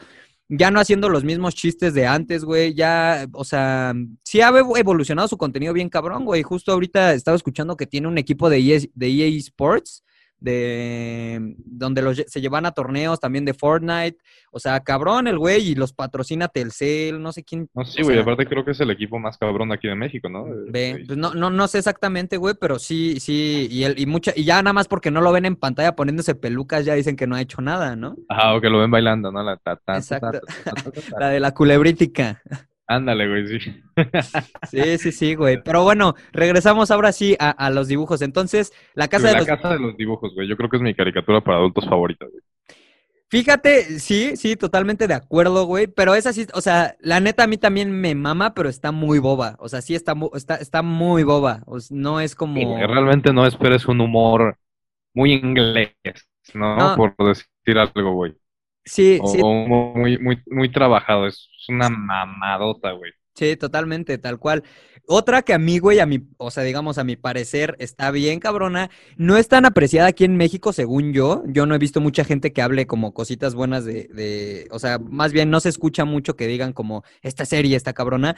ya 0.50 0.70
no 0.70 0.80
haciendo 0.80 1.08
los 1.08 1.24
mismos 1.24 1.54
chistes 1.54 1.94
de 1.94 2.06
antes, 2.06 2.44
güey, 2.44 2.74
ya, 2.74 3.26
o 3.32 3.44
sea, 3.44 3.94
sí 4.22 4.42
ha 4.42 4.50
evo- 4.50 4.76
evolucionado 4.76 5.26
su 5.26 5.38
contenido 5.38 5.72
bien 5.72 5.88
cabrón, 5.88 6.26
güey. 6.26 6.42
Justo 6.42 6.72
ahorita 6.72 7.14
estaba 7.14 7.38
escuchando 7.38 7.74
que 7.78 7.86
tiene 7.86 8.06
un 8.06 8.18
equipo 8.18 8.50
de 8.50 8.58
EA, 8.58 8.80
de 8.92 9.06
EA 9.08 9.28
Sports, 9.38 10.04
de 10.40 11.54
donde 11.64 12.02
los, 12.02 12.24
se 12.26 12.40
llevan 12.40 12.66
a 12.66 12.72
torneos 12.72 13.20
también 13.20 13.44
de 13.44 13.54
Fortnite. 13.54 14.18
O 14.50 14.58
sea, 14.58 14.80
cabrón 14.80 15.28
el 15.28 15.38
güey 15.38 15.70
y 15.70 15.74
los 15.74 15.92
patrocina 15.92 16.48
Telcel, 16.48 17.22
no 17.22 17.32
sé 17.32 17.44
quién. 17.44 17.68
No, 17.74 17.84
sí, 17.84 18.02
güey, 18.02 18.16
sea, 18.16 18.22
aparte 18.22 18.46
creo 18.46 18.64
que 18.64 18.72
es 18.72 18.80
el 18.80 18.90
equipo 18.90 19.18
más 19.18 19.38
cabrón 19.38 19.70
aquí 19.72 19.88
de 19.88 19.94
México, 19.94 20.28
¿no? 20.28 20.44
Ve, 20.68 21.04
pues 21.06 21.18
no, 21.18 21.34
no, 21.34 21.50
no 21.50 21.68
sé 21.68 21.78
exactamente, 21.78 22.36
güey, 22.36 22.54
pero 22.60 22.78
sí, 22.78 23.20
sí, 23.20 23.68
y, 23.70 23.84
el, 23.84 23.98
y 23.98 24.06
mucha, 24.06 24.32
y 24.34 24.44
ya 24.44 24.62
nada 24.62 24.72
más 24.72 24.88
porque 24.88 25.10
no 25.10 25.20
lo 25.20 25.32
ven 25.32 25.44
en 25.44 25.56
pantalla 25.56 25.94
poniéndose 25.94 26.34
pelucas, 26.34 26.84
ya 26.84 26.94
dicen 26.94 27.16
que 27.16 27.26
no 27.26 27.36
ha 27.36 27.40
hecho 27.40 27.60
nada, 27.60 27.96
¿no? 27.96 28.16
Ajá, 28.28 28.54
o 28.54 28.60
que 28.60 28.70
lo 28.70 28.78
ven 28.78 28.90
bailando, 28.90 29.30
¿no? 29.30 29.42
La 29.42 29.56
ta, 29.56 29.78
Exacto. 29.96 30.40
ta. 30.64 30.72
La 31.20 31.28
de 31.28 31.40
la 31.40 31.52
culebrítica. 31.52 32.42
Ándale, 32.90 33.28
güey, 33.28 33.46
sí. 33.46 33.82
Sí, 34.68 34.98
sí, 34.98 35.12
sí, 35.12 35.34
güey. 35.36 35.62
Pero 35.62 35.84
bueno, 35.84 36.16
regresamos 36.32 36.90
ahora 36.90 37.12
sí 37.12 37.36
a, 37.38 37.50
a 37.50 37.70
los 37.70 37.86
dibujos. 37.86 38.20
Entonces, 38.20 38.72
la 38.94 39.06
casa 39.06 39.30
Güey, 39.30 39.34
de 39.34 39.34
la 39.34 39.38
los... 39.38 39.46
casa 39.62 39.74
de 39.74 39.78
los 39.78 39.96
dibujos, 39.96 40.34
güey. 40.34 40.48
Yo 40.48 40.56
creo 40.56 40.68
que 40.68 40.76
es 40.76 40.82
mi 40.82 40.92
caricatura 40.92 41.40
para 41.40 41.58
adultos 41.58 41.88
favorita, 41.88 42.26
güey. 42.26 42.42
Fíjate, 43.28 44.00
sí, 44.00 44.36
sí, 44.36 44.56
totalmente 44.56 45.06
de 45.06 45.14
acuerdo, 45.14 45.66
güey. 45.66 45.86
Pero 45.86 46.16
esa 46.16 46.32
sí, 46.32 46.48
o 46.52 46.60
sea, 46.60 46.96
la 46.98 47.20
neta 47.20 47.44
a 47.44 47.46
mí 47.46 47.58
también 47.58 47.92
me 47.92 48.16
mama, 48.16 48.54
pero 48.54 48.68
está 48.68 48.90
muy 48.90 49.20
boba. 49.20 49.54
O 49.60 49.68
sea, 49.68 49.82
sí 49.82 49.94
está, 49.94 50.14
está, 50.34 50.56
está 50.56 50.82
muy 50.82 51.22
boba. 51.22 51.62
O 51.66 51.78
sea, 51.78 51.96
no 51.96 52.18
es 52.20 52.34
como... 52.34 52.56
Sí, 52.56 52.64
güey, 52.64 52.88
Realmente 52.88 53.32
no 53.32 53.46
esperes 53.46 53.86
un 53.86 54.00
humor 54.00 54.58
muy 55.14 55.34
inglés, 55.34 55.94
¿no? 56.54 56.74
No. 56.76 56.96
Por 56.96 57.14
decir 57.18 57.78
algo, 57.78 58.14
güey. 58.14 58.34
Sí, 58.84 59.18
O, 59.22 59.26
sí, 59.28 59.40
o 59.42 59.52
muy, 59.94 60.18
muy, 60.18 60.42
muy 60.46 60.70
trabajado. 60.70 61.26
Es 61.26 61.48
una 61.68 61.88
mamadota, 61.88 62.92
güey. 62.92 63.12
Sí, 63.34 63.56
totalmente, 63.56 64.18
tal 64.18 64.38
cual. 64.38 64.64
Otra 65.06 65.42
que 65.42 65.54
a 65.54 65.58
mí, 65.58 65.78
güey, 65.78 65.98
a 65.98 66.06
mi, 66.06 66.28
o 66.36 66.50
sea, 66.50 66.62
digamos, 66.62 66.98
a 66.98 67.04
mi 67.04 67.16
parecer, 67.16 67.74
está 67.78 68.10
bien 68.10 68.38
cabrona. 68.38 68.90
No 69.16 69.36
es 69.36 69.48
tan 69.48 69.64
apreciada 69.64 70.08
aquí 70.08 70.24
en 70.24 70.36
México, 70.36 70.72
según 70.72 71.12
yo. 71.12 71.42
Yo 71.46 71.66
no 71.66 71.74
he 71.74 71.78
visto 71.78 72.00
mucha 72.00 72.24
gente 72.24 72.52
que 72.52 72.62
hable 72.62 72.86
como 72.86 73.14
cositas 73.14 73.54
buenas 73.54 73.84
de, 73.84 74.08
de, 74.12 74.68
o 74.70 74.78
sea, 74.78 74.98
más 74.98 75.32
bien 75.32 75.50
no 75.50 75.60
se 75.60 75.68
escucha 75.68 76.04
mucho 76.04 76.36
que 76.36 76.46
digan 76.46 76.72
como, 76.72 77.02
esta 77.22 77.44
serie 77.44 77.76
está 77.76 77.92
cabrona. 77.92 78.36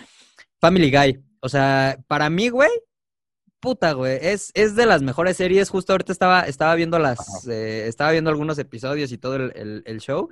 Family 0.61 0.91
Guy. 0.91 1.21
O 1.41 1.49
sea, 1.49 1.99
para 2.07 2.31
mí, 2.31 2.49
güey, 2.49 2.71
puta, 3.63 3.93
güey, 3.93 4.19
es, 4.21 4.51
es 4.55 4.77
de 4.77 4.85
las 4.85 5.01
mejores 5.03 5.39
series. 5.39 5.71
Justo 5.71 5.93
ahorita 5.95 6.13
estaba, 6.13 6.43
estaba 6.43 6.75
viendo 6.75 6.99
las, 6.99 7.47
eh, 7.49 7.87
estaba 7.87 8.11
viendo 8.13 8.29
algunos 8.29 8.59
episodios 8.59 9.13
y 9.13 9.17
todo 9.19 9.37
el, 9.37 9.53
el- 9.55 9.83
el 9.87 10.01
show. 10.01 10.29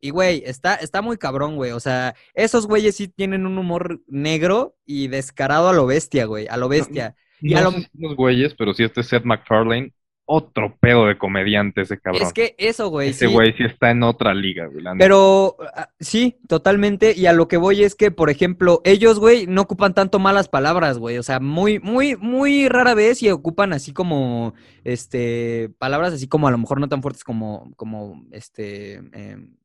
Y, 0.00 0.10
güey, 0.10 0.42
está, 0.44 0.74
está 0.74 1.00
muy 1.00 1.16
cabrón, 1.16 1.56
güey. 1.56 1.70
O 1.72 1.80
sea, 1.80 2.14
esos 2.34 2.66
güeyes 2.66 2.96
sí 2.96 3.08
tienen 3.08 3.46
un 3.46 3.56
humor 3.56 4.02
negro 4.06 4.76
y 4.84 5.08
descarado 5.08 5.70
a 5.70 5.72
lo 5.72 5.86
bestia, 5.86 6.26
güey. 6.26 6.46
A 6.48 6.58
lo 6.58 6.68
bestia. 6.68 7.14
Y 7.40 7.54
a 7.54 7.60
no 7.62 7.70
lo- 7.70 7.76
sé 7.78 7.88
si 7.90 8.02
los 8.02 8.14
güeyes, 8.16 8.54
pero 8.54 8.74
sí 8.74 8.84
este 8.84 9.02
Seth 9.02 9.24
MacFarlane, 9.24 9.92
otro 10.26 10.76
pedo 10.80 11.06
de 11.06 11.18
comediante 11.18 11.82
ese 11.82 11.98
cabrón. 11.98 12.22
Es 12.22 12.32
que 12.32 12.54
eso, 12.58 12.88
güey. 12.88 13.10
Ese 13.10 13.26
sí. 13.26 13.32
güey 13.32 13.52
sí 13.56 13.64
está 13.64 13.90
en 13.90 14.02
otra 14.02 14.32
liga, 14.34 14.66
güey. 14.66 14.84
Pero 14.98 15.56
ah, 15.74 15.90
sí, 16.00 16.38
totalmente. 16.48 17.12
Y 17.16 17.26
a 17.26 17.32
lo 17.32 17.46
que 17.48 17.56
voy 17.56 17.82
es 17.82 17.94
que, 17.94 18.10
por 18.10 18.30
ejemplo, 18.30 18.80
ellos, 18.84 19.18
güey, 19.18 19.46
no 19.46 19.62
ocupan 19.62 19.94
tanto 19.94 20.18
malas 20.18 20.48
palabras, 20.48 20.98
güey. 20.98 21.18
O 21.18 21.22
sea, 21.22 21.40
muy, 21.40 21.78
muy, 21.80 22.16
muy 22.16 22.68
rara 22.68 22.94
vez 22.94 23.22
y 23.22 23.30
ocupan 23.30 23.72
así 23.72 23.92
como, 23.92 24.54
este, 24.84 25.70
palabras 25.78 26.14
así 26.14 26.26
como 26.26 26.48
a 26.48 26.50
lo 26.50 26.58
mejor 26.58 26.80
no 26.80 26.88
tan 26.88 27.02
fuertes 27.02 27.24
como, 27.24 27.72
como, 27.76 28.24
este, 28.30 28.94
em, 29.12 29.56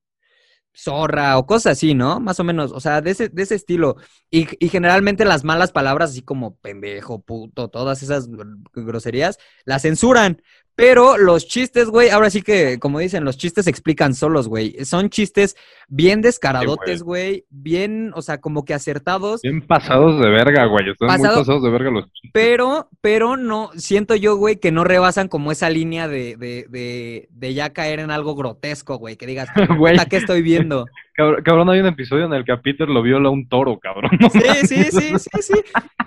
zorra 0.76 1.38
o 1.38 1.46
cosas 1.46 1.74
así, 1.74 1.94
¿no? 1.94 2.20
Más 2.20 2.40
o 2.40 2.44
menos, 2.44 2.72
o 2.72 2.80
sea, 2.80 3.02
de 3.02 3.12
ese, 3.12 3.30
de 3.30 3.44
ese 3.44 3.56
estilo. 3.56 3.98
Y, 4.32 4.48
y 4.64 4.70
generalmente 4.70 5.26
las 5.26 5.44
malas 5.44 5.72
palabras, 5.72 6.12
así 6.12 6.22
como 6.22 6.56
pendejo, 6.58 7.22
puto, 7.22 7.70
todas 7.70 8.02
esas 8.04 8.30
gr- 8.30 8.64
groserías, 8.74 9.38
las 9.66 9.82
censuran. 9.84 10.42
Pero 10.80 11.18
los 11.18 11.48
chistes, 11.48 11.90
güey, 11.90 12.10
ahora 12.10 12.30
sí 12.30 12.42
que, 12.42 12.80
como 12.80 13.00
dicen, 13.00 13.24
los 13.26 13.38
chistes 13.38 13.66
se 13.66 13.70
explican 13.72 14.14
solos, 14.16 14.48
güey. 14.48 14.86
Son 14.86 15.10
chistes 15.10 15.56
bien 15.88 16.22
descaradotes, 16.22 17.04
güey. 17.04 17.46
Bien, 17.50 18.12
o 18.16 18.22
sea, 18.22 18.40
como 18.40 18.64
que 18.66 18.74
acertados. 18.74 19.42
Bien 19.42 19.62
pasados 19.62 20.20
de 20.22 20.30
verga, 20.30 20.66
güey. 20.66 20.90
Están 20.90 21.08
muy 21.10 21.18
Pasado- 21.18 21.40
pasados 21.40 21.64
de 21.64 21.70
verga 21.70 21.92
los 21.92 22.06
chistes. 22.06 22.32
Pero, 22.34 22.90
pero 23.02 23.38
no, 23.38 23.72
siento 23.76 24.16
yo, 24.16 24.36
güey, 24.38 24.58
que 24.58 24.72
no 24.72 24.84
rebasan 24.84 25.28
como 25.28 25.52
esa 25.52 25.70
línea 25.70 26.08
de, 26.08 26.38
de, 26.38 26.66
de, 26.70 27.28
de 27.32 27.54
ya 27.54 27.72
caer 27.72 28.00
en 28.00 28.12
algo 28.12 28.36
grotesco, 28.36 28.98
güey. 28.98 29.18
Que 29.18 29.26
digas, 29.28 29.50
¿qué 30.10 30.18
estoy 30.18 30.42
viendo? 30.42 30.86
Cabrón, 31.20 31.44
cabrón, 31.44 31.70
hay 31.70 31.80
un 31.82 31.88
episodio 31.88 32.26
en 32.26 32.34
el 32.34 32.46
que 32.46 32.52
a 32.54 32.62
Peter 32.62 32.88
lo 32.88 33.02
viola 33.02 33.30
un 33.30 33.48
toro, 33.50 33.78
cabrón. 33.80 34.12
Sí, 34.32 34.68
sí, 34.68 34.84
sí, 34.86 35.20
sí, 35.20 35.42
sí. 35.42 35.54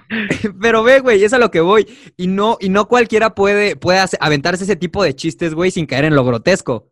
Pero 0.61 0.83
ve, 0.83 1.01
güey, 1.01 1.22
es 1.22 1.33
a 1.33 1.38
lo 1.38 1.51
que 1.51 1.61
voy. 1.61 1.87
Y 2.16 2.27
no, 2.27 2.57
y 2.61 2.68
no 2.68 2.88
cualquiera 2.88 3.35
puede, 3.35 3.77
puede 3.77 3.98
hacer- 3.98 4.18
aventarse 4.22 4.64
ese 4.64 4.77
tipo 4.77 5.03
de 5.05 5.14
chistes, 5.14 5.55
güey, 5.55 5.70
sin 5.70 5.87
caer 5.87 6.07
en 6.07 6.14
lo 6.16 6.25
grotesco. 6.25 6.90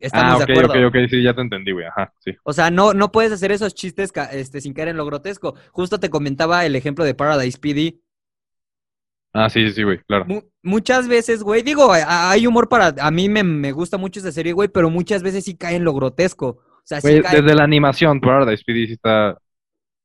Estamos 0.00 0.32
Ah, 0.32 0.36
ok, 0.42 0.46
de 0.46 0.52
acuerdo. 0.52 0.88
ok, 0.88 0.94
ok, 0.94 1.08
sí, 1.10 1.22
ya 1.22 1.34
te 1.34 1.40
entendí, 1.40 1.72
güey. 1.72 1.86
Ajá, 1.86 2.12
sí. 2.18 2.32
O 2.42 2.52
sea, 2.52 2.70
no, 2.70 2.92
no 2.94 3.12
puedes 3.12 3.32
hacer 3.32 3.52
esos 3.52 3.74
chistes 3.74 4.12
este, 4.32 4.60
sin 4.60 4.72
caer 4.74 4.88
en 4.88 4.96
lo 4.96 5.06
grotesco. 5.06 5.54
Justo 5.72 6.00
te 6.00 6.10
comentaba 6.10 6.66
el 6.66 6.74
ejemplo 6.76 7.04
de 7.04 7.14
Paradise 7.14 7.58
PD. 7.58 8.00
Ah, 9.32 9.48
sí, 9.50 9.70
sí, 9.72 9.82
güey, 9.82 9.98
claro. 10.06 10.26
Mu- 10.26 10.42
muchas 10.62 11.08
veces, 11.08 11.42
güey, 11.42 11.62
digo, 11.62 11.90
hay 11.92 12.46
humor 12.46 12.68
para. 12.68 12.94
A 13.00 13.10
mí 13.10 13.28
me, 13.28 13.42
me 13.42 13.72
gusta 13.72 13.96
mucho 13.98 14.20
esa 14.20 14.30
serie, 14.32 14.52
güey, 14.52 14.68
pero 14.68 14.90
muchas 14.90 15.22
veces 15.22 15.44
sí 15.44 15.56
cae 15.56 15.76
en 15.76 15.84
lo 15.84 15.92
grotesco. 15.94 16.58
Sea, 16.84 17.00
sí 17.00 17.08
Güey, 17.08 17.22
cae. 17.22 17.40
desde 17.42 17.54
la 17.56 17.64
animación, 17.64 18.20
Paradise 18.20 18.62
PD 18.64 18.86
sí 18.86 18.92
está 18.92 19.36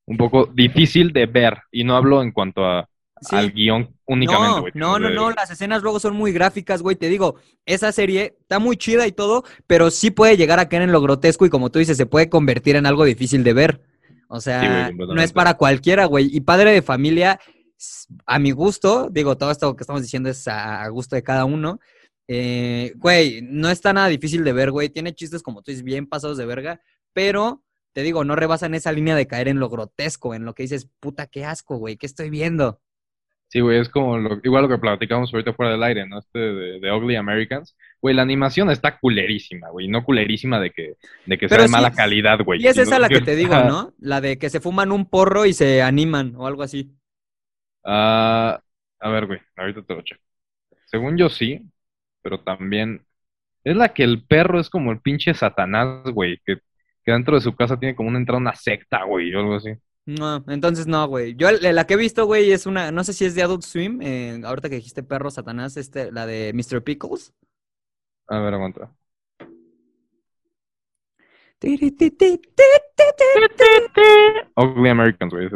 un 0.05 0.17
poco 0.17 0.45
difícil 0.53 1.11
de 1.13 1.25
ver. 1.27 1.57
Y 1.71 1.83
no 1.83 1.95
hablo 1.95 2.21
en 2.23 2.31
cuanto 2.31 2.65
a, 2.65 2.87
sí. 3.21 3.35
al 3.35 3.51
guion 3.51 3.89
únicamente, 4.05 4.55
No, 4.55 4.61
güey. 4.61 4.71
no, 4.75 4.97
no, 4.99 5.09
de- 5.09 5.15
no, 5.15 5.31
las 5.31 5.51
escenas 5.51 5.83
luego 5.83 5.99
son 5.99 6.15
muy 6.15 6.31
gráficas, 6.31 6.81
güey. 6.81 6.95
Te 6.95 7.09
digo, 7.09 7.35
esa 7.65 7.91
serie 7.91 8.35
está 8.41 8.57
muy 8.59 8.75
chida 8.77 9.05
y 9.07 9.11
todo, 9.11 9.43
pero 9.67 9.91
sí 9.91 10.09
puede 10.09 10.35
llegar 10.37 10.59
a 10.59 10.67
caer 10.69 10.83
en 10.83 10.91
lo 10.91 11.01
grotesco 11.01 11.45
y 11.45 11.49
como 11.49 11.69
tú 11.69 11.79
dices, 11.79 11.97
se 11.97 12.05
puede 12.05 12.29
convertir 12.29 12.75
en 12.75 12.85
algo 12.85 13.03
difícil 13.05 13.43
de 13.43 13.53
ver. 13.53 13.81
O 14.29 14.39
sea, 14.41 14.87
Sí, 14.89 14.95
no 14.97 15.21
es 15.21 15.33
para 15.33 15.55
cualquiera, 15.55 16.05
güey. 16.05 16.29
Y 16.31 16.41
padre 16.41 16.71
de 16.71 16.81
familia, 16.81 17.39
a 18.25 18.39
mi 18.39 18.51
gusto, 18.51 19.09
digo, 19.11 19.37
todo 19.37 19.51
esto 19.51 19.75
que 19.75 19.83
estamos 19.83 20.01
diciendo 20.01 20.29
es 20.29 20.47
a 20.47 20.87
gusto 20.89 21.15
de 21.15 21.23
cada 21.23 21.45
uno. 21.45 21.79
Eh, 22.31 22.93
güey, 22.97 23.41
no 23.41 23.71
está 23.71 23.91
nada 23.91 24.07
difícil 24.07 24.43
de 24.43 24.53
ver, 24.53 24.69
güey. 24.69 24.89
Tiene 24.89 25.15
chistes, 25.15 25.41
como 25.41 25.63
tú 25.63 25.71
dices, 25.71 25.83
bien 25.83 26.05
pasados 26.05 26.37
de 26.37 26.45
verga, 26.45 26.79
pero 27.11 27.63
te 27.91 28.03
digo, 28.03 28.23
no 28.23 28.35
rebasan 28.35 28.75
esa 28.75 28.91
línea 28.91 29.15
de 29.15 29.25
caer 29.25 29.47
en 29.47 29.59
lo 29.59 29.67
grotesco, 29.67 30.35
en 30.35 30.45
lo 30.45 30.53
que 30.53 30.61
dices, 30.61 30.87
puta, 30.99 31.25
qué 31.25 31.43
asco, 31.43 31.77
güey, 31.77 31.97
¿qué 31.97 32.05
estoy 32.05 32.29
viendo? 32.29 32.79
Sí, 33.47 33.61
güey, 33.61 33.79
es 33.79 33.89
como 33.89 34.19
lo, 34.19 34.39
igual 34.43 34.61
lo 34.61 34.69
que 34.69 34.77
platicamos 34.77 35.33
ahorita 35.33 35.53
fuera 35.53 35.71
del 35.71 35.81
aire, 35.81 36.07
¿no? 36.07 36.19
Este 36.19 36.37
de, 36.37 36.79
de 36.79 36.91
Ugly 36.91 37.15
Americans. 37.15 37.75
Güey, 37.99 38.13
la 38.13 38.21
animación 38.21 38.69
está 38.69 38.99
culerísima, 38.99 39.71
güey. 39.71 39.87
No 39.87 40.03
culerísima 40.03 40.59
de 40.59 40.69
que, 40.69 40.97
de 41.25 41.37
que 41.39 41.49
sea 41.49 41.63
de 41.63 41.67
mala 41.67 41.91
calidad, 41.91 42.43
güey. 42.45 42.61
Y 42.61 42.67
es 42.67 42.77
esa 42.77 42.99
la 42.99 43.09
que 43.09 43.21
te 43.21 43.35
digo, 43.35 43.55
¿no? 43.63 43.91
La 43.97 44.21
de 44.21 44.37
que 44.37 44.51
se 44.51 44.59
fuman 44.59 44.91
un 44.91 45.09
porro 45.09 45.47
y 45.47 45.53
se 45.53 45.81
animan 45.81 46.35
o 46.35 46.45
algo 46.45 46.61
así. 46.61 46.91
Ah, 47.83 48.61
a 48.99 49.09
ver, 49.09 49.25
güey, 49.25 49.39
ahorita 49.57 49.81
te 49.81 49.95
lo 49.95 50.03
checo. 50.03 50.21
Según 50.85 51.17
yo 51.17 51.27
sí, 51.27 51.67
pero 52.21 52.41
también 52.41 53.05
es 53.63 53.75
la 53.75 53.93
que 53.93 54.03
el 54.03 54.25
perro 54.25 54.59
es 54.59 54.69
como 54.69 54.91
el 54.91 55.01
pinche 55.01 55.33
Satanás, 55.33 56.03
güey, 56.13 56.39
que, 56.45 56.57
que 57.03 57.11
dentro 57.11 57.35
de 57.35 57.41
su 57.41 57.55
casa 57.55 57.77
tiene 57.77 57.95
como 57.95 58.09
una 58.09 58.19
entrada 58.19 58.37
a 58.37 58.41
una 58.41 58.55
secta, 58.55 59.03
güey, 59.03 59.33
o 59.33 59.39
algo 59.39 59.55
así. 59.55 59.71
No, 60.05 60.43
entonces 60.47 60.87
no, 60.87 61.07
güey. 61.07 61.35
Yo 61.35 61.51
la 61.51 61.85
que 61.85 61.93
he 61.93 61.97
visto, 61.97 62.25
güey, 62.25 62.51
es 62.51 62.65
una, 62.65 62.91
no 62.91 63.03
sé 63.03 63.13
si 63.13 63.25
es 63.25 63.35
de 63.35 63.43
Adult 63.43 63.61
Swim, 63.63 64.01
eh, 64.01 64.41
ahorita 64.43 64.69
que 64.69 64.75
dijiste 64.75 65.03
perro 65.03 65.29
Satanás, 65.29 65.77
este, 65.77 66.11
la 66.11 66.25
de 66.25 66.51
Mr. 66.53 66.83
Pickles. 66.83 67.33
A 68.27 68.39
ver, 68.39 68.53
aguanta. 68.53 68.91
Ugly 74.55 74.89
Americans, 74.89 75.33
güey. 75.33 75.49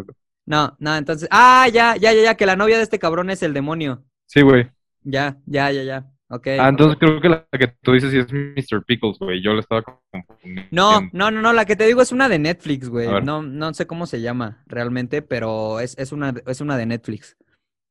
No, 0.46 0.76
no, 0.78 0.96
entonces, 0.96 1.28
ah, 1.32 1.68
ya, 1.72 1.96
ya, 1.96 2.14
ya, 2.14 2.22
ya, 2.22 2.36
que 2.36 2.46
la 2.46 2.56
novia 2.56 2.78
de 2.78 2.84
este 2.84 3.00
cabrón 3.00 3.30
es 3.30 3.42
el 3.42 3.54
demonio. 3.54 4.04
Sí, 4.26 4.42
güey. 4.42 4.70
Ya, 5.02 5.38
ya, 5.46 5.72
ya, 5.72 5.84
ya. 5.84 6.13
Ah, 6.60 6.70
entonces 6.70 6.98
creo 7.00 7.22
que 7.22 7.30
la 7.30 7.46
que 7.52 7.68
tú 7.82 7.94
dices 7.94 8.12
sí 8.12 8.18
es 8.18 8.32
Mr. 8.32 8.84
Pickles, 8.86 9.20
güey. 9.20 9.42
Yo 9.42 9.54
le 9.54 9.60
estaba 9.60 9.82
confundiendo. 9.82 10.64
No, 10.72 11.02
no, 11.12 11.32
no, 11.32 11.42
no, 11.42 11.54
la 11.54 11.66
que 11.66 11.76
te 11.76 11.86
digo 11.86 12.02
es 12.02 12.12
una 12.12 12.30
de 12.30 12.40
Netflix, 12.40 12.90
güey. 12.90 13.08
No, 13.24 13.42
no 13.42 13.74
sé 13.74 13.88
cómo 13.88 14.06
se 14.06 14.22
llama 14.22 14.64
realmente, 14.68 15.22
pero 15.22 15.80
es, 15.80 15.98
es 15.98 16.12
una, 16.12 16.34
es 16.48 16.62
una 16.62 16.78
de 16.78 16.86
Netflix. 16.86 17.38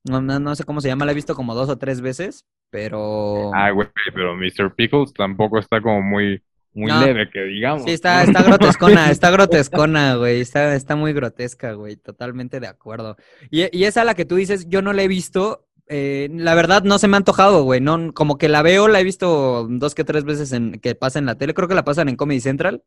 No, 0.04 0.20
no, 0.20 0.40
no 0.40 0.54
sé 0.56 0.64
cómo 0.64 0.80
se 0.80 0.88
llama, 0.88 1.04
la 1.04 1.12
he 1.12 1.14
visto 1.14 1.34
como 1.36 1.54
dos 1.54 1.68
o 1.68 1.78
tres 1.78 2.00
veces, 2.00 2.44
pero... 2.70 3.52
Ah, 3.54 3.70
güey, 3.70 3.88
pero 4.12 4.34
Mr. 4.34 4.74
Pickles 4.74 5.12
tampoco 5.12 5.60
está 5.60 5.80
como 5.80 6.02
muy, 6.02 6.42
muy 6.74 6.90
No. 6.90 7.04
leve, 7.04 7.30
que 7.30 7.40
digamos. 7.42 7.84
Sí, 7.84 7.90
está, 7.92 8.22
está 8.24 8.42
grotescona, 8.42 9.10
está 9.10 9.30
grotescona, 9.30 10.16
güey. 10.16 10.40
Está, 10.40 10.74
está 10.74 10.96
muy 10.96 11.12
grotesca, 11.12 11.72
güey. 11.74 11.96
Totalmente 11.96 12.60
de 12.60 12.66
acuerdo. 12.66 13.16
Y, 13.50 13.76
y 13.76 13.84
esa 13.84 14.04
la 14.04 14.14
que 14.14 14.24
tú 14.24 14.36
dices, 14.36 14.68
yo 14.68 14.82
no 14.82 14.92
la 14.92 15.02
he 15.02 15.08
visto. 15.08 15.68
Eh, 15.88 16.28
la 16.32 16.54
verdad 16.54 16.82
no 16.84 16.98
se 16.98 17.08
me 17.08 17.16
ha 17.16 17.18
antojado, 17.18 17.64
güey. 17.64 17.80
No, 17.80 18.12
como 18.14 18.38
que 18.38 18.48
la 18.48 18.62
veo, 18.62 18.88
la 18.88 19.00
he 19.00 19.04
visto 19.04 19.66
dos 19.68 19.94
que 19.94 20.04
tres 20.04 20.24
veces 20.24 20.52
en, 20.52 20.80
que 20.80 20.94
pasa 20.94 21.18
en 21.18 21.26
la 21.26 21.36
tele. 21.36 21.54
Creo 21.54 21.68
que 21.68 21.74
la 21.74 21.84
pasan 21.84 22.08
en 22.08 22.16
Comedy 22.16 22.40
Central. 22.40 22.82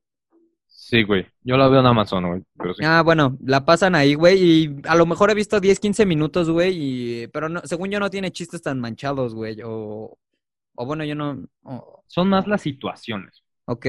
Sí, 0.67 1.03
güey. 1.03 1.25
Yo 1.43 1.57
la 1.57 1.67
veo 1.67 1.79
en 1.79 1.85
Amazon, 1.87 2.27
güey. 2.27 2.41
Sí. 2.77 2.83
Ah, 2.85 3.01
bueno, 3.03 3.37
la 3.43 3.65
pasan 3.65 3.95
ahí, 3.95 4.13
güey. 4.13 4.37
Y 4.43 4.81
a 4.87 4.95
lo 4.95 5.05
mejor 5.07 5.31
he 5.31 5.33
visto 5.35 5.59
10, 5.59 5.79
15 5.79 6.05
minutos, 6.05 6.49
güey. 6.49 6.73
Y... 7.23 7.27
Pero 7.27 7.49
no, 7.49 7.61
según 7.63 7.89
yo 7.89 7.99
no 7.99 8.09
tiene 8.11 8.31
chistes 8.31 8.61
tan 8.61 8.79
manchados, 8.79 9.33
güey. 9.33 9.57
O, 9.63 10.17
o 10.75 10.85
bueno, 10.85 11.03
yo 11.03 11.15
no... 11.15 11.43
o- 11.63 12.03
Son 12.07 12.27
más 12.29 12.47
las 12.47 12.61
situaciones. 12.61 13.41
ok, 13.65 13.85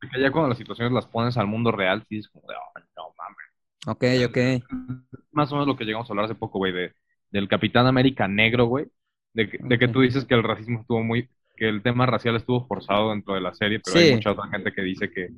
Porque 0.00 0.20
ya 0.20 0.32
cuando 0.32 0.48
las 0.48 0.58
situaciones 0.58 0.92
las 0.92 1.06
pones 1.06 1.36
al 1.36 1.46
mundo 1.46 1.70
real, 1.70 2.04
sí 2.08 2.18
es 2.18 2.28
como 2.28 2.48
de, 2.48 2.54
"Oh, 2.56 2.80
no 2.96 3.14
mames. 3.16 4.26
ok, 4.26 4.28
ok. 4.28 5.16
Más 5.30 5.50
o 5.52 5.54
menos 5.54 5.68
lo 5.68 5.76
que 5.76 5.84
llegamos 5.84 6.08
a 6.10 6.12
hablar 6.12 6.24
hace 6.24 6.34
poco, 6.34 6.58
güey, 6.58 6.72
de, 6.72 6.92
del 7.34 7.48
Capitán 7.48 7.86
América 7.86 8.26
negro, 8.28 8.66
güey. 8.66 8.86
De, 9.34 9.50
que- 9.50 9.58
de 9.60 9.78
que 9.78 9.88
tú 9.88 10.00
dices 10.00 10.24
que 10.24 10.34
el 10.34 10.42
racismo 10.44 10.80
estuvo 10.80 11.02
muy. 11.02 11.28
que 11.56 11.68
el 11.68 11.82
tema 11.82 12.04
racial 12.06 12.34
estuvo 12.34 12.66
forzado 12.66 13.10
dentro 13.10 13.34
de 13.34 13.40
la 13.40 13.54
serie, 13.54 13.78
pero 13.84 13.96
Sí. 13.96 14.04
hay 14.06 14.14
mucha 14.14 14.32
otra 14.32 14.48
gente 14.50 14.72
que 14.72 14.82
dice 14.82 15.08
que, 15.10 15.28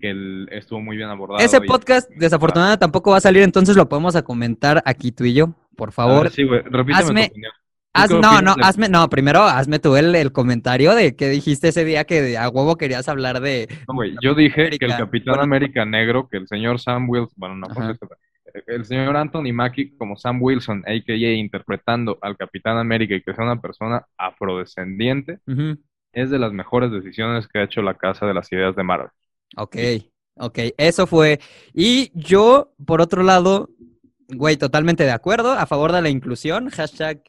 que 0.00 0.10
el- 0.10 0.48
estuvo 0.50 0.80
muy 0.80 0.96
bien 0.96 1.10
abordado. 1.10 1.44
Ese 1.44 1.58
y- 1.58 1.66
podcast, 1.66 2.10
desafortunadamente, 2.16 2.80
tampoco 2.80 3.10
va 3.10 3.18
a 3.18 3.20
salir, 3.20 3.42
entonces 3.42 3.76
lo 3.76 3.86
podemos 3.86 4.16
a 4.16 4.22
comentar 4.22 4.82
aquí 4.86 5.12
tú 5.12 5.24
y 5.24 5.34
yo, 5.34 5.54
por 5.76 5.92
favor. 5.92 6.22
ver, 6.24 6.32
sí, 6.32 6.44
güey, 6.44 6.62
repíteme 6.62 6.94
hazme- 7.04 7.26
tu 7.26 7.32
opinión. 7.32 7.52
¿Tú 7.52 8.00
Haz- 8.00 8.10
no, 8.10 8.40
no, 8.42 8.54
de- 8.54 8.62
hazme, 8.62 8.88
no, 8.88 9.08
primero 9.10 9.42
hazme 9.42 9.78
tú 9.78 9.96
el, 9.96 10.14
el 10.14 10.30
comentario 10.32 10.94
de 10.94 11.16
que 11.16 11.28
dijiste 11.28 11.68
ese 11.68 11.84
día 11.84 12.04
que 12.04 12.38
a 12.38 12.48
huevo 12.48 12.76
querías 12.76 13.06
hablar 13.08 13.40
de. 13.40 13.66
No, 13.88 13.94
güey, 13.94 14.14
yo 14.22 14.34
dije 14.34 14.70
que 14.70 14.84
el. 14.86 14.96
Capitán 14.96 15.32
Bueno. 15.32 15.42
América 15.42 15.84
negro, 15.84 16.28
que 16.30 16.36
el 16.38 16.46
señor 16.48 16.80
Sam 16.80 17.08
Wilson, 17.10 17.34
bueno, 17.36 17.56
no, 17.56 17.66
el 18.66 18.84
señor 18.84 19.16
Anthony 19.16 19.52
Mackie 19.52 19.96
como 19.96 20.16
Sam 20.16 20.42
Wilson, 20.42 20.84
a.k.a. 20.86 21.32
interpretando 21.32 22.18
al 22.20 22.36
Capitán 22.36 22.78
América 22.78 23.14
y 23.14 23.22
que 23.22 23.34
sea 23.34 23.44
una 23.44 23.60
persona 23.60 24.06
afrodescendiente, 24.16 25.40
es 26.12 26.30
de 26.30 26.38
las 26.38 26.52
mejores 26.52 26.90
decisiones 26.90 27.46
que 27.48 27.58
ha 27.58 27.64
hecho 27.64 27.82
la 27.82 27.94
Casa 27.94 28.26
de 28.26 28.34
las 28.34 28.50
Ideas 28.52 28.74
de 28.76 28.82
Marvel. 28.82 29.10
Ok, 29.56 29.76
ok, 30.34 30.58
eso 30.76 31.06
fue. 31.06 31.40
Y 31.74 32.10
yo, 32.14 32.74
por 32.84 33.00
otro 33.00 33.22
lado, 33.22 33.70
güey, 34.28 34.56
totalmente 34.56 35.04
de 35.04 35.12
acuerdo, 35.12 35.52
a 35.52 35.66
favor 35.66 35.92
de 35.92 36.02
la 36.02 36.08
inclusión, 36.08 36.70
hashtag 36.70 37.22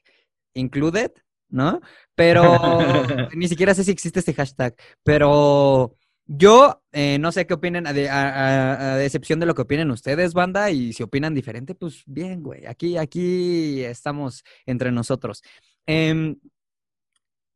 included, 0.54 1.12
¿no? 1.50 1.82
Pero 2.16 2.44
ni 3.36 3.48
siquiera 3.48 3.74
sé 3.74 3.84
si 3.84 3.92
existe 3.92 4.20
este 4.20 4.34
hashtag, 4.34 4.76
pero 5.04 5.96
yo 6.32 6.82
eh, 6.92 7.18
no 7.20 7.32
sé 7.32 7.48
qué 7.48 7.56
opinen, 7.56 7.88
a, 7.88 7.92
a- 7.92 9.04
excepción 9.04 9.40
de 9.40 9.48
lo 9.48 9.56
que 9.56 9.64
opinen 9.64 9.90
ustedes, 9.92 10.34
banda, 10.34 10.70
y 10.72 10.94
si 10.94 11.04
opinan 11.04 11.34
diferente, 11.36 11.76
pues 11.76 12.04
bien, 12.06 12.44
güey, 12.44 12.66
aquí, 12.68 12.98
aquí 12.98 13.84
estamos 13.84 14.44
entre 14.68 14.92
nosotros. 14.92 15.42
Em, 15.88 16.38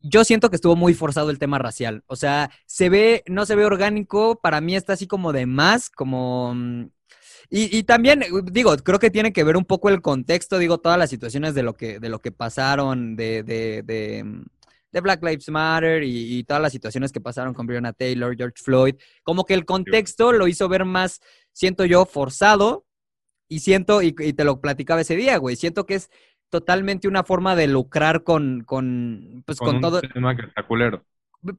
yo 0.02 0.24
siento 0.26 0.50
que 0.50 0.58
estuvo 0.58 0.76
muy 0.76 0.94
forzado 0.94 1.30
el 1.30 1.40
tema 1.40 1.60
racial. 1.60 2.04
O 2.08 2.16
sea, 2.16 2.52
se 2.66 2.90
ve, 2.90 3.24
no 3.28 3.46
se 3.46 3.56
ve 3.56 3.66
orgánico. 3.66 4.40
Para 4.42 4.60
mí 4.62 4.76
está 4.76 4.94
así 4.94 5.08
como 5.08 5.32
de 5.34 5.46
más, 5.46 5.90
como. 5.90 6.54
mm, 6.56 6.90
Y, 7.52 7.84
también, 7.86 8.24
eh, 8.24 8.28
digo, 8.52 8.76
creo 8.78 9.00
que 9.00 9.12
tiene 9.12 9.34
que 9.34 9.44
ver 9.46 9.58
un 9.58 9.66
poco 9.66 9.90
el 9.90 10.02
contexto, 10.02 10.60
digo, 10.60 10.80
todas 10.80 10.98
las 11.00 11.10
situaciones 11.12 11.56
de 11.56 11.64
lo 11.64 11.76
que, 11.76 12.00
de 12.00 12.10
lo 12.10 12.22
que 12.22 12.32
pasaron, 12.32 13.16
de, 13.18 13.44
de, 13.44 13.84
de, 13.84 14.24
mm, 14.26 14.44
de 14.94 15.02
Black 15.02 15.22
Lives 15.24 15.50
Matter 15.50 16.04
y, 16.04 16.38
y 16.38 16.44
todas 16.44 16.62
las 16.62 16.72
situaciones 16.72 17.12
que 17.12 17.20
pasaron 17.20 17.54
con 17.54 17.66
Breonna 17.66 17.92
Taylor, 17.92 18.38
George 18.38 18.64
Floyd. 18.64 18.96
Como 19.24 19.44
que 19.44 19.56
el 19.56 19.66
contexto 19.66 20.32
lo 20.32 20.48
hizo 20.48 20.70
ver 20.70 20.86
más, 20.86 21.20
siento 21.52 21.84
yo, 21.84 22.06
forzado. 22.06 22.86
Y 23.50 23.60
siento, 23.60 24.02
y, 24.02 24.16
y 24.18 24.34
te 24.34 24.46
lo 24.46 24.62
platicaba 24.62 25.02
ese 25.02 25.16
día, 25.16 25.38
güey, 25.38 25.56
siento 25.56 25.86
que 25.86 25.96
es 25.96 26.10
totalmente 26.50 27.08
una 27.08 27.24
forma 27.24 27.56
de 27.56 27.68
lucrar 27.68 28.24
con, 28.24 28.64
con, 28.64 29.44
pues, 29.46 29.60
con, 29.60 29.76
un 29.76 29.82
todo, 29.82 30.02
tema 30.02 30.36
que 30.36 30.46
está 30.46 30.66
culero. 30.66 31.04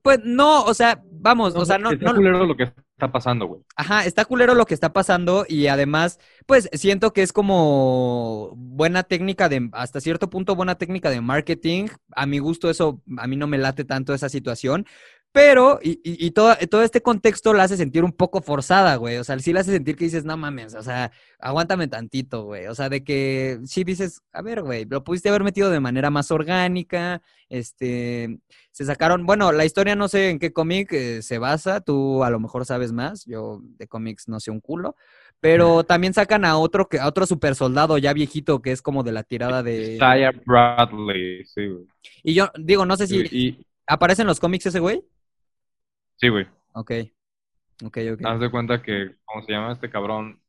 Pues 0.03 0.21
no, 0.25 0.65
o 0.65 0.73
sea, 0.73 1.03
vamos, 1.11 1.55
No, 1.55 1.61
o 1.61 1.65
sea, 1.65 1.79
no, 1.79 1.91
está 1.91 2.07
no, 2.07 2.15
culero 2.15 2.47
lo 2.47 2.57
que 2.57 2.65
está 2.65 3.13
pasando, 3.13 3.47
güey. 3.47 3.63
Ajá, 3.77 4.05
está 4.05 4.25
culero 4.25 4.55
lo 4.55 4.65
que 4.67 4.75
está 4.75 4.93
pasando 4.93 5.45
y 5.49 5.67
además, 5.67 6.19
pues 6.47 6.71
siento 6.73 7.13
que 7.13 7.23
es 7.23 7.33
como 7.33 8.53
buena 8.57 9.03
técnica 9.03 9.49
de, 9.49 9.69
hasta 9.73 10.01
cierto 10.01 10.31
punto, 10.31 10.55
buena 10.57 10.77
técnica 10.77 11.11
de 11.11 11.21
marketing. 11.21 11.89
A 12.17 12.25
mi 12.27 12.39
gusto 12.39 12.71
eso, 12.71 13.03
a 13.19 13.27
mí 13.27 13.37
no 13.37 13.47
me 13.47 13.59
late 13.59 13.85
tanto 13.85 14.15
esa 14.15 14.29
situación, 14.29 14.87
pero, 15.35 15.81
y, 15.83 15.95
y, 16.05 16.27
y 16.27 16.31
todo, 16.31 16.55
todo 16.71 16.85
este 16.85 17.03
contexto 17.03 17.53
la 17.55 17.65
hace 17.65 17.77
sentir 17.77 18.05
un 18.05 18.13
poco 18.13 18.41
forzada, 18.41 18.95
güey. 18.95 19.17
O 19.17 19.25
sea, 19.25 19.37
sí 19.41 19.53
la 19.53 19.63
hace 19.63 19.73
sentir 19.73 19.97
que 19.97 20.05
dices, 20.05 20.25
no 20.25 20.37
mames, 20.37 20.77
o 20.77 20.83
sea, 20.85 21.11
aguántame 21.41 21.89
tantito, 21.89 22.45
güey. 22.45 22.69
O 22.69 22.75
sea, 22.77 22.89
de 22.89 23.03
que 23.03 23.59
sí 23.65 23.83
dices, 23.83 24.23
a 24.33 24.43
ver, 24.43 24.63
güey, 24.63 24.85
lo 24.85 25.03
pudiste 25.03 25.29
haber 25.31 25.43
metido 25.43 25.71
de 25.71 25.81
manera 25.81 26.09
más 26.09 26.31
orgánica, 26.31 27.21
este, 27.49 28.39
se 28.71 28.85
sacaron, 28.85 29.27
bueno, 29.27 29.51
la 29.51 29.65
historia 29.65 29.97
no 29.97 30.07
sé 30.07 30.31
en 30.31 30.39
qué 30.39 30.53
cómic 30.53 30.93
eh, 30.93 31.21
se 31.21 31.39
basa, 31.39 31.81
tú 31.81 32.23
a 32.23 32.31
lo 32.31 32.39
mejor 32.39 32.65
sabes 32.65 32.93
más, 32.93 33.25
yo 33.25 33.59
de 33.77 33.89
cómics 33.89 34.29
no 34.29 34.39
sé 34.39 34.53
un 34.53 34.61
culo, 34.61 34.95
pero 35.41 35.83
también 35.83 36.15
sacan 36.15 36.45
a 36.45 36.59
otro 36.59 36.89
que 36.89 37.01
a 37.01 37.09
otro 37.09 37.27
super 37.27 37.57
soldado 37.57 37.99
ya 37.99 38.13
viejito 38.13 38.63
que 38.63 38.71
es 38.71 38.83
como 38.83 39.03
de 39.03 39.11
la 39.11 39.25
tirada 39.25 39.65
de 39.65 39.97
Isaiah 39.97 40.31
Bradley, 40.47 41.45
sí, 41.45 41.67
güey. 41.67 41.87
y 42.23 42.35
yo 42.35 42.53
digo, 42.57 42.87
no 42.87 42.97
sé 42.97 43.09
si 43.09 43.19
Y, 43.33 43.67
aparece 43.87 44.23
en 44.23 44.29
los 44.29 44.41
cómics 44.41 44.67
ese 44.67 44.81
güey. 44.81 45.03
Sí, 46.17 46.29
güey. 46.29 46.47
Ok. 46.75 46.91
Ok, 47.85 47.99
ok. 48.15 48.23
Haz 48.23 48.41
de 48.41 48.51
cuenta 48.51 48.83
que, 48.83 49.17
¿cómo 49.25 49.43
se 49.45 49.53
llama 49.53 49.73
este 49.73 49.91
cabrón? 49.91 50.41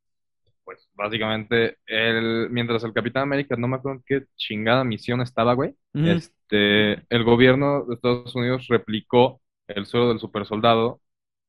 Pues 0.64 0.90
básicamente, 0.96 1.78
el, 1.88 2.50
mientras 2.52 2.84
el 2.84 2.94
Capitán 2.94 3.24
América, 3.24 3.56
no 3.58 3.68
me 3.68 3.78
acuerdo 3.78 4.00
en 4.00 4.04
qué 4.06 4.28
chingada 4.36 4.84
misión 4.84 5.22
estaba, 5.22 5.54
güey. 5.54 5.76
Este, 5.94 6.94
el 7.16 7.24
gobierno 7.24 7.86
de 7.86 7.96
Estados 7.96 8.36
Unidos 8.36 8.68
replicó 8.70 9.42
el 9.68 9.86
suelo 9.86 10.10
del 10.10 10.20
supersoldado, 10.20 11.02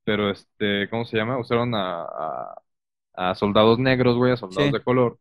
pero 0.05 0.31
este, 0.31 0.89
¿cómo 0.91 1.05
se 1.07 1.17
llama? 1.19 1.39
Usaron 1.39 1.75
a, 1.75 2.03
a, 2.05 2.63
a 3.15 3.35
soldados 3.35 3.79
negros, 3.79 4.17
güey, 4.17 4.33
a 4.33 4.37
soldados 4.37 4.71
Sí. 4.71 4.73
de 4.73 4.83
color, 4.83 5.19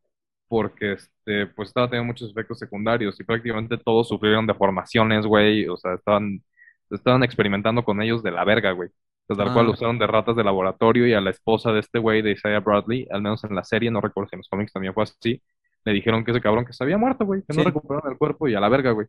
porque 0.47 0.93
este, 0.93 1.47
pues 1.47 1.69
estaba 1.69 1.89
teniendo 1.89 2.07
muchos 2.13 2.31
efectos 2.31 2.59
secundarios 2.59 3.19
y 3.19 3.23
prácticamente 3.23 3.77
todos 3.77 4.07
sufrieron 4.09 4.47
deformaciones, 4.47 5.25
güey, 5.25 5.67
o 5.69 5.77
sea, 5.77 5.95
estaban, 5.95 6.43
estaban 6.91 7.23
experimentando 7.23 7.83
con 7.83 8.01
ellos 8.01 8.23
de 8.23 8.31
la 8.31 8.43
verga, 8.45 8.71
güey. 8.71 8.89
Entonces, 9.27 9.45
tal 9.45 9.53
cual 9.53 9.67
Ah. 9.67 9.71
usaron 9.71 9.97
de 9.99 10.07
ratas 10.07 10.36
de 10.36 10.43
laboratorio 10.43 11.07
y 11.07 11.13
a 11.13 11.21
la 11.21 11.31
esposa 11.31 11.71
de 11.73 11.79
este 11.79 11.99
güey, 11.99 12.21
de 12.21 12.31
Isaiah 12.31 12.59
Bradley, 12.59 13.07
al 13.11 13.21
menos 13.21 13.43
en 13.43 13.55
la 13.55 13.63
serie, 13.63 13.91
no 13.91 14.01
recuerdo 14.01 14.29
si 14.29 14.36
en 14.36 14.39
los 14.39 14.49
cómics 14.49 14.71
también 14.73 14.93
fue 14.93 15.03
así, 15.03 15.41
le 15.86 15.93
dijeron 15.93 16.23
que 16.25 16.31
ese 16.31 16.41
cabrón 16.41 16.65
que 16.65 16.73
se 16.73 16.83
había 16.83 16.97
muerto, 16.97 17.25
güey, 17.25 17.41
que 17.47 17.55
no 17.57 17.63
recuperaron 17.63 18.11
el 18.11 18.17
cuerpo 18.17 18.47
y 18.47 18.55
a 18.55 18.59
la 18.59 18.69
verga, 18.69 18.91
güey. 18.91 19.07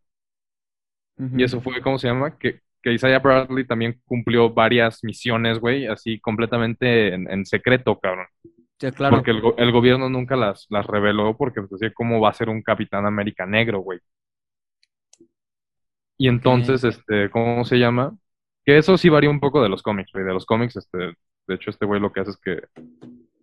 Y 1.18 1.42
eso 1.44 1.60
fue, 1.60 1.80
¿cómo 1.80 1.98
se 1.98 2.08
llama? 2.08 2.38
Que, 2.38 2.60
que 2.82 2.92
Isaiah 2.92 3.18
Bradley 3.20 3.66
también 3.66 4.00
cumplió 4.04 4.50
varias 4.52 5.02
misiones, 5.02 5.58
güey, 5.58 5.86
así 5.86 6.20
completamente 6.20 7.14
en, 7.14 7.30
en 7.30 7.46
secreto, 7.46 7.98
cabrón. 7.98 8.26
Sí, 8.78 8.90
claro. 8.92 9.16
Porque 9.16 9.30
el, 9.30 9.42
el 9.56 9.72
gobierno 9.72 10.10
nunca 10.10 10.36
las, 10.36 10.66
las 10.68 10.86
reveló 10.86 11.36
porque 11.36 11.60
pues, 11.62 11.70
decía 11.80 11.92
cómo 11.94 12.20
va 12.20 12.30
a 12.30 12.34
ser 12.34 12.48
un 12.50 12.62
Capitán 12.62 13.06
América 13.06 13.46
negro, 13.46 13.80
güey. 13.80 13.98
Y 16.18 16.28
entonces, 16.28 16.84
este, 16.84 17.30
¿cómo 17.30 17.64
se 17.64 17.76
llama? 17.76 18.16
Que 18.64 18.78
eso 18.78 18.96
sí 18.98 19.08
varía 19.08 19.30
un 19.30 19.40
poco 19.40 19.62
de 19.62 19.68
los 19.68 19.82
cómics, 19.82 20.10
güey. 20.12 20.24
De 20.24 20.32
los 20.32 20.46
cómics, 20.46 20.76
este, 20.76 20.98
de 20.98 21.54
hecho, 21.54 21.70
este 21.70 21.86
güey 21.86 22.00
lo 22.00 22.12
que 22.12 22.20
hace 22.20 22.30
es 22.30 22.38
que 22.38 22.62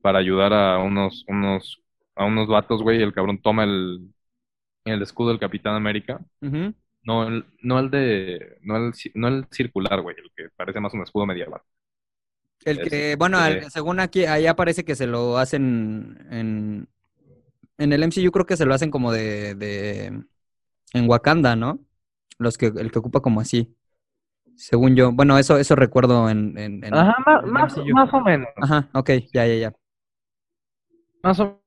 para 0.01 0.19
ayudar 0.19 0.53
a 0.53 0.79
unos, 0.79 1.23
unos, 1.27 1.81
a 2.15 2.25
unos 2.25 2.47
vatos, 2.47 2.81
güey, 2.81 3.01
el 3.01 3.13
cabrón 3.13 3.41
toma 3.41 3.63
el, 3.63 4.13
el 4.85 5.01
escudo 5.01 5.29
del 5.29 5.39
Capitán 5.39 5.75
América. 5.75 6.19
No 7.03 7.27
el, 7.27 7.45
no 7.61 7.79
el 7.79 7.89
de, 7.89 8.57
no 8.61 8.77
el, 8.77 8.93
no 9.15 9.27
el 9.27 9.45
circular, 9.51 10.01
güey, 10.01 10.15
el 10.17 10.31
que 10.35 10.49
parece 10.55 10.79
más 10.79 10.93
un 10.93 11.01
escudo 11.01 11.25
medieval. 11.25 11.61
El 12.65 12.79
Es, 12.79 12.89
que, 12.89 13.15
bueno, 13.17 13.37
según 13.69 13.99
aquí, 13.99 14.25
ahí 14.25 14.47
aparece 14.47 14.85
que 14.85 14.95
se 14.95 15.05
lo 15.05 15.37
hacen 15.37 16.25
en, 16.31 16.87
en 17.77 17.93
el 17.93 18.03
MCU, 18.03 18.31
creo 18.31 18.45
que 18.45 18.55
se 18.55 18.65
lo 18.65 18.73
hacen 18.73 18.89
como 18.89 19.11
de, 19.11 19.55
de 19.55 20.23
en 20.93 21.09
Wakanda, 21.09 21.55
¿no? 21.55 21.79
Los 22.43 22.57
que, 22.57 22.67
el 22.67 22.91
que 22.91 22.99
ocupa 22.99 23.21
como 23.21 23.41
así. 23.41 23.75
Según 24.55 24.95
yo. 24.95 25.11
Bueno, 25.11 25.37
eso, 25.39 25.57
eso 25.57 25.75
recuerdo 25.75 26.29
en, 26.29 26.57
en, 26.57 26.83
en- 26.83 26.93
Ajá, 26.95 27.15
más, 27.25 27.43
en 27.43 27.49
el 27.49 27.53
más, 27.53 27.77
MCU. 27.77 27.93
más 27.93 28.13
o 28.13 28.21
menos. 28.21 28.49
Ajá, 28.57 28.89
ok, 28.93 29.09
ya, 29.33 29.47
ya, 29.47 29.55
ya. 29.55 29.73
Más 31.23 31.39
o 31.39 31.43
menos 31.45 31.63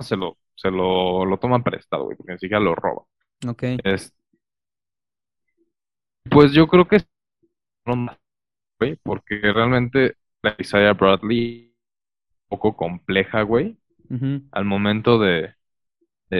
se 0.00 0.16
lo, 0.16 0.36
se 0.54 0.70
lo, 0.70 1.24
lo 1.24 1.38
toman 1.38 1.62
prestado, 1.62 2.04
güey, 2.04 2.16
porque 2.16 2.32
ni 2.32 2.38
siquiera 2.38 2.60
lo 2.60 2.74
roban. 2.74 3.04
Ok. 3.46 3.64
Es, 3.84 4.12
pues 6.30 6.52
yo 6.52 6.66
creo 6.66 6.86
que 6.88 6.98
güey, 8.78 8.96
porque 9.02 9.36
realmente 9.40 10.16
la 10.42 10.54
Isaiah 10.58 10.92
Bradley 10.94 11.74
un 12.50 12.58
poco 12.58 12.76
compleja, 12.76 13.42
güey, 13.42 13.78
al 14.52 14.64
momento 14.64 15.18
de, 15.18 15.54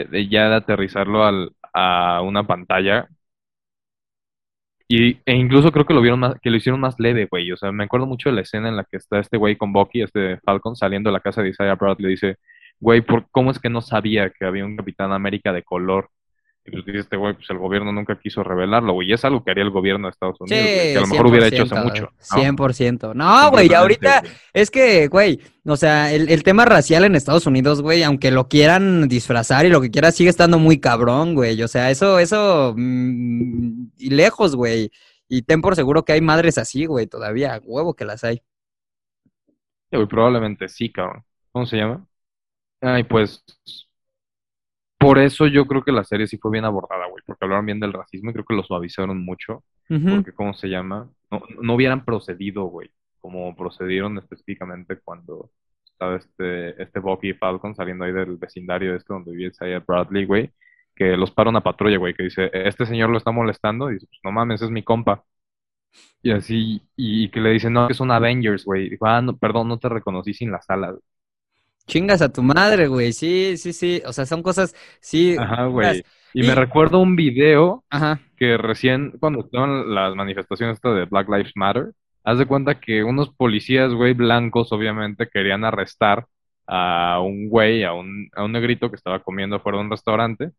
de, 0.01 0.27
ya 0.29 0.49
de 0.49 0.55
aterrizarlo 0.55 1.23
al, 1.25 1.55
a 1.73 2.21
una 2.21 2.45
pantalla. 2.47 3.07
Y, 4.87 5.19
e 5.25 5.33
incluso 5.35 5.71
creo 5.71 5.85
que 5.85 5.93
lo 5.93 6.01
vieron 6.01 6.19
más, 6.19 6.35
que 6.41 6.49
lo 6.51 6.57
hicieron 6.57 6.79
más 6.79 6.99
leve, 6.99 7.27
güey. 7.29 7.51
O 7.51 7.57
sea, 7.57 7.71
me 7.71 7.85
acuerdo 7.85 8.05
mucho 8.05 8.29
de 8.29 8.35
la 8.35 8.41
escena 8.41 8.69
en 8.69 8.75
la 8.75 8.83
que 8.83 8.97
está 8.97 9.19
este 9.19 9.37
güey 9.37 9.55
con 9.55 9.73
Bucky, 9.73 10.01
este 10.01 10.37
Falcon, 10.41 10.75
saliendo 10.75 11.09
de 11.09 11.13
la 11.13 11.19
casa 11.21 11.41
de 11.41 11.49
Isaiah 11.49 11.75
Bradley. 11.75 12.11
Dice, 12.11 12.37
güey, 12.79 13.01
¿por 13.01 13.27
cómo 13.31 13.51
es 13.51 13.59
que 13.59 13.69
no 13.69 13.81
sabía 13.81 14.29
que 14.31 14.45
había 14.45 14.65
un 14.65 14.75
Capitán 14.77 15.11
América 15.13 15.51
de 15.53 15.63
color? 15.63 16.09
Y 16.65 16.71
pues 16.71 16.85
dice 16.85 16.99
este 16.99 17.17
güey, 17.17 17.33
pues 17.33 17.49
el 17.49 17.57
gobierno 17.57 17.91
nunca 17.91 18.17
quiso 18.17 18.41
revelarlo, 18.41 18.93
güey. 18.93 19.09
Y 19.09 19.13
es 19.13 19.25
algo 19.25 19.43
que 19.43 19.51
haría 19.51 19.65
el 19.65 19.69
gobierno 19.69 20.07
de 20.07 20.11
Estados 20.11 20.37
Sí, 20.37 20.53
Unidos, 20.53 20.63
güey, 20.63 20.91
que 20.93 20.97
a 20.97 21.01
lo 21.01 21.07
mejor 21.07 21.27
hubiera 21.27 21.47
hecho 21.47 21.63
hace 21.63 21.75
100%, 21.75 21.83
mucho. 21.83 22.01
¿no? 22.03 22.37
100%. 22.41 23.13
No, 23.15 23.51
güey, 23.51 23.69
y 23.69 23.73
ahorita 23.73 24.21
güey. 24.21 24.31
es 24.53 24.71
que, 24.71 25.07
güey, 25.07 25.41
o 25.65 25.75
sea, 25.75 26.13
el, 26.13 26.29
el 26.29 26.43
tema 26.43 26.63
racial 26.63 27.03
en 27.03 27.15
Estados 27.15 27.45
Unidos, 27.47 27.81
güey, 27.81 28.03
aunque 28.03 28.31
lo 28.31 28.47
quieran 28.47 29.09
disfrazar 29.09 29.65
y 29.65 29.69
lo 29.69 29.81
que 29.81 29.91
quiera, 29.91 30.13
sigue 30.13 30.29
estando 30.29 30.57
muy 30.57 30.79
cabrón, 30.79 31.35
güey. 31.35 31.61
O 31.61 31.67
sea, 31.67 31.91
eso, 31.91 32.17
eso, 32.17 32.73
mm, 32.77 33.87
y 33.97 34.09
lejos, 34.11 34.55
güey. 34.55 34.89
Y 35.27 35.41
ten 35.41 35.61
por 35.61 35.75
seguro 35.75 36.05
que 36.05 36.13
hay 36.13 36.21
madres 36.21 36.57
así, 36.57 36.85
güey, 36.85 37.07
todavía, 37.07 37.59
huevo 37.65 37.93
que 37.93 38.05
las 38.05 38.23
hay. 38.23 38.41
Sí, 39.91 39.97
güey, 39.97 40.07
probablemente 40.07 40.69
sí, 40.69 40.89
cabrón. 40.91 41.25
¿Cómo 41.51 41.65
se 41.65 41.75
llama? 41.75 42.07
Ay, 42.81 43.03
pues. 43.03 43.43
Por 45.03 45.19
eso 45.19 45.47
yo 45.47 45.65
creo 45.65 45.83
que 45.83 45.91
la 45.91 46.03
serie 46.03 46.27
sí 46.27 46.37
fue 46.37 46.51
bien 46.51 46.65
abordada, 46.65 47.07
güey, 47.07 47.23
porque 47.25 47.45
hablaron 47.45 47.65
bien 47.65 47.79
del 47.79 47.93
racismo 47.93 48.29
y 48.29 48.33
creo 48.33 48.45
que 48.45 48.55
lo 48.55 48.63
suavizaron 48.63 49.23
mucho, 49.23 49.63
porque, 49.87 50.31
¿cómo 50.33 50.53
se 50.53 50.69
llama? 50.69 51.09
No, 51.29 51.41
no 51.61 51.75
hubieran 51.75 52.05
procedido, 52.05 52.63
güey, 52.65 52.89
como 53.19 53.55
procedieron 53.55 54.17
específicamente 54.17 54.99
cuando 55.03 55.51
estaba 55.85 56.15
este, 56.15 56.81
este 56.81 56.99
Bucky 56.99 57.33
Falcon 57.33 57.75
saliendo 57.75 58.05
ahí 58.05 58.11
del 58.11 58.37
vecindario 58.37 58.95
este 58.95 59.13
donde 59.13 59.31
vivía 59.31 59.49
Isaiah 59.49 59.83
Bradley, 59.85 60.25
güey, 60.25 60.51
que 60.95 61.17
los 61.17 61.31
para 61.31 61.49
una 61.49 61.61
patrulla, 61.61 61.97
güey, 61.97 62.13
que 62.13 62.23
dice, 62.23 62.49
este 62.53 62.85
señor 62.85 63.09
lo 63.09 63.17
está 63.17 63.31
molestando, 63.31 63.89
y 63.89 63.95
dice, 63.95 64.07
pues 64.07 64.19
no 64.23 64.31
mames, 64.31 64.61
es 64.61 64.69
mi 64.69 64.83
compa. 64.83 65.23
Y 66.21 66.31
así, 66.31 66.81
y, 66.95 67.29
que 67.29 67.39
le 67.41 67.51
dicen, 67.51 67.73
no, 67.73 67.87
que 67.87 67.93
son 67.93 68.11
Avengers, 68.11 68.65
güey. 68.65 68.89
Dijo, 68.89 69.05
ah, 69.05 69.21
no, 69.21 69.37
perdón, 69.37 69.67
no 69.67 69.77
te 69.77 69.89
reconocí 69.89 70.33
sin 70.33 70.51
las 70.51 70.69
alas. 70.69 70.95
Chingas 71.87 72.21
a 72.21 72.29
tu 72.31 72.41
madre, 72.43 72.87
güey. 72.87 73.13
Sí, 73.13 73.57
sí, 73.57 73.73
sí. 73.73 74.01
O 74.05 74.13
sea, 74.13 74.25
son 74.25 74.41
cosas, 74.41 74.73
sí. 75.01 75.35
Ajá, 75.37 75.65
güey. 75.65 76.03
Y 76.33 76.43
Y- 76.43 76.47
me 76.47 76.55
recuerdo 76.55 76.99
un 76.99 77.15
video 77.15 77.83
Ajá. 77.89 78.19
que 78.37 78.57
recién, 78.57 79.11
cuando 79.19 79.41
estaban 79.41 79.93
las 79.93 80.15
manifestaciones 80.15 80.75
estas 80.77 80.95
de 80.95 81.05
Black 81.05 81.27
Lives 81.29 81.51
Matter, 81.55 81.91
haz 82.23 82.37
de 82.39 82.45
cuenta 82.45 82.79
que 82.79 83.03
unos 83.03 83.29
policías, 83.35 83.93
güey, 83.93 84.13
blancos, 84.13 84.71
obviamente, 84.71 85.27
querían 85.31 85.65
arrestar 85.65 86.25
a 86.65 87.19
un 87.21 87.49
güey, 87.49 87.83
a 87.83 87.93
un, 87.93 88.29
a 88.35 88.43
un 88.45 88.53
negrito 88.53 88.89
que 88.89 88.95
estaba 88.95 89.19
comiendo 89.21 89.59
fuera 89.59 89.77
de 89.77 89.83
un 89.83 89.91
restaurante, 89.91 90.51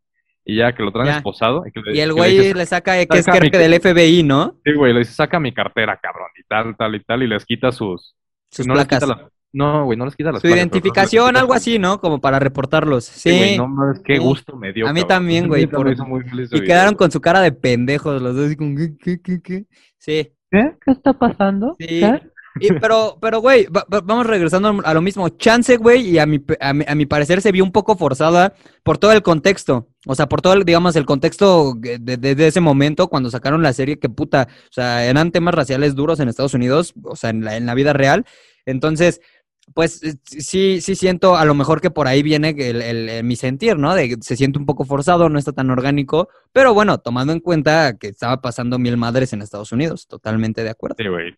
y 0.45 0.57
ya 0.57 0.75
que 0.75 0.83
lo 0.83 0.93
traen 0.93 1.09
Ya. 1.09 1.17
esposado, 1.17 1.65
y, 1.67 1.73
que 1.73 1.81
le- 1.81 1.97
Y 1.97 2.01
el 2.01 2.11
que 2.11 2.15
le 2.15 2.21
güey 2.37 2.53
le 2.55 2.67
saca 2.67 3.05
que 3.07 3.19
es 3.19 3.25
jefe 3.27 3.57
del 3.59 3.73
FBI, 3.81 4.23
¿no? 4.23 4.59
sí, 4.63 4.75
güey, 4.75 4.93
le 4.93 4.99
dice, 5.01 5.15
saca 5.15 5.41
mi 5.41 5.53
cartera, 5.55 5.99
cabrón, 6.01 6.29
y 6.39 6.43
tal, 6.47 6.77
tal 6.77 6.95
y 6.95 7.03
tal, 7.03 7.23
y 7.23 7.27
les 7.27 7.47
quita 7.47 7.73
sus, 7.73 8.15
Sus 8.51 8.67
no 8.67 8.75
les 8.75 8.85
placas. 8.87 9.09
quita 9.09 9.31
no, 9.55 9.85
güey, 9.87 9.97
no 9.97 10.05
les 10.05 10.15
quita 10.17 10.33
las 10.33 10.43
Su 10.43 10.49
no 10.49 10.55
identificación, 10.57 11.37
algo 11.37 11.55
así, 11.55 11.79
¿no? 11.79 12.01
Como 12.01 12.21
para 12.21 12.39
reportarlos. 12.39 13.05
Sí. 13.05 13.31
Sí, 13.31 13.37
güey, 13.39 13.57
no 13.57 13.69
mames, 13.69 14.01
qué 14.05 14.17
Sí. 14.17 14.23
gusto 14.23 14.57
me 14.57 14.73
dio, 14.73 14.87
A 14.87 14.93
mí 14.93 15.01
cabrón. 15.01 15.17
también, 15.17 15.49
güey, 15.49 15.67
por- 15.67 16.07
muy 16.07 16.23
feliz 16.25 16.51
Y 16.53 16.61
quedaron 16.63 16.95
con 16.95 17.11
su 17.11 17.21
cara 17.21 17.41
de 17.41 17.53
pendejos 17.53 18.21
los 18.21 18.35
dos, 18.37 18.47
así 18.47 18.57
como, 18.57 18.77
¿qué, 18.77 18.95
qué, 18.99 19.21
qué, 19.23 19.41
qué? 19.41 19.65
Sí. 19.99 20.33
¿Qué? 20.51 20.73
¿Qué 20.85 20.91
está 20.93 21.13
pasando? 21.15 21.75
Sí. 21.79 21.87
¿Qué? 21.87 22.21
Y- 22.61 22.69
pero, 22.75 23.19
pero, 23.21 23.41
güey, 23.41 23.67
va- 23.67 23.85
va- 23.93 24.01
vamos 24.01 24.29
regresando 24.29 24.81
a 24.85 24.95
lo 24.95 25.03
mismo. 25.03 25.29
Chance, 25.29 25.77
güey, 25.77 26.09
y 26.11 26.19
a 26.21 26.27
mi, 26.27 26.41
a, 26.61 26.73
mi, 26.73 26.85
a 26.87 26.95
mi 26.95 27.05
parecer 27.05 27.43
se 27.43 27.51
vio 27.51 27.65
un 27.65 27.73
poco 27.73 27.97
forzada 27.97 28.55
por 28.85 28.97
todo 28.97 29.11
el 29.11 29.23
contexto. 29.23 29.89
O 30.07 30.15
sea, 30.15 30.29
por 30.29 30.41
todo, 30.41 30.53
el, 30.53 30.65
digamos, 30.65 30.95
el 30.95 31.05
contexto 31.05 31.75
de, 31.77 31.99
de- 31.99 32.35
de 32.37 32.47
ese 32.47 32.61
momento 32.61 33.09
cuando 33.09 33.29
sacaron 33.29 33.61
la 33.65 33.73
serie, 33.73 33.99
que 33.99 34.09
puta, 34.09 34.47
o 34.71 34.73
sea, 34.73 35.05
eran 35.05 35.33
temas 35.33 35.53
raciales 35.55 35.97
duros 35.97 36.21
en 36.21 36.29
Estados 36.29 36.55
Unidos, 36.55 36.95
o 37.03 37.17
sea, 37.17 37.31
en 37.31 37.45
la, 37.45 37.57
en 37.57 37.67
la 37.67 37.75
vida 37.75 37.93
real. 37.93 38.25
Entonces, 38.67 39.21
pues 39.73 40.03
eh, 40.03 40.15
sí, 40.25 40.81
sí 40.81 40.95
siento 40.95 41.37
a 41.37 41.45
lo 41.45 41.55
mejor 41.55 41.81
que 41.81 41.91
por 41.91 42.07
ahí 42.07 42.23
viene 42.23 42.55
el, 42.59 43.25
mi 43.25 43.37
sentir, 43.37 43.79
¿no? 43.79 43.95
De 43.95 44.09
que 44.09 44.17
se 44.21 44.37
siente 44.37 44.59
un 44.59 44.67
poco 44.67 44.85
forzado, 44.85 45.29
no 45.29 45.39
está 45.39 45.53
tan 45.53 45.71
orgánico, 45.71 46.29
pero 46.53 46.75
bueno, 46.75 46.99
tomando 46.99 47.33
en 47.33 47.41
cuenta 47.41 47.97
que 47.97 48.09
estaba 48.09 48.41
pasando 48.41 48.79
mil 48.79 48.97
madres 48.97 49.33
en 49.33 49.43
Estados 49.43 49.73
Unidos, 49.73 50.07
totalmente 50.07 50.63
de 50.63 50.71
acuerdo. 50.71 50.97
Sí, 50.99 51.09
güey. 51.09 51.37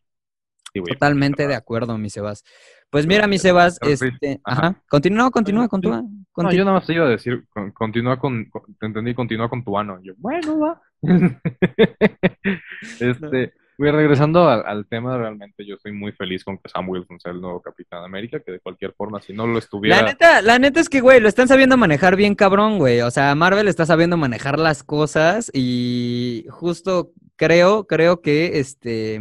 Totalmente 0.92 1.46
de 1.46 1.54
acuerdo, 1.54 1.96
mi 1.96 2.10
Sebas. 2.10 2.44
Pues 2.90 3.06
mira, 3.06 3.26
mi 3.26 3.38
Sebas, 3.38 3.78
este, 3.82 4.40
ajá, 4.44 4.82
continúa, 4.88 5.30
continúa, 5.30 5.68
continúa. 5.68 6.02
No, 6.36 6.52
yo 6.52 6.64
nada 6.64 6.78
más 6.78 6.86
te 6.86 6.94
iba 6.94 7.06
a 7.06 7.08
decir, 7.08 7.46
continúa 7.72 8.18
con, 8.18 8.50
te 8.78 8.86
entendí, 8.86 9.14
continúa 9.14 9.48
con 9.48 9.64
tu 9.64 9.78
ano. 9.78 9.98
Yo, 10.02 10.12
bueno, 10.18 10.58
va. 10.58 10.82
este, 13.00 13.54
Güey, 13.78 13.92
regresando 13.92 14.48
al, 14.48 14.86
tema, 14.86 15.18
realmente 15.18 15.66
yo 15.66 15.74
estoy 15.74 15.92
muy 15.92 16.12
feliz 16.12 16.42
con 16.44 16.56
que 16.56 16.68
Sam 16.68 16.88
Wilson 16.88 17.20
sea 17.20 17.32
el 17.32 17.40
nuevo 17.42 17.60
Capitán 17.60 18.02
América, 18.04 18.40
que 18.40 18.52
de 18.52 18.60
cualquier 18.60 18.92
forma, 18.92 19.20
si 19.20 19.34
no 19.34 19.46
lo 19.46 19.58
estuviera... 19.58 20.00
La 20.00 20.02
neta, 20.02 20.40
la 20.40 20.58
neta 20.58 20.80
es 20.80 20.88
que, 20.88 21.02
güey, 21.02 21.20
lo 21.20 21.28
están 21.28 21.46
sabiendo 21.46 21.76
manejar 21.76 22.16
bien 22.16 22.34
cabrón, 22.34 22.78
güey. 22.78 23.02
O 23.02 23.10
sea, 23.10 23.34
Marvel 23.34 23.68
está 23.68 23.84
sabiendo 23.84 24.16
manejar 24.16 24.58
las 24.58 24.82
cosas 24.82 25.50
y 25.52 26.46
justo 26.48 27.12
creo, 27.36 27.86
creo 27.86 28.22
que, 28.22 28.60
este, 28.60 29.20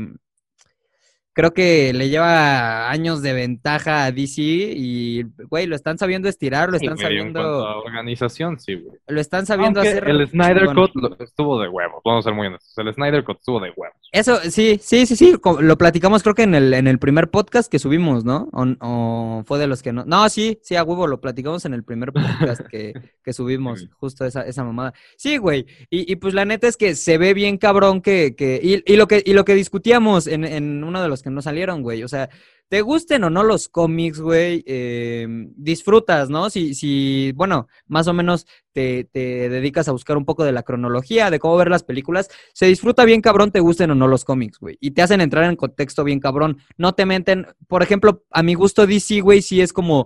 creo 1.35 1.53
que 1.53 1.91
le 1.93 2.07
lleva 2.07 2.89
años 2.89 3.21
de 3.21 3.33
ventaja 3.33 4.05
a 4.05 4.11
DC 4.13 4.41
y, 4.41 5.23
güey, 5.49 5.67
lo 5.67 5.75
están 5.75 5.97
sabiendo 5.97 6.29
estirar, 6.29 6.69
lo 6.69 6.77
están 6.77 6.97
sabiendo... 6.97 7.39
En 7.41 7.45
cuanto 7.45 7.67
a 7.67 7.77
organización, 7.79 8.57
sí, 8.57 8.75
güey. 8.75 8.97
Lo 9.07 9.19
están 9.19 9.45
sabiendo 9.45 9.81
hacer... 9.81 10.07
El 10.07 10.25
Snyder 10.29 10.73
Cut 10.73 10.91
estuvo 11.19 11.61
de 11.61 11.67
huevos, 11.67 12.01
vamos 12.05 12.25
a 12.25 12.29
ser 12.29 12.33
muy 12.33 12.47
honestos. 12.47 12.71
El 12.77 12.93
Snyder 12.93 13.25
Cut 13.25 13.39
estuvo 13.39 13.59
de 13.59 13.73
huevos. 13.75 13.97
Eso, 14.13 14.37
sí, 14.49 14.79
sí, 14.81 15.05
sí, 15.05 15.17
sí, 15.17 15.35
lo 15.59 15.77
platicamos 15.77 16.23
creo 16.23 16.35
que 16.35 16.43
en 16.43 16.55
el, 16.55 16.73
en 16.73 16.87
el 16.87 16.99
primer 16.99 17.29
podcast 17.29 17.69
que 17.69 17.79
subimos, 17.79 18.23
¿no? 18.23 18.47
O, 18.53 19.43
fue 19.45 19.59
de 19.59 19.67
los 19.67 19.83
que 19.83 19.91
no... 19.91 20.05
No, 20.05 20.29
sí, 20.29 20.57
sí, 20.63 20.77
a 20.77 20.85
huevo, 20.85 21.05
lo 21.05 21.19
platicamos 21.19 21.65
en 21.65 21.73
el 21.73 21.83
primer 21.83 22.13
podcast 22.13 22.61
que, 22.71 22.93
que 23.25 23.33
subimos, 23.33 23.89
justo 23.99 24.23
esa, 24.23 24.43
esa 24.43 24.63
mamada. 24.63 24.93
Sí, 25.17 25.35
güey, 25.35 25.65
y, 25.89 26.09
y, 26.09 26.15
pues 26.15 26.33
la 26.33 26.45
neta 26.45 26.69
es 26.69 26.77
que 26.77 26.95
se 26.95 27.17
ve 27.17 27.33
bien 27.33 27.57
cabrón 27.57 27.99
que... 27.99 28.35
que 28.37 28.61
y, 28.63 28.89
y, 28.89 28.95
lo 28.95 29.09
que 29.09 29.21
y 29.25 29.33
lo 29.33 29.43
que 29.43 29.53
discutíamos 29.53 30.27
en, 30.27 30.45
en 30.45 30.81
uno 30.81 31.01
de 31.01 31.09
los 31.09 31.24
que 31.25 31.31
no 31.31 31.41
salieron, 31.41 31.81
güey. 31.81 32.03
O 32.03 32.07
sea, 32.07 32.29
te 32.69 32.81
gusten 32.81 33.23
o 33.23 33.31
no 33.31 33.41
los 33.41 33.67
cómics, 33.67 34.19
güey, 34.19 34.63
eh, 34.67 35.27
disfrutas, 35.55 36.29
¿no? 36.29 36.51
Si, 36.51 36.75
si, 36.75 37.31
bueno, 37.33 37.67
más 37.87 38.07
o 38.07 38.13
menos 38.13 38.45
te, 38.73 39.05
te, 39.05 39.49
dedicas 39.49 39.87
a 39.87 39.91
buscar 39.91 40.17
un 40.17 40.25
poco 40.25 40.45
de 40.45 40.51
la 40.51 40.61
cronología, 40.61 41.31
de 41.31 41.39
cómo 41.39 41.57
ver 41.57 41.71
las 41.71 41.83
películas, 41.83 42.29
se 42.53 42.67
disfruta 42.67 43.05
bien 43.05 43.21
cabrón, 43.21 43.51
te 43.51 43.59
gusten 43.59 43.89
o 43.89 43.95
no 43.95 44.07
los 44.07 44.23
cómics, 44.23 44.59
güey. 44.59 44.77
Y 44.79 44.91
te 44.91 45.01
hacen 45.01 45.19
entrar 45.19 45.45
en 45.45 45.55
contexto 45.55 46.03
bien 46.03 46.19
cabrón. 46.19 46.59
No 46.77 46.93
te 46.93 47.07
menten, 47.07 47.47
por 47.67 47.81
ejemplo, 47.81 48.23
a 48.29 48.43
mi 48.43 48.53
gusto 48.53 48.85
DC, 48.85 49.21
güey, 49.21 49.41
sí 49.41 49.61
es 49.61 49.73
como, 49.73 50.05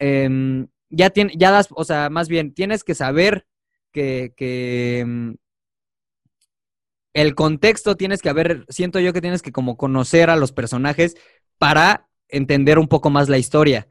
em, 0.00 0.66
ya, 0.90 1.10
tiene, 1.10 1.32
ya 1.36 1.52
das, 1.52 1.68
o 1.70 1.84
sea, 1.84 2.10
más 2.10 2.28
bien, 2.28 2.54
tienes 2.54 2.82
que 2.82 2.96
saber 2.96 3.46
que, 3.92 4.32
que 4.36 4.98
em, 5.00 5.36
el 7.16 7.34
contexto 7.34 7.96
tienes 7.96 8.20
que 8.20 8.28
haber, 8.28 8.66
siento 8.68 9.00
yo 9.00 9.14
que 9.14 9.22
tienes 9.22 9.40
que 9.40 9.50
como 9.50 9.78
conocer 9.78 10.28
a 10.28 10.36
los 10.36 10.52
personajes 10.52 11.16
para 11.56 12.08
entender 12.28 12.78
un 12.78 12.88
poco 12.88 13.08
más 13.08 13.30
la 13.30 13.38
historia. 13.38 13.88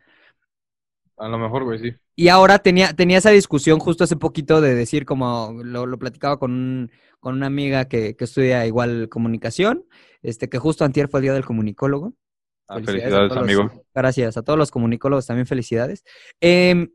A 1.18 1.28
lo 1.28 1.40
mejor, 1.40 1.64
güey, 1.64 1.80
sí. 1.80 1.96
Y 2.16 2.28
ahora 2.28 2.60
tenía, 2.60 2.94
tenía 2.94 3.18
esa 3.18 3.32
discusión 3.32 3.80
justo 3.80 4.04
hace 4.04 4.16
poquito 4.16 4.62
de 4.62 4.76
decir, 4.76 5.06
como 5.06 5.60
lo, 5.64 5.98
platicaba 5.98 6.38
con, 6.38 6.92
con, 7.20 7.34
una 7.34 7.48
amiga 7.48 7.86
que, 7.86 8.16
que, 8.16 8.26
estudia 8.26 8.68
igual 8.68 9.10
comunicación, 9.10 9.86
este, 10.22 10.48
que 10.48 10.60
justo 10.60 10.86
antier 10.86 11.08
fue 11.08 11.22
el 11.22 11.24
día 11.24 11.34
del 11.34 11.46
comunicólogo. 11.46 12.14
Ah, 12.68 12.80
felicidades, 12.80 13.32
amigo. 13.32 13.72
gracias 13.94 14.38
a 14.38 14.44
todos 14.44 14.60
los 14.60 14.70
comunicólogos, 14.70 15.26
también 15.26 15.48
felicidades. 15.48 16.04
Eh, 16.42 16.90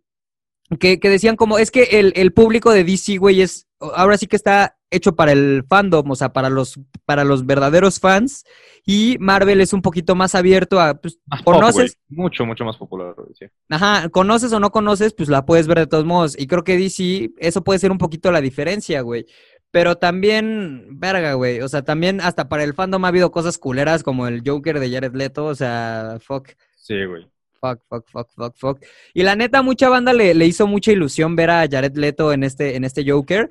que, 0.79 0.97
decían 1.03 1.35
como, 1.35 1.59
es 1.59 1.73
que 1.73 1.99
el, 1.99 2.13
el 2.15 2.33
público 2.33 2.71
de 2.71 2.85
DC, 2.85 3.17
güey, 3.17 3.43
es, 3.43 3.67
ahora 3.81 4.17
sí 4.19 4.27
que 4.27 4.37
está 4.37 4.77
hecho 4.91 5.15
para 5.15 5.33
el 5.33 5.65
fandom, 5.69 6.11
o 6.11 6.17
sea, 6.17 6.33
para 6.33 6.51
los, 6.51 6.79
para 7.05 7.25
los 7.25 7.47
verdaderos 7.47 8.01
fans, 8.01 8.45
y 8.85 9.17
Marvel 9.21 9.61
es 9.61 9.73
un 9.73 9.83
poquito 9.83 10.15
más 10.15 10.35
abierto 10.35 10.81
a, 10.81 10.95
pues, 10.95 11.19
conoces... 11.45 11.99
mucho, 12.09 12.45
mucho 12.45 12.65
más 12.65 12.77
popular, 12.77 13.15
sí. 13.39 13.47
Ajá, 13.69 14.09
conoces 14.09 14.53
o 14.53 14.61
no 14.61 14.71
conoces, 14.71 15.15
pues 15.15 15.29
la 15.29 15.47
puedes 15.47 15.67
ver 15.67 15.79
de 15.79 15.87
todos 15.87 16.05
modos, 16.05 16.39
y 16.39 16.47
creo 16.47 16.65
que 16.65 16.77
DC, 16.77 17.31
eso 17.39 17.63
puede 17.63 17.79
ser 17.79 17.93
un 17.93 17.99
poquito 17.99 18.31
la 18.33 18.41
diferencia, 18.41 19.01
güey. 19.01 19.27
Pero 19.73 19.97
también, 19.99 20.99
verga, 20.99 21.35
güey, 21.35 21.61
o 21.61 21.69
sea, 21.69 21.83
también 21.83 22.21
hasta 22.21 22.49
para 22.49 22.65
el 22.65 22.75
fandom 22.75 23.05
ha 23.05 23.09
habido 23.09 23.31
cosas 23.31 23.57
culeras 23.57 24.03
como 24.03 24.27
el 24.27 24.43
Joker 24.45 24.81
de 24.81 24.91
Jared 24.91 25.15
Leto, 25.15 25.47
o 25.47 25.55
sea, 25.55 26.19
fuck. 26.21 26.49
Sí, 26.75 27.05
güey 27.05 27.31
fuck, 27.61 27.81
fuck, 27.89 28.09
fuck, 28.11 28.29
fuck, 28.35 28.57
fuck. 28.57 28.85
Y 29.15 29.23
la 29.23 29.37
neta, 29.37 29.63
mucha 29.63 29.89
banda 29.89 30.13
le, 30.13 30.35
le, 30.35 30.47
hizo 30.47 30.67
mucha 30.67 30.93
ilusión 30.93 31.37
ver 31.37 31.51
a 31.51 31.69
Jared 31.71 31.97
Leto 31.97 32.33
en 32.33 32.43
este, 32.43 32.77
en 32.77 32.85
este 32.85 33.09
Joker. 33.09 33.51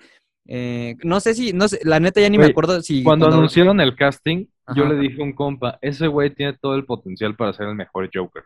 Eh, 0.52 0.98
no 1.04 1.20
sé 1.20 1.36
si, 1.36 1.54
no 1.54 1.68
sé, 1.68 1.80
la 1.84 2.00
neta 2.00 2.20
ya 2.20 2.28
ni 2.28 2.40
me 2.40 2.46
acuerdo 2.46 2.82
si... 2.82 3.04
Cuando, 3.04 3.28
anunciaron 3.28 3.80
el 3.80 3.96
casting, 3.96 4.48
yo 4.76 4.86
le 4.86 4.96
dije 4.96 5.22
a 5.22 5.24
un 5.24 5.34
compa, 5.34 5.78
ese 5.80 6.08
güey 6.08 6.34
tiene 6.34 6.58
todo 6.60 6.74
el 6.74 6.86
potencial 6.86 7.36
para 7.36 7.54
ser 7.54 7.68
el 7.68 7.76
mejor 7.76 8.10
Joker. 8.12 8.44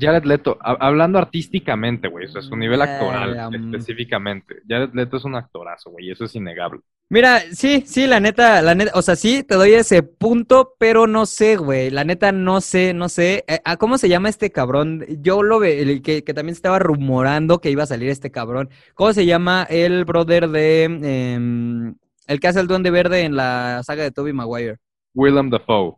Jared 0.00 0.24
Leto, 0.24 0.58
hablando 0.60 1.18
artísticamente, 1.18 2.08
güey, 2.08 2.26
o 2.26 2.28
sea, 2.28 2.42
su 2.42 2.56
nivel 2.56 2.80
actoral 2.80 3.54
específicamente. 3.54 4.62
Jared 4.66 4.94
Leto 4.94 5.18
es 5.18 5.24
un 5.24 5.34
actorazo, 5.34 5.90
güey, 5.90 6.10
eso 6.10 6.24
es 6.24 6.34
innegable. 6.34 6.80
Mira, 7.10 7.40
sí, 7.52 7.84
sí, 7.86 8.06
la 8.06 8.20
neta, 8.20 8.60
la 8.60 8.74
neta, 8.74 8.92
o 8.94 9.00
sea, 9.00 9.16
sí, 9.16 9.42
te 9.42 9.54
doy 9.54 9.72
ese 9.72 10.02
punto, 10.02 10.74
pero 10.78 11.06
no 11.06 11.24
sé, 11.24 11.56
güey, 11.56 11.88
la 11.88 12.04
neta 12.04 12.32
no 12.32 12.60
sé, 12.60 12.92
no 12.92 13.08
sé. 13.08 13.44
Eh, 13.48 13.60
¿A 13.64 13.78
¿Cómo 13.78 13.96
se 13.96 14.10
llama 14.10 14.28
este 14.28 14.50
cabrón? 14.50 15.06
Yo 15.22 15.42
lo 15.42 15.58
ve, 15.58 16.02
que, 16.02 16.22
que 16.22 16.34
también 16.34 16.52
estaba 16.52 16.78
rumorando 16.78 17.60
que 17.60 17.70
iba 17.70 17.84
a 17.84 17.86
salir 17.86 18.10
este 18.10 18.30
cabrón. 18.30 18.68
¿Cómo 18.94 19.14
se 19.14 19.24
llama 19.24 19.66
el 19.70 20.04
brother 20.04 20.48
de, 20.50 20.84
em, 20.84 21.94
el 22.26 22.40
que 22.40 22.48
hace 22.48 22.60
el 22.60 22.66
duende 22.66 22.90
verde 22.90 23.22
en 23.22 23.36
la 23.36 23.82
saga 23.84 24.02
de 24.02 24.10
Toby 24.10 24.34
Maguire? 24.34 24.76
Willem 25.14 25.48
Dafoe. 25.48 25.96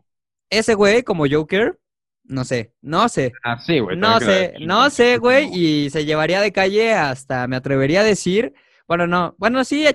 Ese 0.49 0.75
güey, 0.75 1.03
como 1.03 1.25
Joker, 1.29 1.77
no 2.31 2.43
sé, 2.45 2.73
no 2.81 3.07
sé. 3.09 3.31
Ah, 3.43 3.59
sí, 3.59 3.79
güey. 3.79 3.97
No 3.97 4.19
sé, 4.19 4.53
no 4.59 4.89
sé, 4.89 5.17
güey, 5.17 5.49
y 5.53 5.89
se 5.89 6.05
llevaría 6.05 6.41
de 6.41 6.51
calle 6.51 6.93
hasta, 6.93 7.47
me 7.47 7.55
atrevería 7.55 8.01
a 8.01 8.03
decir 8.03 8.53
bueno, 8.91 9.07
no. 9.07 9.35
Bueno, 9.37 9.63
sí, 9.63 9.85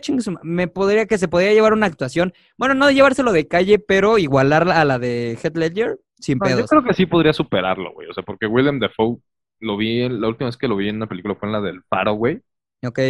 me 0.43 0.69
podría 0.69 1.05
que 1.05 1.19
se 1.19 1.29
podría 1.29 1.53
llevar 1.53 1.75
una 1.75 1.85
actuación. 1.85 2.33
Bueno, 2.57 2.73
no 2.73 2.91
llevárselo 2.91 3.31
de 3.31 3.47
calle, 3.47 3.79
pero 3.79 4.17
igualarla 4.17 4.81
a 4.81 4.87
la 4.87 4.99
de 4.99 5.39
Heath 5.43 5.55
Ledger 5.55 5.99
sin 6.19 6.39
pedos. 6.39 6.61
Yo 6.61 6.67
creo 6.67 6.83
que 6.83 6.95
sí 6.95 7.05
podría 7.05 7.35
superarlo, 7.35 7.93
güey. 7.93 8.09
O 8.09 8.15
sea, 8.15 8.23
porque 8.23 8.47
William 8.47 8.79
Defoe 8.79 9.19
lo 9.61 9.77
vi, 9.77 10.09
la 10.09 10.29
última 10.29 10.49
vez 10.49 10.57
que 10.57 10.67
lo 10.67 10.77
vi 10.77 10.89
en 10.89 10.97
una 10.97 11.09
película 11.09 11.35
fue 11.35 11.47
en 11.47 11.53
la 11.53 11.61
del 11.61 11.83
Faro, 11.83 12.15
güey. 12.15 12.41
Ok. 12.87 13.01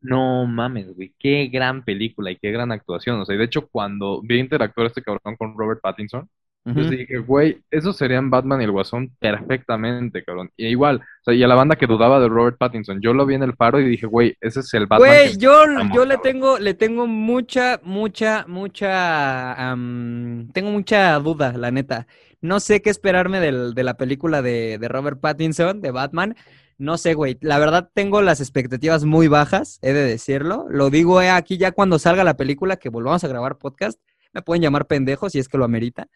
No 0.00 0.44
mames, 0.44 0.92
güey. 0.92 1.14
Qué 1.20 1.46
gran 1.46 1.84
película 1.84 2.32
y 2.32 2.36
qué 2.36 2.50
gran 2.50 2.72
actuación. 2.72 3.20
O 3.20 3.24
sea, 3.24 3.36
y 3.36 3.38
de 3.38 3.44
hecho, 3.44 3.68
cuando 3.68 4.20
vi 4.22 4.40
interactuar 4.40 4.88
este 4.88 5.02
cabrón 5.02 5.36
con 5.36 5.56
Robert 5.56 5.80
Pattinson, 5.80 6.28
yo 6.74 6.90
dije, 6.90 7.18
güey, 7.18 7.62
esos 7.70 7.96
serían 7.96 8.30
Batman 8.30 8.60
y 8.60 8.64
el 8.64 8.70
Guasón 8.70 9.10
perfectamente, 9.18 10.24
cabrón. 10.24 10.50
Y 10.56 10.66
igual, 10.66 10.96
o 10.96 11.24
sea, 11.24 11.34
y 11.34 11.42
a 11.42 11.48
la 11.48 11.54
banda 11.54 11.76
que 11.76 11.86
dudaba 11.86 12.20
de 12.20 12.28
Robert 12.28 12.58
Pattinson, 12.58 13.00
yo 13.00 13.12
lo 13.12 13.26
vi 13.26 13.34
en 13.34 13.42
el 13.42 13.54
faro 13.54 13.80
y 13.80 13.88
dije, 13.88 14.06
güey, 14.06 14.36
ese 14.40 14.60
es 14.60 14.72
el 14.74 14.86
Batman. 14.86 15.08
Güey, 15.08 15.36
yo, 15.36 15.64
yo 15.94 16.04
le 16.04 16.18
tengo, 16.18 16.58
le 16.58 16.74
tengo 16.74 17.06
mucha, 17.06 17.80
mucha, 17.82 18.44
mucha, 18.48 19.74
tengo 20.52 20.70
mucha 20.70 21.18
duda, 21.18 21.52
la 21.52 21.70
neta. 21.70 22.06
No 22.40 22.60
sé 22.60 22.82
qué 22.82 22.90
esperarme 22.90 23.40
del, 23.40 23.74
de 23.74 23.84
la 23.84 23.96
película 23.96 24.42
de, 24.42 24.78
de 24.78 24.88
Robert 24.88 25.20
Pattinson, 25.20 25.80
de 25.80 25.90
Batman. 25.90 26.36
No 26.78 26.96
sé, 26.96 27.14
güey. 27.14 27.36
La 27.40 27.58
verdad 27.58 27.90
tengo 27.92 28.22
las 28.22 28.40
expectativas 28.40 29.04
muy 29.04 29.26
bajas, 29.26 29.80
he 29.82 29.92
de 29.92 30.04
decirlo. 30.04 30.66
Lo 30.70 30.90
digo 30.90 31.20
eh, 31.20 31.28
aquí 31.28 31.58
ya 31.58 31.72
cuando 31.72 31.98
salga 31.98 32.22
la 32.22 32.36
película, 32.36 32.76
que 32.76 32.88
volvamos 32.88 33.24
a 33.24 33.28
grabar 33.28 33.58
podcast. 33.58 34.00
Me 34.32 34.42
pueden 34.42 34.62
llamar 34.62 34.86
pendejo 34.86 35.28
si 35.28 35.40
es 35.40 35.48
que 35.48 35.58
lo 35.58 35.64
amerita. 35.64 36.06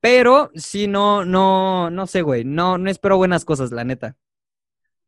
Pero 0.00 0.50
sí, 0.54 0.86
no, 0.86 1.24
no, 1.24 1.90
no 1.90 2.06
sé, 2.06 2.22
güey. 2.22 2.44
No, 2.44 2.78
no 2.78 2.90
espero 2.90 3.16
buenas 3.16 3.44
cosas, 3.44 3.72
la 3.72 3.84
neta. 3.84 4.16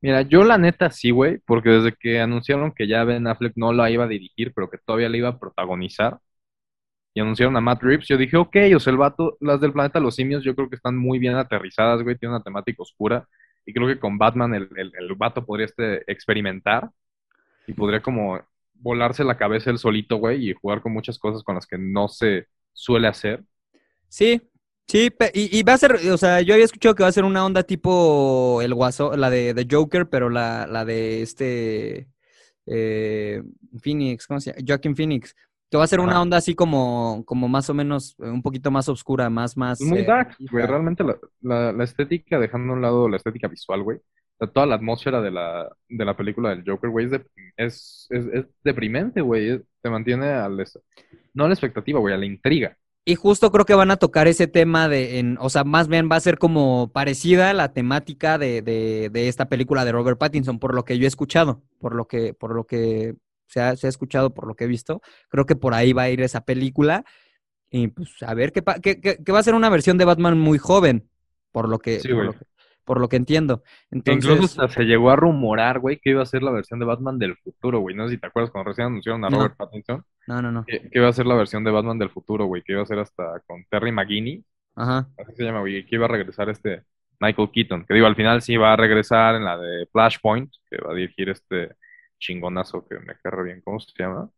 Mira, 0.02 0.22
yo 0.22 0.44
la 0.44 0.56
neta 0.58 0.90
sí, 0.90 1.10
güey, 1.10 1.38
porque 1.46 1.68
desde 1.70 1.92
que 1.92 2.20
anunciaron 2.20 2.72
que 2.72 2.88
ya 2.88 3.04
Ben 3.04 3.26
Affleck 3.26 3.52
no 3.56 3.72
la 3.72 3.90
iba 3.90 4.04
a 4.04 4.08
dirigir, 4.08 4.52
pero 4.54 4.70
que 4.70 4.78
todavía 4.78 5.10
la 5.10 5.16
iba 5.18 5.28
a 5.28 5.38
protagonizar, 5.38 6.18
y 7.14 7.20
anunciaron 7.20 7.56
a 7.56 7.60
Matt 7.60 7.82
Reeves, 7.82 8.06
yo 8.08 8.16
dije, 8.16 8.36
ok, 8.36 8.56
o 8.76 8.80
sea, 8.80 8.92
el 8.92 8.96
vato, 8.96 9.36
las 9.40 9.60
del 9.60 9.72
planeta 9.72 10.00
Los 10.00 10.14
Simios, 10.16 10.44
yo 10.44 10.54
creo 10.54 10.70
que 10.70 10.76
están 10.76 10.96
muy 10.96 11.18
bien 11.18 11.34
aterrizadas, 11.34 12.02
güey, 12.02 12.16
tiene 12.16 12.34
una 12.34 12.42
temática 12.42 12.82
oscura, 12.82 13.28
y 13.66 13.74
creo 13.74 13.88
que 13.88 13.98
con 13.98 14.16
Batman 14.16 14.54
el, 14.54 14.68
el, 14.76 14.92
el 14.98 15.14
vato 15.16 15.44
podría 15.44 15.66
este, 15.66 16.10
experimentar, 16.10 16.90
y 17.66 17.74
podría 17.74 18.00
como 18.00 18.40
volarse 18.74 19.24
la 19.24 19.36
cabeza 19.36 19.70
él 19.70 19.78
solito, 19.78 20.16
güey, 20.16 20.50
y 20.50 20.54
jugar 20.54 20.80
con 20.82 20.92
muchas 20.92 21.18
cosas 21.18 21.42
con 21.42 21.56
las 21.56 21.66
que 21.66 21.78
no 21.78 22.08
se 22.08 22.46
suele 22.72 23.08
hacer. 23.08 23.44
Sí, 24.08 24.40
Sí, 24.90 25.08
y, 25.34 25.62
va 25.62 25.74
a 25.74 25.78
ser, 25.78 25.92
o 26.10 26.16
sea, 26.16 26.40
yo 26.40 26.52
había 26.52 26.64
escuchado 26.64 26.96
que 26.96 27.04
va 27.04 27.08
a 27.08 27.12
ser 27.12 27.22
una 27.22 27.46
onda 27.46 27.62
tipo 27.62 28.60
el 28.60 28.74
guaso, 28.74 29.16
la 29.16 29.30
de, 29.30 29.64
Joker, 29.70 30.08
pero 30.08 30.28
la, 30.30 30.66
la 30.66 30.84
de 30.84 31.22
este 31.22 32.08
eh, 32.66 33.40
Phoenix, 33.80 34.26
¿cómo 34.26 34.40
se 34.40 34.50
llama? 34.50 34.64
Joaquin 34.66 34.96
Phoenix. 34.96 35.36
Que 35.70 35.76
va 35.76 35.84
a 35.84 35.86
ser 35.86 36.00
una 36.00 36.20
onda 36.20 36.38
así 36.38 36.56
como, 36.56 37.22
como 37.24 37.46
más 37.46 37.70
o 37.70 37.74
menos, 37.74 38.16
eh, 38.18 38.28
un 38.28 38.42
poquito 38.42 38.72
más 38.72 38.88
oscura, 38.88 39.30
más, 39.30 39.56
más. 39.56 39.80
Muy 39.80 40.02
dark, 40.02 40.34
güey. 40.50 40.66
Realmente 40.66 41.04
la, 41.04 41.72
la, 41.72 41.84
estética, 41.84 42.40
dejando 42.40 42.72
a 42.72 42.76
un 42.76 42.82
lado 42.82 43.08
la 43.08 43.18
estética 43.18 43.46
visual, 43.46 43.84
güey. 43.84 44.00
Toda 44.52 44.66
la 44.66 44.74
atmósfera 44.74 45.20
de 45.20 45.30
la, 45.30 45.70
de 45.88 46.04
la 46.04 46.16
película 46.16 46.50
del 46.50 46.64
Joker, 46.66 46.90
güey, 46.90 47.06
es, 47.56 48.08
es, 48.10 48.28
es, 48.32 48.46
deprimente, 48.64 49.20
güey. 49.20 49.62
Te 49.80 49.88
mantiene 49.88 50.30
al, 50.30 50.56
no 51.32 51.44
a 51.44 51.46
la 51.46 51.54
expectativa, 51.54 52.00
güey, 52.00 52.12
a 52.12 52.18
la 52.18 52.26
intriga. 52.26 52.76
Y 53.10 53.16
justo 53.16 53.50
creo 53.50 53.64
que 53.64 53.74
van 53.74 53.90
a 53.90 53.96
tocar 53.96 54.28
ese 54.28 54.46
tema 54.46 54.88
de, 54.88 55.18
en, 55.18 55.36
o 55.40 55.50
sea, 55.50 55.64
más 55.64 55.88
bien 55.88 56.08
va 56.08 56.14
a 56.14 56.20
ser 56.20 56.38
como 56.38 56.92
parecida 56.92 57.52
la 57.54 57.72
temática 57.72 58.38
de, 58.38 58.62
de, 58.62 59.10
de, 59.10 59.26
esta 59.26 59.48
película 59.48 59.84
de 59.84 59.90
Robert 59.90 60.16
Pattinson, 60.16 60.60
por 60.60 60.76
lo 60.76 60.84
que 60.84 60.96
yo 60.96 61.06
he 61.06 61.08
escuchado, 61.08 61.60
por 61.80 61.96
lo 61.96 62.06
que, 62.06 62.34
por 62.34 62.54
lo 62.54 62.68
que 62.68 63.16
se 63.48 63.60
ha, 63.60 63.74
se 63.74 63.88
ha 63.88 63.90
escuchado, 63.90 64.32
por 64.32 64.46
lo 64.46 64.54
que 64.54 64.62
he 64.62 64.68
visto. 64.68 65.02
Creo 65.28 65.44
que 65.44 65.56
por 65.56 65.74
ahí 65.74 65.92
va 65.92 66.02
a 66.02 66.10
ir 66.10 66.20
esa 66.20 66.44
película. 66.44 67.04
Y 67.68 67.88
pues 67.88 68.10
a 68.22 68.32
ver, 68.32 68.52
qué 68.52 68.62
que, 68.62 69.32
va 69.32 69.40
a 69.40 69.42
ser 69.42 69.54
una 69.54 69.70
versión 69.70 69.98
de 69.98 70.04
Batman 70.04 70.38
muy 70.38 70.58
joven, 70.58 71.10
por 71.50 71.68
lo 71.68 71.80
que, 71.80 71.98
por 72.04 72.24
lo 72.26 72.32
que, 72.32 72.46
por 72.84 73.00
lo 73.00 73.08
que 73.08 73.16
entiendo. 73.16 73.64
Entonces, 73.90 74.30
Incluso 74.30 74.68
se 74.68 74.84
llegó 74.84 75.10
a 75.10 75.16
rumorar, 75.16 75.80
güey, 75.80 75.98
que 75.98 76.10
iba 76.10 76.22
a 76.22 76.26
ser 76.26 76.44
la 76.44 76.52
versión 76.52 76.78
de 76.78 76.86
Batman 76.86 77.18
del 77.18 77.36
futuro, 77.38 77.80
güey. 77.80 77.96
No 77.96 78.06
sé 78.06 78.14
si 78.14 78.20
te 78.20 78.28
acuerdas 78.28 78.52
cuando 78.52 78.68
recién 78.68 78.86
anunciaron 78.86 79.24
a 79.24 79.30
Robert 79.30 79.56
Pattinson. 79.56 80.04
No, 80.30 80.40
no, 80.40 80.52
no. 80.52 80.64
Que, 80.64 80.88
iba 80.92 81.08
a 81.08 81.12
ser 81.12 81.26
la 81.26 81.34
versión 81.34 81.64
de 81.64 81.72
Batman 81.72 81.98
del 81.98 82.10
futuro, 82.10 82.44
güey, 82.44 82.62
que 82.62 82.70
iba 82.72 82.82
a 82.82 82.86
ser 82.86 83.00
hasta 83.00 83.40
con 83.48 83.64
Terry 83.64 83.90
McGinney. 83.90 84.44
Ajá. 84.76 85.08
Así 85.18 85.34
se 85.34 85.42
llama, 85.42 85.58
güey, 85.58 85.84
que 85.84 85.96
iba 85.96 86.04
a 86.04 86.08
regresar 86.08 86.48
este 86.48 86.84
Michael 87.18 87.50
Keaton. 87.52 87.84
Que 87.84 87.94
digo, 87.94 88.06
al 88.06 88.14
final 88.14 88.40
sí 88.40 88.56
va 88.56 88.72
a 88.72 88.76
regresar 88.76 89.34
en 89.34 89.44
la 89.44 89.58
de 89.58 89.88
Flashpoint, 89.90 90.54
que 90.70 90.76
va 90.76 90.92
a 90.92 90.94
dirigir 90.94 91.30
este 91.30 91.74
chingonazo 92.20 92.86
que 92.86 93.00
me 93.00 93.16
carga 93.20 93.42
bien. 93.42 93.60
¿Cómo 93.62 93.80
se 93.80 93.92
llama? 93.98 94.30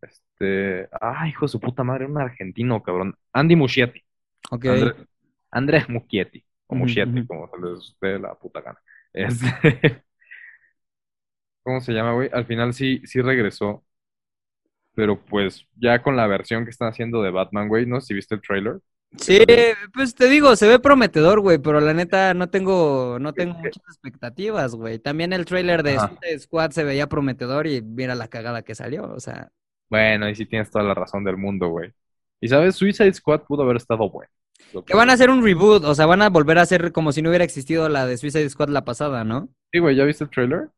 Este. 0.00 0.88
Ah, 0.98 1.28
hijo 1.28 1.44
de 1.44 1.50
su 1.50 1.60
puta 1.60 1.84
madre, 1.84 2.06
un 2.06 2.16
argentino, 2.16 2.82
cabrón. 2.82 3.14
Andy 3.34 3.54
Muschietti. 3.54 4.02
Ok. 4.50 4.64
Andrés 5.50 5.90
Muschietti 5.90 6.42
o 6.68 6.74
Muschietti, 6.74 7.26
como 7.26 7.50
se 7.50 7.60
les 7.60 7.96
dé 8.00 8.18
la 8.18 8.34
puta 8.34 8.62
gana. 8.62 8.78
Este, 9.14 10.04
¿Cómo 11.62 11.82
se 11.82 11.92
llama, 11.92 12.14
güey? 12.14 12.30
Al 12.32 12.46
final 12.46 12.72
sí, 12.72 13.02
sí 13.04 13.20
regresó. 13.20 13.84
Pero 14.94 15.20
pues 15.20 15.66
ya 15.76 16.02
con 16.02 16.16
la 16.16 16.26
versión 16.26 16.64
que 16.64 16.70
están 16.70 16.88
haciendo 16.88 17.22
de 17.22 17.30
Batman, 17.30 17.68
güey, 17.68 17.86
¿no? 17.86 18.00
Si 18.00 18.14
viste 18.14 18.34
el 18.34 18.42
trailer. 18.42 18.80
Sí, 19.16 19.40
pues 19.92 20.14
te 20.14 20.26
digo, 20.28 20.56
se 20.56 20.66
ve 20.66 20.78
prometedor, 20.78 21.40
güey, 21.40 21.58
pero 21.58 21.80
la 21.80 21.92
neta 21.92 22.32
no 22.32 22.48
tengo, 22.48 23.18
no 23.20 23.34
tengo 23.34 23.54
muchas 23.54 23.82
expectativas, 23.88 24.74
güey. 24.74 24.98
También 24.98 25.34
el 25.34 25.44
trailer 25.44 25.82
de 25.82 25.98
Suicide 25.98 26.38
Squad 26.38 26.70
se 26.70 26.84
veía 26.84 27.08
prometedor 27.08 27.66
y 27.66 27.82
mira 27.82 28.14
la 28.14 28.28
cagada 28.28 28.62
que 28.62 28.74
salió, 28.74 29.04
o 29.12 29.20
sea. 29.20 29.50
Bueno, 29.90 30.28
y 30.28 30.34
sí 30.34 30.46
tienes 30.46 30.70
toda 30.70 30.84
la 30.84 30.94
razón 30.94 31.24
del 31.24 31.36
mundo, 31.36 31.68
güey. 31.68 31.92
Y 32.40 32.48
sabes, 32.48 32.74
Suicide 32.76 33.12
Squad 33.12 33.42
pudo 33.42 33.62
haber 33.62 33.76
estado 33.76 34.08
bueno. 34.08 34.30
Que 34.86 34.96
van 34.96 35.10
a 35.10 35.12
hacer 35.12 35.28
un 35.28 35.44
reboot, 35.44 35.84
o 35.84 35.94
sea, 35.94 36.06
van 36.06 36.22
a 36.22 36.30
volver 36.30 36.58
a 36.58 36.62
hacer 36.62 36.92
como 36.92 37.12
si 37.12 37.20
no 37.20 37.28
hubiera 37.28 37.44
existido 37.44 37.90
la 37.90 38.06
de 38.06 38.16
Suicide 38.16 38.48
Squad 38.48 38.70
la 38.70 38.84
pasada, 38.84 39.24
¿no? 39.24 39.50
Sí, 39.70 39.78
güey, 39.78 39.94
¿ya 39.94 40.04
viste 40.04 40.24
el 40.24 40.30
trailer? 40.30 40.70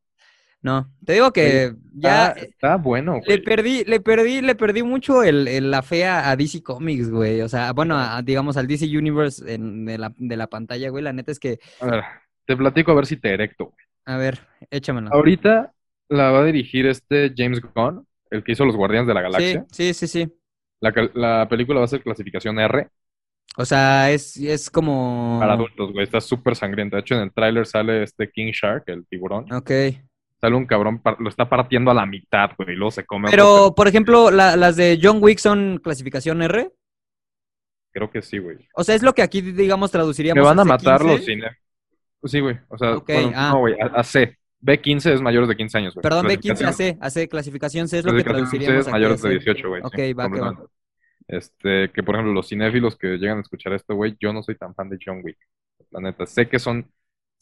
No, 0.64 0.90
te 1.04 1.12
digo 1.12 1.30
que 1.30 1.74
ya 1.92 2.28
está, 2.28 2.76
bueno. 2.76 3.20
Le 3.26 3.38
perdí, 3.38 3.84
le 3.84 4.00
perdí, 4.00 4.40
le 4.40 4.54
perdí 4.54 4.82
mucho 4.82 5.22
el, 5.22 5.70
la 5.70 5.82
fe 5.82 6.06
a, 6.06 6.34
DC 6.36 6.62
Comics, 6.62 7.10
güey. 7.10 7.42
O 7.42 7.50
sea, 7.50 7.74
bueno, 7.74 8.00
digamos 8.22 8.56
al 8.56 8.66
DC 8.66 8.86
Universe 8.86 9.44
en, 9.52 9.84
de, 9.84 9.98
la, 9.98 10.14
de 10.16 10.36
la 10.38 10.46
pantalla, 10.46 10.88
güey. 10.88 11.04
La 11.04 11.12
neta 11.12 11.32
es 11.32 11.38
que. 11.38 11.58
A 11.82 11.86
ver, 11.86 12.04
te 12.46 12.56
platico 12.56 12.92
a 12.92 12.94
ver 12.94 13.04
si 13.04 13.18
te 13.18 13.34
erecto, 13.34 13.66
güey. 13.66 13.84
A 14.06 14.16
ver, 14.16 14.40
échamelo. 14.70 15.10
Ahorita 15.12 15.74
la 16.08 16.30
va 16.30 16.40
a 16.40 16.44
dirigir 16.46 16.86
este 16.86 17.34
James 17.36 17.60
Gunn, 17.60 18.06
el 18.30 18.42
que 18.42 18.52
hizo 18.52 18.64
Los 18.64 18.76
Guardianes 18.76 19.06
de 19.06 19.14
la 19.14 19.20
Galaxia. 19.20 19.66
Sí, 19.70 19.92
sí, 19.92 20.06
sí, 20.06 20.24
sí. 20.24 20.34
La, 20.80 20.94
la 21.12 21.46
película 21.46 21.80
va 21.80 21.84
a 21.84 21.88
ser 21.88 22.02
clasificación 22.02 22.58
R. 22.58 22.88
O 23.58 23.66
sea, 23.66 24.10
es, 24.10 24.38
es 24.38 24.70
como. 24.70 25.36
Para 25.40 25.52
adultos, 25.52 25.92
güey. 25.92 26.04
Está 26.04 26.22
súper 26.22 26.56
sangrienta. 26.56 26.96
De 26.96 27.02
hecho, 27.02 27.16
en 27.16 27.20
el 27.20 27.34
tráiler 27.34 27.66
sale 27.66 28.02
este 28.02 28.30
King 28.30 28.50
Shark, 28.50 28.84
el 28.86 29.06
tiburón. 29.06 29.52
Ok. 29.52 29.70
Sale 30.44 30.56
un 30.56 30.66
cabrón, 30.66 31.00
lo 31.20 31.30
está 31.30 31.48
partiendo 31.48 31.90
a 31.90 31.94
la 31.94 32.04
mitad, 32.04 32.50
güey, 32.58 32.74
y 32.74 32.76
luego 32.76 32.90
se 32.90 33.06
come. 33.06 33.30
Pero, 33.30 33.74
por 33.74 33.88
ejemplo, 33.88 34.30
las 34.30 34.76
de 34.76 35.00
John 35.02 35.20
Wick 35.22 35.38
son 35.38 35.80
clasificación 35.82 36.42
R. 36.42 36.70
Creo 37.90 38.10
que 38.10 38.20
sí, 38.20 38.36
güey. 38.36 38.58
O 38.74 38.84
sea, 38.84 38.94
es 38.94 39.02
lo 39.02 39.14
que 39.14 39.22
aquí, 39.22 39.40
digamos, 39.40 39.90
traduciríamos. 39.90 40.38
Me 40.38 40.46
van 40.46 40.60
a 40.60 40.64
matar 40.66 41.02
los 41.02 41.24
cine. 41.24 41.46
Sí, 42.24 42.40
güey. 42.40 42.58
O 42.68 42.76
sea, 42.76 42.98
ah. 43.34 43.50
no, 43.54 43.60
güey, 43.60 43.74
a, 43.80 44.04
C. 44.04 44.36
B15 44.60 45.14
es 45.14 45.22
mayores 45.22 45.48
de 45.48 45.56
15 45.56 45.78
años, 45.78 45.94
güey. 45.94 46.02
Perdón, 46.02 46.26
B15 46.26 46.66
a 46.66 46.72
C, 46.74 46.98
a 47.00 47.08
C, 47.08 47.26
clasificación 47.26 47.88
C 47.88 48.00
es 48.00 48.04
lo 48.04 48.14
que 48.14 48.22
traduciríamos. 48.22 48.84
C 48.84 48.88
es 48.90 48.92
mayores 48.92 49.22
de 49.22 49.30
18, 49.30 49.66
güey. 49.66 49.80
Ok, 49.82 49.98
va, 50.18 50.30
que 50.30 50.40
va. 50.40 50.62
Este, 51.26 51.90
que 51.90 52.02
por 52.02 52.16
ejemplo, 52.16 52.34
los 52.34 52.50
cinéfilos 52.50 52.98
que 52.98 53.16
llegan 53.16 53.38
a 53.38 53.40
escuchar 53.40 53.72
esto, 53.72 53.94
güey, 53.94 54.14
yo 54.20 54.30
no 54.34 54.42
soy 54.42 54.56
tan 54.56 54.74
fan 54.74 54.90
de 54.90 54.98
John 55.02 55.22
Wick. 55.24 55.38
La 55.90 56.00
neta, 56.00 56.26
sé 56.26 56.50
que 56.50 56.58
son, 56.58 56.86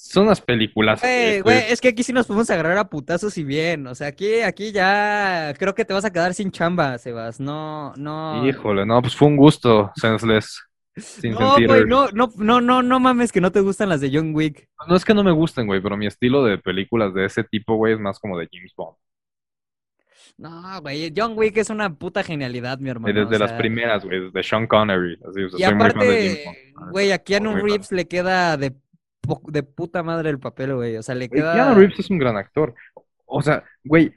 son 0.02 0.24
unas 0.24 0.40
películas. 0.40 1.00
Güey, 1.00 1.64
es 1.70 1.80
que 1.80 1.88
aquí 1.88 2.02
sí 2.02 2.12
nos 2.12 2.26
podemos 2.26 2.50
agarrar 2.50 2.76
a 2.76 2.88
putazos 2.90 3.38
y 3.38 3.44
bien. 3.44 3.86
O 3.86 3.94
sea, 3.94 4.08
aquí, 4.08 4.40
aquí 4.40 4.72
ya 4.72 5.54
creo 5.56 5.74
que 5.74 5.84
te 5.84 5.94
vas 5.94 6.04
a 6.04 6.12
quedar 6.12 6.34
sin 6.34 6.50
chamba, 6.50 6.98
Sebas. 6.98 7.38
No, 7.38 7.94
no. 7.96 8.46
Híjole, 8.46 8.84
no, 8.84 9.00
pues 9.00 9.14
fue 9.14 9.28
un 9.28 9.36
gusto, 9.36 9.92
senseless. 9.94 10.60
Sin 10.96 11.32
no, 11.32 11.54
güey, 11.54 11.86
no, 11.86 12.08
no, 12.10 12.30
no, 12.36 12.60
no, 12.60 12.82
no 12.82 13.00
mames 13.00 13.32
que 13.32 13.40
no 13.40 13.52
te 13.52 13.60
gustan 13.60 13.88
las 13.88 14.00
de 14.00 14.10
John 14.12 14.34
Wick. 14.34 14.68
No 14.88 14.96
es 14.96 15.04
que 15.04 15.14
no 15.14 15.22
me 15.22 15.32
gusten, 15.32 15.66
güey, 15.66 15.80
pero 15.80 15.96
mi 15.96 16.06
estilo 16.06 16.44
de 16.44 16.58
películas 16.58 17.14
de 17.14 17.24
ese 17.24 17.44
tipo, 17.44 17.76
güey, 17.76 17.94
es 17.94 18.00
más 18.00 18.18
como 18.18 18.36
de 18.36 18.48
James 18.52 18.72
Bond. 18.76 18.96
No, 20.36 20.80
güey, 20.82 21.12
John 21.16 21.32
Wick 21.36 21.56
es 21.56 21.70
una 21.70 21.94
puta 21.94 22.22
genialidad, 22.24 22.78
mi 22.78 22.90
hermano. 22.90 23.24
Desde 23.24 23.38
las 23.38 23.52
primeras, 23.52 24.04
güey, 24.04 24.30
de 24.32 24.42
Sean 24.42 24.66
Connery. 24.66 25.18
y 25.56 25.62
aparte, 25.62 26.44
güey, 26.90 27.12
a 27.12 27.18
Keanu 27.18 27.54
Reeves 27.54 27.92
le 27.92 28.06
queda 28.06 28.56
de, 28.56 28.74
de 29.48 29.62
puta 29.62 30.02
madre 30.02 30.30
el 30.30 30.38
papel, 30.38 30.74
güey. 30.74 30.96
O 30.96 31.02
sea, 31.02 31.14
le 31.14 31.28
queda. 31.28 31.54
Keanu 31.54 31.74
Reeves 31.74 31.98
es 31.98 32.10
un 32.10 32.18
gran 32.18 32.36
actor. 32.36 32.74
O 33.26 33.42
sea, 33.42 33.64
güey, 33.84 34.12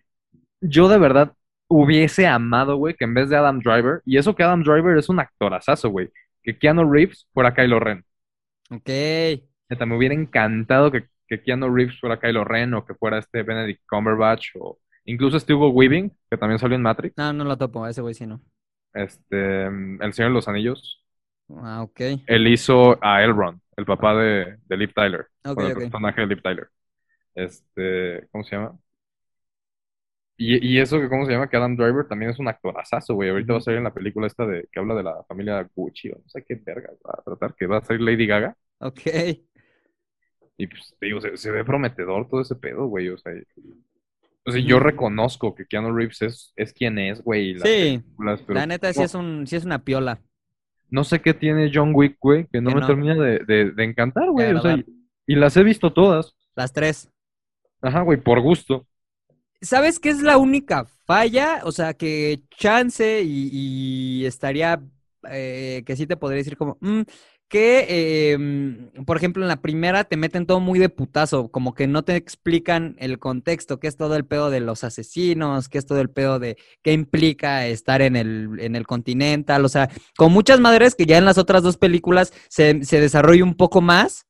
yo 0.61 0.87
de 0.87 0.97
verdad 0.97 1.33
hubiese 1.67 2.27
amado, 2.27 2.77
güey, 2.77 2.95
que 2.95 3.05
en 3.05 3.13
vez 3.13 3.29
de 3.29 3.37
Adam 3.37 3.59
Driver, 3.59 4.01
y 4.05 4.17
eso 4.17 4.35
que 4.35 4.43
Adam 4.43 4.63
Driver 4.63 4.97
es 4.97 5.09
un 5.09 5.19
actorazazo, 5.19 5.89
güey, 5.89 6.11
que 6.43 6.57
Keanu 6.57 6.91
Reeves 6.91 7.27
fuera 7.33 7.53
Kylo 7.53 7.79
Ren. 7.79 8.03
Ok. 8.69 8.89
Neta, 9.69 9.85
me 9.85 9.97
hubiera 9.97 10.13
encantado 10.13 10.91
que, 10.91 11.05
que 11.27 11.41
Keanu 11.41 11.73
Reeves 11.73 11.99
fuera 11.99 12.19
Kylo 12.19 12.43
Ren 12.43 12.73
o 12.73 12.85
que 12.85 12.93
fuera 12.93 13.17
este 13.17 13.43
Benedict 13.43 13.81
Cumberbatch 13.87 14.49
o 14.59 14.79
Incluso 15.05 15.37
este 15.37 15.53
Hugo 15.53 15.69
Weaving, 15.69 16.11
que 16.29 16.37
también 16.37 16.59
salió 16.59 16.75
en 16.75 16.81
Matrix. 16.81 17.15
No, 17.17 17.31
no 17.31 17.43
lo 17.43 17.57
topo, 17.57 17.87
ese 17.87 18.01
güey 18.01 18.15
sí 18.15 18.25
no. 18.25 18.41
Este, 18.93 19.65
El 19.65 20.13
Señor 20.13 20.31
de 20.31 20.35
los 20.35 20.47
Anillos. 20.47 21.04
Ah, 21.49 21.83
ok. 21.83 22.01
Él 22.27 22.47
hizo 22.47 22.97
a 23.03 23.23
Elrond, 23.23 23.59
el 23.77 23.85
papá 23.85 24.15
de, 24.15 24.57
de 24.65 24.77
Liv 24.77 24.93
Tyler. 24.93 25.27
Ok, 25.45 25.61
el 25.61 25.73
personaje 25.75 26.21
de 26.21 26.27
Liv 26.27 26.41
Tyler. 26.41 26.67
Este, 27.33 28.27
¿cómo 28.31 28.43
se 28.43 28.55
llama? 28.55 28.79
Y, 30.37 30.67
y, 30.67 30.79
eso 30.79 30.99
que, 30.99 31.07
¿cómo 31.07 31.25
se 31.25 31.31
llama? 31.31 31.49
Que 31.49 31.55
Adam 31.55 31.77
Driver 31.77 32.07
también 32.07 32.31
es 32.31 32.39
un 32.39 32.47
actorazazo, 32.47 33.15
güey. 33.15 33.29
Ahorita 33.29 33.53
va 33.53 33.59
a 33.59 33.61
salir 33.61 33.77
en 33.77 33.85
la 33.85 33.93
película 33.93 34.27
esta 34.27 34.45
de 34.45 34.67
que 34.69 34.79
habla 34.79 34.95
de 34.95 35.03
la 35.03 35.23
familia 35.23 35.69
Gucci, 35.73 36.09
o 36.09 36.17
no 36.17 36.27
sé 36.27 36.43
qué 36.43 36.55
verga 36.55 36.91
va 37.05 37.15
a 37.17 37.23
tratar, 37.23 37.55
que 37.55 37.67
va 37.67 37.77
a 37.77 37.85
salir 37.85 38.01
Lady 38.01 38.27
Gaga. 38.27 38.55
Ok. 38.79 39.01
Y 40.57 40.67
pues, 40.67 40.95
digo, 40.99 41.21
se, 41.21 41.37
se 41.37 41.51
ve 41.51 41.63
prometedor 41.63 42.27
todo 42.27 42.41
ese 42.41 42.55
pedo, 42.55 42.87
güey. 42.87 43.07
O 43.09 43.17
sea, 43.17 43.33
o 44.47 44.51
sea, 44.51 44.61
yo 44.61 44.79
reconozco 44.79 45.55
que 45.55 45.65
Keanu 45.65 45.93
Reeves 45.93 46.21
es, 46.21 46.53
es 46.55 46.71
quien 46.71 46.99
es, 46.99 47.21
güey. 47.21 47.57
Sí, 47.59 48.03
la 48.47 48.67
neta 48.67 48.93
sí, 48.93 49.01
es 49.01 49.15
un, 49.15 49.47
sí 49.47 49.55
es 49.55 49.65
una 49.65 49.83
piola. 49.83 50.21
No 50.89 51.03
sé 51.03 51.21
qué 51.21 51.33
tiene 51.33 51.71
John 51.73 51.91
Wick, 51.93 52.17
güey, 52.19 52.47
que 52.51 52.61
no 52.61 52.71
me 52.71 52.85
termina 52.85 53.15
de, 53.15 53.39
de, 53.71 53.83
encantar, 53.83 54.29
güey. 54.29 54.53
O 54.53 54.61
sea, 54.61 54.77
y, 55.27 55.35
las 55.35 55.57
he 55.57 55.63
visto 55.63 55.91
todas. 55.91 56.35
Las 56.55 56.71
tres. 56.71 57.09
Ajá, 57.81 58.01
güey, 58.01 58.19
por 58.19 58.39
gusto. 58.39 58.85
¿Sabes 59.61 59.99
qué 59.99 60.09
es 60.09 60.21
la 60.21 60.37
única 60.37 60.85
falla? 61.05 61.61
O 61.63 61.71
sea, 61.71 61.93
que 61.93 62.41
chance 62.51 63.21
y, 63.23 64.25
estaría, 64.25 64.81
eh, 65.29 65.83
que 65.85 65.95
sí 65.95 66.05
te 66.05 66.17
podría 66.17 66.37
decir 66.37 66.57
como, 66.57 66.77
mm, 66.81 67.01
que, 67.47 68.31
em, 68.33 68.89
por 69.05 69.17
ejemplo, 69.17 69.43
en 69.43 69.47
la 69.47 69.61
primera 69.61 70.03
te 70.03 70.17
meten 70.17 70.45
todo 70.45 70.59
muy 70.59 70.79
de 70.79 70.89
putazo, 70.89 71.49
como 71.49 71.73
que 71.73 71.87
no 71.87 72.03
te 72.03 72.15
explican 72.15 72.95
el 72.99 73.19
contexto, 73.19 73.79
qué 73.79 73.87
es 73.87 73.97
todo 73.97 74.15
el 74.15 74.25
pedo 74.25 74.49
de 74.49 74.59
los 74.59 74.83
asesinos, 74.83 75.69
qué 75.69 75.77
es 75.77 75.85
todo 75.85 76.01
el 76.01 76.09
pedo 76.09 76.39
de 76.39 76.57
qué 76.81 76.93
implica 76.93 77.67
estar 77.67 78.01
en 78.01 78.15
el, 78.15 78.59
en 78.59 78.75
el 78.75 78.87
Continental, 78.87 79.63
o 79.63 79.69
sea, 79.69 79.89
con 80.17 80.31
muchas 80.31 80.59
madres 80.59 80.95
que 80.95 81.05
ya 81.05 81.17
en 81.17 81.25
las 81.25 81.37
otras 81.37 81.63
dos 81.63 81.77
películas 81.77 82.33
se, 82.49 82.83
se 82.83 82.99
desarrolla 82.99 83.43
un 83.43 83.55
poco 83.55 83.81
más, 83.81 84.25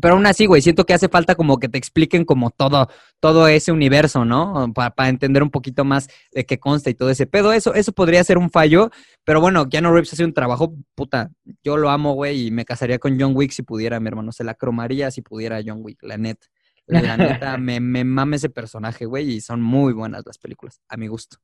pero 0.00 0.14
aún 0.14 0.26
así, 0.26 0.46
güey, 0.46 0.62
siento 0.62 0.86
que 0.86 0.94
hace 0.94 1.08
falta 1.08 1.34
como 1.34 1.58
que 1.58 1.68
te 1.68 1.78
expliquen 1.78 2.24
como 2.24 2.50
todo, 2.50 2.88
todo 3.18 3.48
ese 3.48 3.72
universo, 3.72 4.24
¿no? 4.24 4.72
Para, 4.72 5.08
entender 5.08 5.42
un 5.42 5.50
poquito 5.50 5.84
más 5.84 6.08
de 6.32 6.46
qué 6.46 6.60
consta 6.60 6.90
y 6.90 6.94
todo 6.94 7.10
ese 7.10 7.26
pedo. 7.26 7.52
Eso, 7.52 7.74
eso 7.74 7.92
podría 7.92 8.22
ser 8.22 8.38
un 8.38 8.50
fallo, 8.50 8.90
pero 9.24 9.40
bueno, 9.40 9.68
Keanu 9.68 9.90
Reeves 9.92 10.12
hace 10.12 10.24
un 10.24 10.32
trabajo, 10.32 10.74
puta, 10.94 11.30
yo 11.64 11.76
lo 11.76 11.90
amo, 11.90 12.14
güey, 12.14 12.46
y 12.46 12.50
me 12.50 12.64
casaría 12.64 12.98
con 12.98 13.18
John 13.20 13.32
Wick 13.34 13.50
si 13.50 13.62
pudiera, 13.62 13.98
mi 13.98 14.08
hermano. 14.08 14.30
Se 14.32 14.44
la 14.44 14.54
cromaría 14.54 15.10
si 15.10 15.22
pudiera 15.22 15.60
John 15.64 15.80
Wick, 15.82 16.02
la 16.02 16.16
neta. 16.18 16.46
La 16.86 17.16
neta, 17.16 17.56
me, 17.58 17.80
me 17.80 18.04
mame 18.04 18.36
ese 18.36 18.50
personaje, 18.50 19.06
güey, 19.06 19.28
y 19.34 19.40
son 19.40 19.60
muy 19.60 19.92
buenas 19.92 20.22
las 20.24 20.38
películas, 20.38 20.80
a 20.88 20.96
mi 20.96 21.08
gusto. 21.08 21.38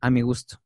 A 0.00 0.10
mi 0.10 0.22
gusto. 0.22 0.58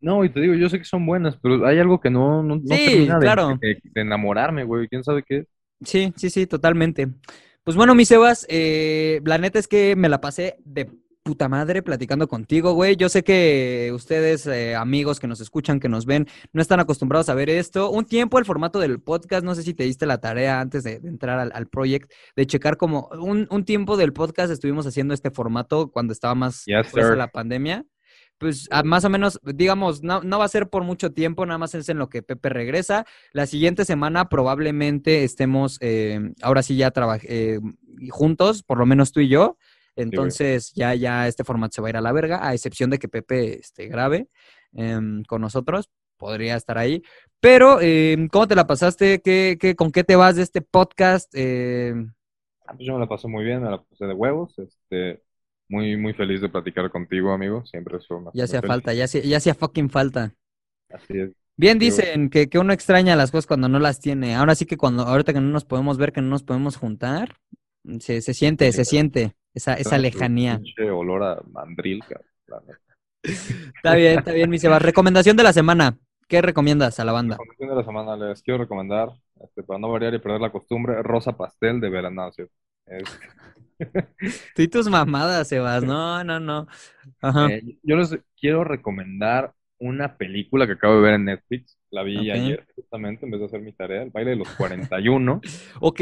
No, 0.00 0.24
y 0.24 0.28
te 0.28 0.40
digo, 0.40 0.54
yo 0.54 0.68
sé 0.68 0.78
que 0.78 0.84
son 0.84 1.04
buenas, 1.04 1.36
pero 1.42 1.66
hay 1.66 1.80
algo 1.80 2.00
que 2.00 2.08
no, 2.08 2.42
no, 2.42 2.56
no 2.56 2.76
Sí, 2.76 2.86
termina 2.86 3.14
de, 3.14 3.20
claro. 3.20 3.58
de- 3.60 3.80
de 3.82 4.00
enamorarme, 4.00 4.62
güey. 4.62 4.86
¿Quién 4.86 5.02
sabe 5.02 5.24
qué? 5.26 5.44
Sí, 5.84 6.12
sí, 6.16 6.30
sí, 6.30 6.46
totalmente. 6.46 7.08
Pues 7.64 7.76
bueno, 7.76 7.94
mi 7.94 8.04
Sebas, 8.04 8.46
eh, 8.48 9.20
la 9.24 9.38
neta 9.38 9.58
es 9.58 9.68
que 9.68 9.94
me 9.96 10.08
la 10.08 10.20
pasé 10.20 10.56
de 10.64 10.90
puta 11.22 11.46
madre 11.50 11.82
platicando 11.82 12.26
contigo, 12.26 12.72
güey. 12.72 12.96
Yo 12.96 13.10
sé 13.10 13.22
que 13.22 13.90
ustedes, 13.94 14.46
eh, 14.46 14.74
amigos 14.74 15.20
que 15.20 15.26
nos 15.26 15.42
escuchan, 15.42 15.78
que 15.78 15.90
nos 15.90 16.06
ven, 16.06 16.26
no 16.54 16.62
están 16.62 16.80
acostumbrados 16.80 17.28
a 17.28 17.34
ver 17.34 17.50
esto. 17.50 17.90
Un 17.90 18.06
tiempo 18.06 18.38
el 18.38 18.46
formato 18.46 18.78
del 18.78 18.98
podcast, 19.02 19.44
no 19.44 19.54
sé 19.54 19.62
si 19.62 19.74
te 19.74 19.84
diste 19.84 20.06
la 20.06 20.20
tarea 20.22 20.58
antes 20.60 20.84
de, 20.84 21.00
de 21.00 21.08
entrar 21.08 21.38
al, 21.38 21.52
al 21.54 21.66
project, 21.68 22.10
de 22.34 22.46
checar 22.46 22.78
como 22.78 23.10
un, 23.20 23.46
un 23.50 23.64
tiempo 23.66 23.98
del 23.98 24.14
podcast 24.14 24.50
estuvimos 24.50 24.86
haciendo 24.86 25.12
este 25.12 25.30
formato 25.30 25.90
cuando 25.92 26.14
estaba 26.14 26.34
más 26.34 26.62
Yes, 26.64 26.88
fuerza 26.88 27.10
sir. 27.10 27.18
la 27.18 27.28
pandemia. 27.28 27.84
Pues 28.38 28.68
a- 28.70 28.82
más 28.84 29.04
o 29.04 29.10
menos, 29.10 29.40
digamos, 29.42 30.02
no, 30.02 30.22
no 30.22 30.38
va 30.38 30.44
a 30.44 30.48
ser 30.48 30.68
por 30.68 30.84
mucho 30.84 31.12
tiempo, 31.12 31.44
nada 31.44 31.58
más 31.58 31.74
es 31.74 31.88
en 31.88 31.98
lo 31.98 32.08
que 32.08 32.22
Pepe 32.22 32.48
regresa. 32.48 33.04
La 33.32 33.46
siguiente 33.46 33.84
semana 33.84 34.28
probablemente 34.28 35.24
estemos, 35.24 35.78
eh, 35.80 36.20
ahora 36.42 36.62
sí 36.62 36.76
ya 36.76 36.92
eh, 37.24 37.58
juntos, 38.10 38.62
por 38.62 38.78
lo 38.78 38.86
menos 38.86 39.12
tú 39.12 39.20
y 39.20 39.28
yo. 39.28 39.56
Entonces 39.96 40.72
ya, 40.74 40.94
ya 40.94 41.26
este 41.26 41.42
formato 41.42 41.74
se 41.74 41.82
va 41.82 41.88
a 41.88 41.90
ir 41.90 41.96
a 41.96 42.00
la 42.00 42.12
verga, 42.12 42.46
a 42.46 42.54
excepción 42.54 42.90
de 42.90 42.98
que 42.98 43.08
Pepe 43.08 43.58
este, 43.58 43.88
grabe 43.88 44.28
em, 44.72 45.24
con 45.24 45.40
nosotros, 45.40 45.90
podría 46.16 46.54
estar 46.54 46.78
ahí. 46.78 47.02
Pero, 47.40 47.80
em, 47.80 48.28
¿cómo 48.28 48.46
te 48.46 48.54
la 48.54 48.66
pasaste? 48.68 49.20
¿Qué, 49.20 49.58
qué, 49.60 49.74
con 49.74 49.90
qué 49.90 50.04
te 50.04 50.14
vas 50.14 50.36
de 50.36 50.42
este 50.42 50.60
podcast? 50.62 51.34
Ah, 52.66 52.76
yo 52.78 52.94
me 52.94 53.00
la 53.00 53.08
pasé 53.08 53.26
muy 53.26 53.44
bien, 53.44 53.62
me 53.62 53.70
la 53.70 53.82
pasé 53.82 54.06
de 54.06 54.12
huevos. 54.14 54.56
Este, 54.58 55.22
muy, 55.68 55.96
muy 55.96 56.14
feliz 56.14 56.40
de 56.40 56.48
platicar 56.48 56.90
contigo, 56.90 57.32
amigo. 57.32 57.64
Siempre 57.66 57.98
es 57.98 58.10
una 58.10 58.30
ya 58.34 58.44
hacía 58.44 58.62
falta, 58.62 58.92
ya 58.94 59.04
hacía, 59.04 59.22
ya 59.22 59.36
hacía 59.36 59.54
fucking 59.54 59.90
falta. 59.90 60.34
Así 60.90 61.18
es. 61.18 61.30
Bien 61.56 61.78
dicen 61.78 62.30
que, 62.30 62.48
que 62.48 62.58
uno 62.58 62.72
extraña 62.72 63.16
las 63.16 63.30
cosas 63.32 63.46
cuando 63.46 63.68
no 63.68 63.78
las 63.80 63.98
tiene. 64.00 64.34
Ahora 64.36 64.54
sí 64.54 64.64
que 64.64 64.76
cuando, 64.76 65.02
ahorita 65.02 65.32
que 65.32 65.40
no 65.40 65.48
nos 65.48 65.64
podemos 65.64 65.98
ver, 65.98 66.12
que 66.12 66.20
no 66.20 66.28
nos 66.28 66.44
podemos 66.44 66.76
juntar, 66.76 67.36
se, 67.98 68.20
se 68.20 68.32
siente, 68.34 68.66
Sí, 68.66 68.72
se 68.72 68.76
claro. 68.82 68.90
siente 68.90 69.36
esa, 69.54 69.74
esa 69.74 69.98
lejanía. 69.98 70.60
olor 70.92 71.22
a 71.24 71.42
mandril, 71.50 72.00
cabrón. 72.00 72.64
Está 73.22 73.94
bien, 73.96 74.18
está 74.20 74.32
bien, 74.32 74.48
mi 74.48 74.58
Sebas. 74.58 74.80
Recomendación 74.82 75.36
de 75.36 75.42
la 75.42 75.52
semana. 75.52 75.98
¿Qué 76.28 76.42
recomiendas 76.42 77.00
a 77.00 77.04
la 77.04 77.12
banda? 77.12 77.36
Recomendación 77.36 77.70
de 77.70 77.74
la 77.76 77.84
semana, 77.84 78.16
les 78.28 78.42
quiero 78.42 78.58
recomendar, 78.58 79.08
este, 79.42 79.62
para 79.62 79.78
no 79.80 79.90
variar 79.90 80.14
y 80.14 80.18
perder 80.18 80.40
la 80.42 80.52
costumbre, 80.52 81.02
Rosa 81.02 81.36
Pastel 81.36 81.80
de 81.80 81.88
Verano. 81.88 82.30
¿sí? 82.32 82.42
Es- 82.86 83.18
Tú 84.54 84.62
y 84.62 84.68
tus 84.68 84.88
mamadas, 84.88 85.48
Sebas. 85.48 85.82
No, 85.82 86.22
no, 86.24 86.40
no. 86.40 86.66
Ajá. 87.20 87.46
eh, 87.48 87.62
yo 87.82 87.96
les 87.96 88.18
quiero 88.40 88.64
recomendar 88.64 89.54
una 89.78 90.16
película 90.16 90.66
que 90.66 90.72
acabo 90.72 90.96
de 90.96 91.00
ver 91.02 91.14
en 91.14 91.24
Netflix. 91.26 91.78
La 91.90 92.02
vi 92.02 92.30
ayer, 92.30 92.66
justamente, 92.74 93.24
en 93.24 93.30
vez 93.30 93.40
de 93.40 93.46
hacer 93.46 93.60
mi 93.60 93.72
tarea, 93.72 94.02
El 94.02 94.10
baile 94.10 94.30
de 94.30 94.36
los 94.36 94.48
41. 94.50 95.40
Ok. 95.80 96.00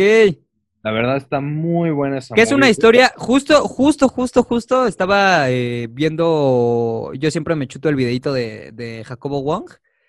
La 0.83 0.93
verdad 0.93 1.17
está 1.17 1.41
muy 1.41 1.91
buena 1.91 2.19
esa 2.19 2.35
Que 2.35 2.43
es 2.43 2.53
una 2.53 2.69
historia, 2.69 3.13
justo, 3.17 3.67
justo, 3.67 4.09
justo, 4.09 4.45
justo, 4.45 4.87
estaba 4.87 5.51
eh, 5.51 5.89
viendo, 5.91 7.11
yo 7.15 7.31
siempre 7.33 7.57
me 7.57 7.67
chuto 7.67 7.89
el 7.89 7.97
videito 7.97 8.33
de, 8.33 8.71
de 8.73 9.03
Jacobo 9.05 9.43
Wong. 9.43 9.69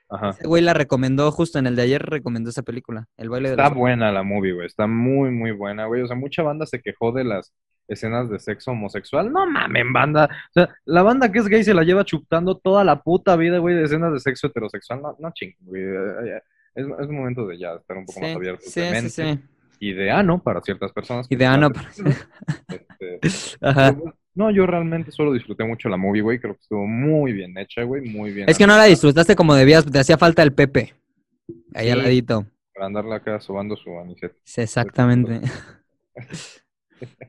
Ajá. 0.10 0.30
Ese 0.30 0.47
güey 0.47 0.62
la 0.64 0.74
recomendó 0.74 1.32
justo 1.32 1.60
en 1.60 1.68
el 1.68 1.76
de 1.76 1.82
ayer, 1.84 2.01
recomendó 2.01 2.49
esa 2.49 2.64
película, 2.64 3.08
El 3.18 3.30
baile 3.30 3.49
de 3.49 3.55
Está 3.55 3.70
buena 3.70 4.12
la 4.12 4.24
movie, 4.24 4.53
güey. 4.53 4.66
Está 4.68 4.88
muy, 4.88 5.32
muy 5.32 5.51
buena, 5.51 5.86
güey. 5.86 6.01
O 6.01 6.08
sea, 6.08 6.16
mucha 6.16 6.43
banda 6.43 6.66
se 6.66 6.82
quejó 6.82 7.12
de 7.12 7.24
las 7.26 7.53
escenas 7.89 8.30
de 8.30 8.39
sexo 8.39 8.72
homosexual. 8.72 9.32
No 9.32 9.45
mamen, 9.49 9.91
banda. 9.93 10.26
O 10.49 10.53
sea, 10.53 10.70
la 10.86 11.03
banda 11.03 11.32
que 11.32 11.39
es 11.39 11.47
gay 11.47 11.64
se 11.64 11.74
la 11.74 11.84
lleva 11.84 12.05
chupando 12.05 12.58
toda 12.58 12.84
la 12.84 13.01
puta 13.01 13.36
vida, 13.36 13.58
güey, 13.60 13.76
de 13.76 13.84
escenas 13.84 14.14
de 14.14 14.20
sexo 14.20 14.47
heterosexual. 14.47 15.01
No, 15.01 15.16
no 15.20 15.32
ching, 15.34 15.53
güey. 15.62 15.84
Eh, 15.84 16.41
Es, 16.76 16.86
es 16.86 17.08
momento 17.10 17.47
de 17.47 17.58
ya 17.58 17.74
estar 17.74 17.97
un 17.97 18.05
poco 18.05 18.20
más 18.20 18.30
Sí, 18.30 18.36
abiertos 18.36 18.66
sí, 18.72 18.80
de 18.82 18.86
sí, 18.88 18.91
mente. 18.93 19.10
sí. 19.10 19.39
Y 19.80 19.93
de 19.93 20.10
ano 20.12 20.41
para 20.41 20.62
ciertas 20.62 20.91
personas. 20.91 21.28
Y 21.30 21.36
de 21.36 21.45
ano 21.45 21.70
deprimidas. 21.70 22.28
Este, 22.70 23.58
Ajá. 23.62 23.93
pero, 23.93 24.16
no, 24.38 24.52
yo 24.52 24.66
realmente 24.66 25.12
solo 25.12 25.34
disfruté 25.34 25.64
mucho 25.66 25.90
la 25.90 25.98
movie, 25.98 26.22
güey. 26.22 26.40
Creo 26.40 26.54
que 26.56 26.62
estuvo 26.62 26.86
muy 26.88 27.34
bien 27.34 27.58
hecha, 27.58 27.84
güey. 27.84 28.04
Muy 28.10 28.32
bien. 28.32 28.48
Es 28.50 28.58
que 28.58 28.68
no 28.68 28.78
la 28.78 28.86
disfrutaste 28.86 29.36
como 29.36 29.56
debías, 29.56 29.86
te 29.86 30.00
hacía 30.00 30.18
falta 30.18 30.44
el 30.44 30.54
Pepe. 30.54 30.94
Ahí 31.74 31.90
al 31.90 32.00
ladito. 32.04 32.46
Para 32.74 32.86
andarla 32.88 33.16
acá 33.16 33.40
sobando 33.40 33.76
su 33.76 33.98
anisete. 34.00 34.36
Sí, 34.44 34.62
exactamente. 34.62 35.42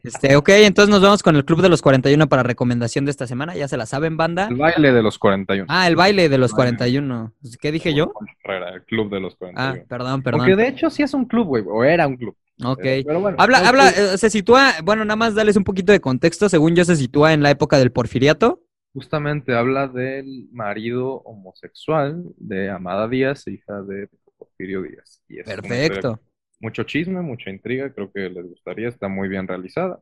Este, 0.02 0.34
ok, 0.36 0.48
entonces 0.50 0.90
nos 0.90 1.02
vamos 1.02 1.22
con 1.22 1.36
el 1.36 1.44
Club 1.44 1.60
de 1.60 1.68
los 1.68 1.82
41 1.82 2.26
para 2.28 2.42
recomendación 2.42 3.04
de 3.04 3.10
esta 3.10 3.26
semana. 3.26 3.54
Ya 3.54 3.68
se 3.68 3.76
la 3.76 3.84
saben, 3.84 4.16
banda. 4.16 4.48
El 4.48 4.56
baile 4.56 4.92
de 4.92 5.02
los 5.02 5.18
41. 5.18 5.66
Ah, 5.68 5.86
el 5.86 5.94
baile 5.96 6.30
de 6.30 6.38
los 6.38 6.52
Baile. 6.52 6.76
41. 6.78 7.34
¿Qué 7.60 7.70
dije 7.72 7.92
yo? 7.92 8.12
El 8.44 8.82
club 8.84 9.10
de 9.10 9.20
los 9.20 9.34
Ah, 9.34 9.36
41. 9.74 9.84
perdón, 9.86 10.22
Porque 10.22 10.40
perdón. 10.40 10.56
de 10.56 10.68
hecho 10.68 10.88
sí 10.88 11.02
es 11.02 11.12
un 11.12 11.26
club, 11.26 11.48
güey, 11.48 11.64
o 11.66 11.84
era 11.84 12.06
un 12.06 12.16
club. 12.16 12.34
Ok. 12.64 12.84
Eh, 12.84 13.02
pero 13.06 13.20
bueno, 13.20 13.36
Habla, 13.40 13.60
no, 13.60 13.68
habla, 13.68 13.88
eh, 13.90 14.18
se 14.18 14.30
sitúa, 14.30 14.74
bueno, 14.82 15.04
nada 15.04 15.16
más 15.16 15.34
darles 15.34 15.56
un 15.56 15.64
poquito 15.64 15.92
de 15.92 16.00
contexto. 16.00 16.48
Según 16.48 16.74
yo, 16.74 16.84
se 16.84 16.96
sitúa 16.96 17.32
en 17.32 17.42
la 17.42 17.50
época 17.50 17.78
del 17.78 17.92
porfiriato. 17.92 18.62
Justamente 18.92 19.54
habla 19.54 19.86
del 19.86 20.48
marido 20.50 21.22
homosexual 21.24 22.24
de 22.36 22.70
Amada 22.70 23.06
Díaz, 23.08 23.46
hija 23.46 23.82
de 23.82 24.08
Porfirio 24.36 24.82
Díaz. 24.82 25.22
Y 25.28 25.40
es 25.40 25.46
Perfecto. 25.46 26.20
Mucho 26.60 26.82
chisme, 26.82 27.20
mucha 27.22 27.50
intriga, 27.50 27.92
creo 27.92 28.10
que 28.10 28.28
les 28.28 28.44
gustaría, 28.44 28.88
está 28.88 29.06
muy 29.06 29.28
bien 29.28 29.46
realizada. 29.46 30.00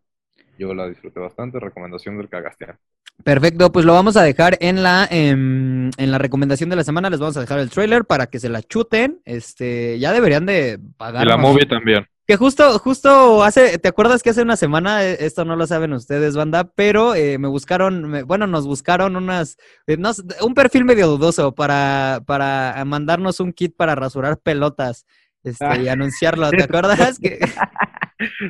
Yo 0.59 0.73
la 0.73 0.89
disfruté 0.89 1.21
bastante, 1.21 1.61
recomendación 1.61 2.17
del 2.17 2.31
Cagastián. 2.31 2.79
Perfecto, 3.25 3.73
pues 3.73 3.85
lo 3.85 3.93
vamos 3.93 4.17
a 4.17 4.23
dejar 4.23 4.57
en 4.61 4.83
la 4.83 5.07
em, 5.11 5.91
en 5.97 6.11
la 6.11 6.19
recomendación 6.19 6.71
de 6.71 6.77
la 6.77 6.85
semana. 6.85 7.11
Les 7.11 7.19
vamos 7.19 7.37
a 7.37 7.41
dejar 7.41 7.59
el 7.59 7.71
trailer 7.71 8.05
para 8.05 8.27
que 8.27 8.39
se 8.39 8.49
la 8.49 8.63
chuten. 8.63 9.21
Este, 9.25 9.99
ya 9.99 10.13
deberían 10.13 10.47
de 10.47 10.79
pagar. 10.97 11.25
Y 11.25 11.29
la 11.29 11.37
movie 11.37 11.67
también. 11.67 12.07
Que 12.27 12.37
justo, 12.37 12.77
justo 12.81 13.45
hace, 13.45 13.79
¿te 13.79 13.87
acuerdas 13.87 14.20
que 14.24 14.31
hace 14.31 14.43
una 14.43 14.57
semana, 14.57 15.05
eh, 15.05 15.16
esto 15.20 15.45
no 15.45 15.55
lo 15.55 15.64
saben 15.68 15.93
ustedes, 15.93 16.35
banda, 16.35 16.64
pero 16.74 17.14
eh, 17.14 17.39
me 17.39 17.47
buscaron, 17.47 18.03
me- 18.11 18.24
bueno, 18.24 18.49
nos 18.49 18.66
buscaron 18.66 19.14
unas, 19.14 19.59
eh, 19.87 19.97
no 19.97 20.11
un 20.43 20.55
perfil 20.55 20.85
medio 20.85 21.07
dudoso 21.07 21.55
para, 21.55 22.20
para 22.27 22.85
mandarnos 22.85 23.39
un 23.39 23.53
kit 23.53 23.77
para 23.77 23.95
rasurar 23.95 24.39
pelotas, 24.39 25.07
este, 25.47 25.82
y 25.82 25.88
anunciarlo, 25.88 26.51
¿te 26.51 26.62
acuerdas? 26.64 27.18
Que, 27.18 27.38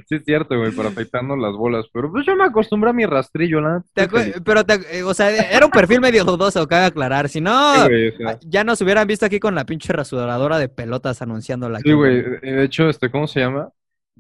Sí, 0.09 0.14
es 0.14 0.24
cierto, 0.24 0.57
güey, 0.57 0.70
para 0.70 0.90
afeitarnos 0.90 1.36
las 1.40 1.53
bolas. 1.53 1.86
Pero 1.92 2.09
pues 2.12 2.24
yo 2.24 2.36
me 2.36 2.44
acostumbré 2.44 2.90
a 2.90 2.92
mi 2.92 3.05
rastrillo, 3.05 3.61
te 3.94 4.09
feliz. 4.09 4.36
pero, 4.44 4.64
te- 4.64 4.99
eh, 4.99 5.03
o 5.03 5.12
sea, 5.12 5.28
era 5.34 5.66
un 5.66 5.72
perfil 5.72 6.01
medio 6.01 6.22
dudoso, 6.24 6.68
cabe 6.68 6.84
aclarar, 6.86 7.28
si 7.28 7.40
no, 7.40 7.74
Sí, 7.74 7.88
güey, 7.88 8.09
o 8.11 8.16
sea, 8.16 8.38
ya 8.42 8.62
nos 8.62 8.80
hubieran 8.80 9.09
visto 9.09 9.26
aquí 9.26 9.40
con 9.40 9.57
la 9.57 9.64
pinche 9.66 9.92
rasuradora 9.92 10.59
de 10.59 10.68
pelotas 10.68 11.20
anunciándola. 11.20 11.80
Sí, 11.80 11.92
güey. 11.92 12.18
eh, 12.18 12.38
De 12.53 12.62
hecho, 12.64 12.88
este, 12.88 13.11
¿cómo 13.11 13.26
se 13.26 13.40
llama? 13.40 13.70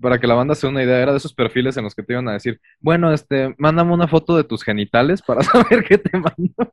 Para 0.00 0.18
que 0.18 0.26
la 0.26 0.34
banda 0.34 0.56
se 0.56 0.66
dé 0.66 0.72
una 0.72 0.82
idea, 0.82 0.98
era 0.98 1.12
de 1.12 1.18
esos 1.18 1.32
perfiles 1.32 1.76
en 1.76 1.84
los 1.84 1.94
que 1.94 2.02
te 2.02 2.12
iban 2.14 2.28
a 2.28 2.32
decir, 2.32 2.60
bueno, 2.80 3.12
este, 3.12 3.54
mándame 3.56 3.94
una 3.94 4.08
foto 4.08 4.36
de 4.36 4.42
tus 4.42 4.64
genitales 4.64 5.22
para 5.22 5.42
saber 5.44 5.84
qué 5.84 5.96
te 5.98 6.18
mando. 6.18 6.72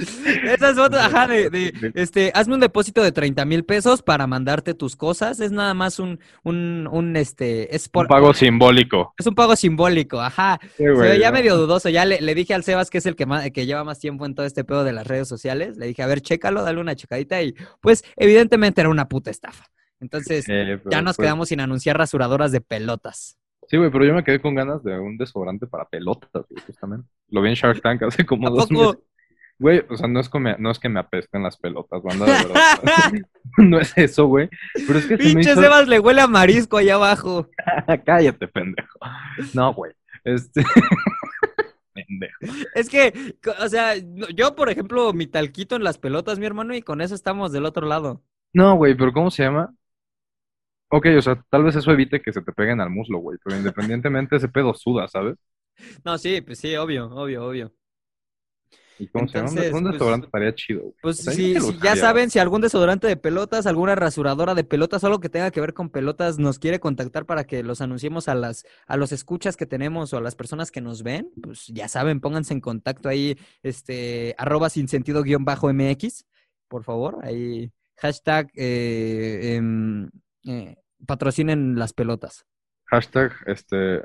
Esas 0.44 0.76
fotos, 0.76 0.98
ajá, 1.00 1.26
de, 1.26 1.50
de, 1.50 1.92
este, 1.94 2.32
hazme 2.34 2.54
un 2.54 2.60
depósito 2.60 3.02
de 3.02 3.12
30 3.12 3.44
mil 3.44 3.64
pesos 3.64 4.02
para 4.02 4.26
mandarte 4.26 4.74
tus 4.74 4.96
cosas. 4.96 5.40
Es 5.40 5.52
nada 5.52 5.74
más 5.74 5.98
un, 5.98 6.18
un, 6.42 6.88
un 6.90 7.16
este, 7.16 7.74
es 7.74 7.88
por, 7.88 8.06
Un 8.06 8.08
pago 8.08 8.32
simbólico. 8.34 9.14
es 9.18 9.26
un 9.26 9.34
pago 9.34 9.56
simbólico, 9.56 10.20
ajá. 10.20 10.58
Sí, 10.76 10.84
Se 10.84 10.90
güey, 10.92 11.10
veía 11.10 11.30
¿no? 11.30 11.34
medio 11.34 11.56
dudoso. 11.56 11.88
Ya 11.88 12.04
le, 12.04 12.20
le 12.20 12.34
dije 12.34 12.54
al 12.54 12.64
Sebas, 12.64 12.90
que 12.90 12.98
es 12.98 13.06
el 13.06 13.16
que, 13.16 13.26
más, 13.26 13.50
que 13.50 13.66
lleva 13.66 13.84
más 13.84 13.98
tiempo 13.98 14.26
en 14.26 14.34
todo 14.34 14.46
este 14.46 14.64
pedo 14.64 14.84
de 14.84 14.92
las 14.92 15.06
redes 15.06 15.28
sociales. 15.28 15.76
Le 15.76 15.86
dije, 15.86 16.02
a 16.02 16.06
ver, 16.06 16.20
chécalo, 16.20 16.62
dale 16.62 16.80
una 16.80 16.96
checadita. 16.96 17.42
Y 17.42 17.54
pues, 17.80 18.04
evidentemente 18.16 18.80
era 18.80 18.90
una 18.90 19.08
puta 19.08 19.30
estafa. 19.30 19.64
Entonces, 20.00 20.46
Eh, 20.48 20.78
pero, 20.82 20.90
ya 20.90 21.02
nos 21.02 21.16
pues, 21.16 21.26
quedamos 21.26 21.48
sin 21.48 21.60
anunciar 21.60 21.98
rasuradoras 21.98 22.52
de 22.52 22.60
pelotas. 22.62 23.36
Sí, 23.68 23.76
güey, 23.76 23.90
pero 23.90 24.04
yo 24.04 24.14
me 24.14 24.24
quedé 24.24 24.40
con 24.40 24.54
ganas 24.56 24.82
de 24.82 24.98
un 24.98 25.16
desodorante 25.16 25.66
para 25.68 25.84
pelotas, 25.84 26.30
güey, 26.48 26.60
justamente. 26.66 27.06
Lo 27.28 27.40
vi 27.42 27.50
en 27.50 27.54
Shark 27.54 27.80
Tank 27.80 28.02
hace 28.02 28.26
como 28.26 28.48
¿A 28.48 28.50
dos 28.50 28.66
poco? 28.66 28.80
meses. 28.80 28.98
Güey, 29.60 29.84
o 29.90 29.96
sea, 29.96 30.08
no 30.08 30.20
es, 30.20 30.30
que 30.30 30.38
me, 30.38 30.56
no 30.58 30.70
es 30.70 30.78
que 30.78 30.88
me 30.88 31.00
apesten 31.00 31.42
las 31.42 31.58
pelotas, 31.58 32.02
banda, 32.02 32.24
de 32.24 32.32
verdad. 32.32 33.12
no 33.58 33.78
es 33.78 33.92
eso, 33.96 34.26
güey. 34.26 34.48
Pero 34.86 34.98
es 34.98 35.04
que 35.04 35.18
se 35.18 35.22
me 35.22 35.34
Pinche 35.34 35.52
hizo... 35.52 35.60
Sebas 35.60 35.86
le 35.86 36.00
huele 36.00 36.22
a 36.22 36.26
marisco 36.26 36.78
allá 36.78 36.94
abajo. 36.94 37.46
Cállate, 38.06 38.48
pendejo. 38.48 38.98
No, 39.52 39.74
güey. 39.74 39.92
Este... 40.24 40.64
pendejo. 41.92 42.38
Es 42.74 42.88
que, 42.88 43.36
o 43.60 43.68
sea, 43.68 43.96
yo, 44.34 44.56
por 44.56 44.70
ejemplo, 44.70 45.12
mi 45.12 45.26
talquito 45.26 45.76
en 45.76 45.84
las 45.84 45.98
pelotas, 45.98 46.38
mi 46.38 46.46
hermano, 46.46 46.74
y 46.74 46.80
con 46.80 47.02
eso 47.02 47.14
estamos 47.14 47.52
del 47.52 47.66
otro 47.66 47.86
lado. 47.86 48.22
No, 48.54 48.76
güey, 48.76 48.94
pero 48.94 49.12
¿cómo 49.12 49.30
se 49.30 49.42
llama? 49.42 49.74
Ok, 50.88 51.06
o 51.18 51.22
sea, 51.22 51.44
tal 51.50 51.64
vez 51.64 51.76
eso 51.76 51.92
evite 51.92 52.22
que 52.22 52.32
se 52.32 52.40
te 52.40 52.52
peguen 52.52 52.80
al 52.80 52.88
muslo, 52.88 53.18
güey, 53.18 53.38
pero 53.44 53.58
independientemente 53.58 54.36
ese 54.36 54.48
pedo 54.48 54.72
suda, 54.72 55.06
¿sabes? 55.06 55.36
No, 56.02 56.16
sí, 56.16 56.40
pues 56.40 56.58
sí, 56.58 56.74
obvio, 56.76 57.10
obvio, 57.10 57.44
obvio. 57.44 57.72
¿Y 59.00 59.08
cómo 59.08 59.26
se 59.26 59.38
llama? 59.38 59.50
Un 59.50 59.56
pues, 59.56 59.92
desodorante 59.92 60.26
estaría 60.26 60.54
chido. 60.54 60.92
Pues 61.00 61.16
sí, 61.16 61.56
ya 61.82 61.96
saben, 61.96 62.30
si 62.30 62.38
algún 62.38 62.60
desodorante 62.60 63.06
de 63.06 63.16
pelotas, 63.16 63.66
alguna 63.66 63.94
rasuradora 63.94 64.54
de 64.54 64.62
pelotas, 64.62 65.02
algo 65.04 65.20
que 65.20 65.30
tenga 65.30 65.50
que 65.50 65.60
ver 65.62 65.72
con 65.72 65.88
pelotas, 65.88 66.38
nos 66.38 66.58
quiere 66.58 66.80
contactar 66.80 67.24
para 67.24 67.44
que 67.44 67.62
los 67.62 67.80
anunciemos 67.80 68.28
a 68.28 68.34
las 68.34 68.66
a 68.86 68.98
los 68.98 69.12
escuchas 69.12 69.56
que 69.56 69.64
tenemos 69.64 70.12
o 70.12 70.18
a 70.18 70.20
las 70.20 70.34
personas 70.34 70.70
que 70.70 70.82
nos 70.82 71.02
ven, 71.02 71.30
pues 71.42 71.68
ya 71.68 71.88
saben, 71.88 72.20
pónganse 72.20 72.52
en 72.52 72.60
contacto 72.60 73.08
ahí, 73.08 73.38
este, 73.62 74.34
arroba 74.36 74.68
sin 74.68 74.86
sentido 74.86 75.22
guion 75.22 75.46
bajo 75.46 75.72
MX, 75.72 76.26
por 76.68 76.84
favor, 76.84 77.18
ahí, 77.22 77.72
hashtag 77.96 78.50
eh, 78.54 79.56
em, 79.56 80.10
eh, 80.44 80.76
patrocinen 81.06 81.78
las 81.78 81.94
pelotas. 81.94 82.44
Hashtag, 82.84 83.32
este, 83.46 84.02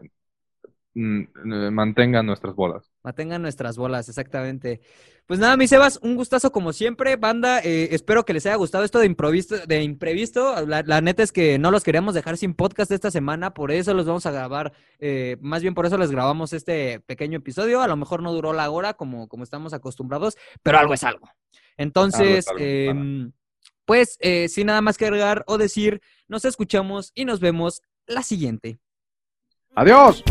mantengan 0.96 2.26
nuestras 2.26 2.56
bolas. 2.56 2.92
Mantengan 3.04 3.42
nuestras 3.42 3.78
bolas, 3.78 4.08
exactamente. 4.08 4.82
Pues 5.28 5.40
nada, 5.40 5.58
mi 5.58 5.68
Sebas, 5.68 6.00
un 6.04 6.16
gustazo 6.16 6.52
como 6.52 6.72
siempre. 6.72 7.16
Banda, 7.18 7.60
eh, 7.60 7.90
espero 7.92 8.26
que 8.26 8.34
les 8.34 8.46
haya 8.46 8.56
gustado 8.56 8.84
esto 8.84 9.00
de 9.00 9.08
improviso, 9.08 9.58
de 9.66 9.84
imprevisto. 9.84 10.66
La, 10.66 11.02
neta 11.02 11.24
es 11.24 11.32
que 11.32 11.58
no 11.58 11.72
los 11.72 11.84
queríamos 11.84 12.14
dejar 12.14 12.38
sin 12.38 12.54
podcast 12.54 12.92
esta 12.92 13.12
semana, 13.12 13.54
por 13.54 13.72
eso 13.72 13.94
los 13.94 14.06
vamos 14.06 14.26
a 14.26 14.32
grabar. 14.32 14.74
Eh, 15.00 15.38
más 15.42 15.62
bien 15.62 15.74
por 15.74 15.86
eso 15.86 15.98
les 15.98 16.12
grabamos 16.12 16.54
este 16.54 17.00
pequeño 17.02 17.40
episodio. 17.40 17.82
A 17.82 17.88
lo 17.88 17.98
mejor 17.98 18.22
no 18.22 18.32
duró 18.32 18.54
la 18.54 18.70
hora 18.70 18.94
como, 18.94 19.28
como 19.28 19.44
estamos 19.44 19.74
acostumbrados, 19.74 20.38
pero 20.64 20.78
algo 20.78 20.94
es 20.94 21.04
algo. 21.04 21.28
Entonces, 21.76 22.46
em, 22.58 23.32
pues, 23.84 24.18
sin 24.48 24.68
nada 24.68 24.82
más 24.82 24.98
que 24.98 25.06
agregar 25.06 25.44
o 25.48 25.58
decir, 25.58 26.02
nos 26.28 26.46
escuchamos 26.46 27.12
y 27.16 27.26
nos 27.26 27.40
vemos 27.40 27.82
la 28.06 28.24
siguiente. 28.24 28.80
Adiós. 29.76 30.24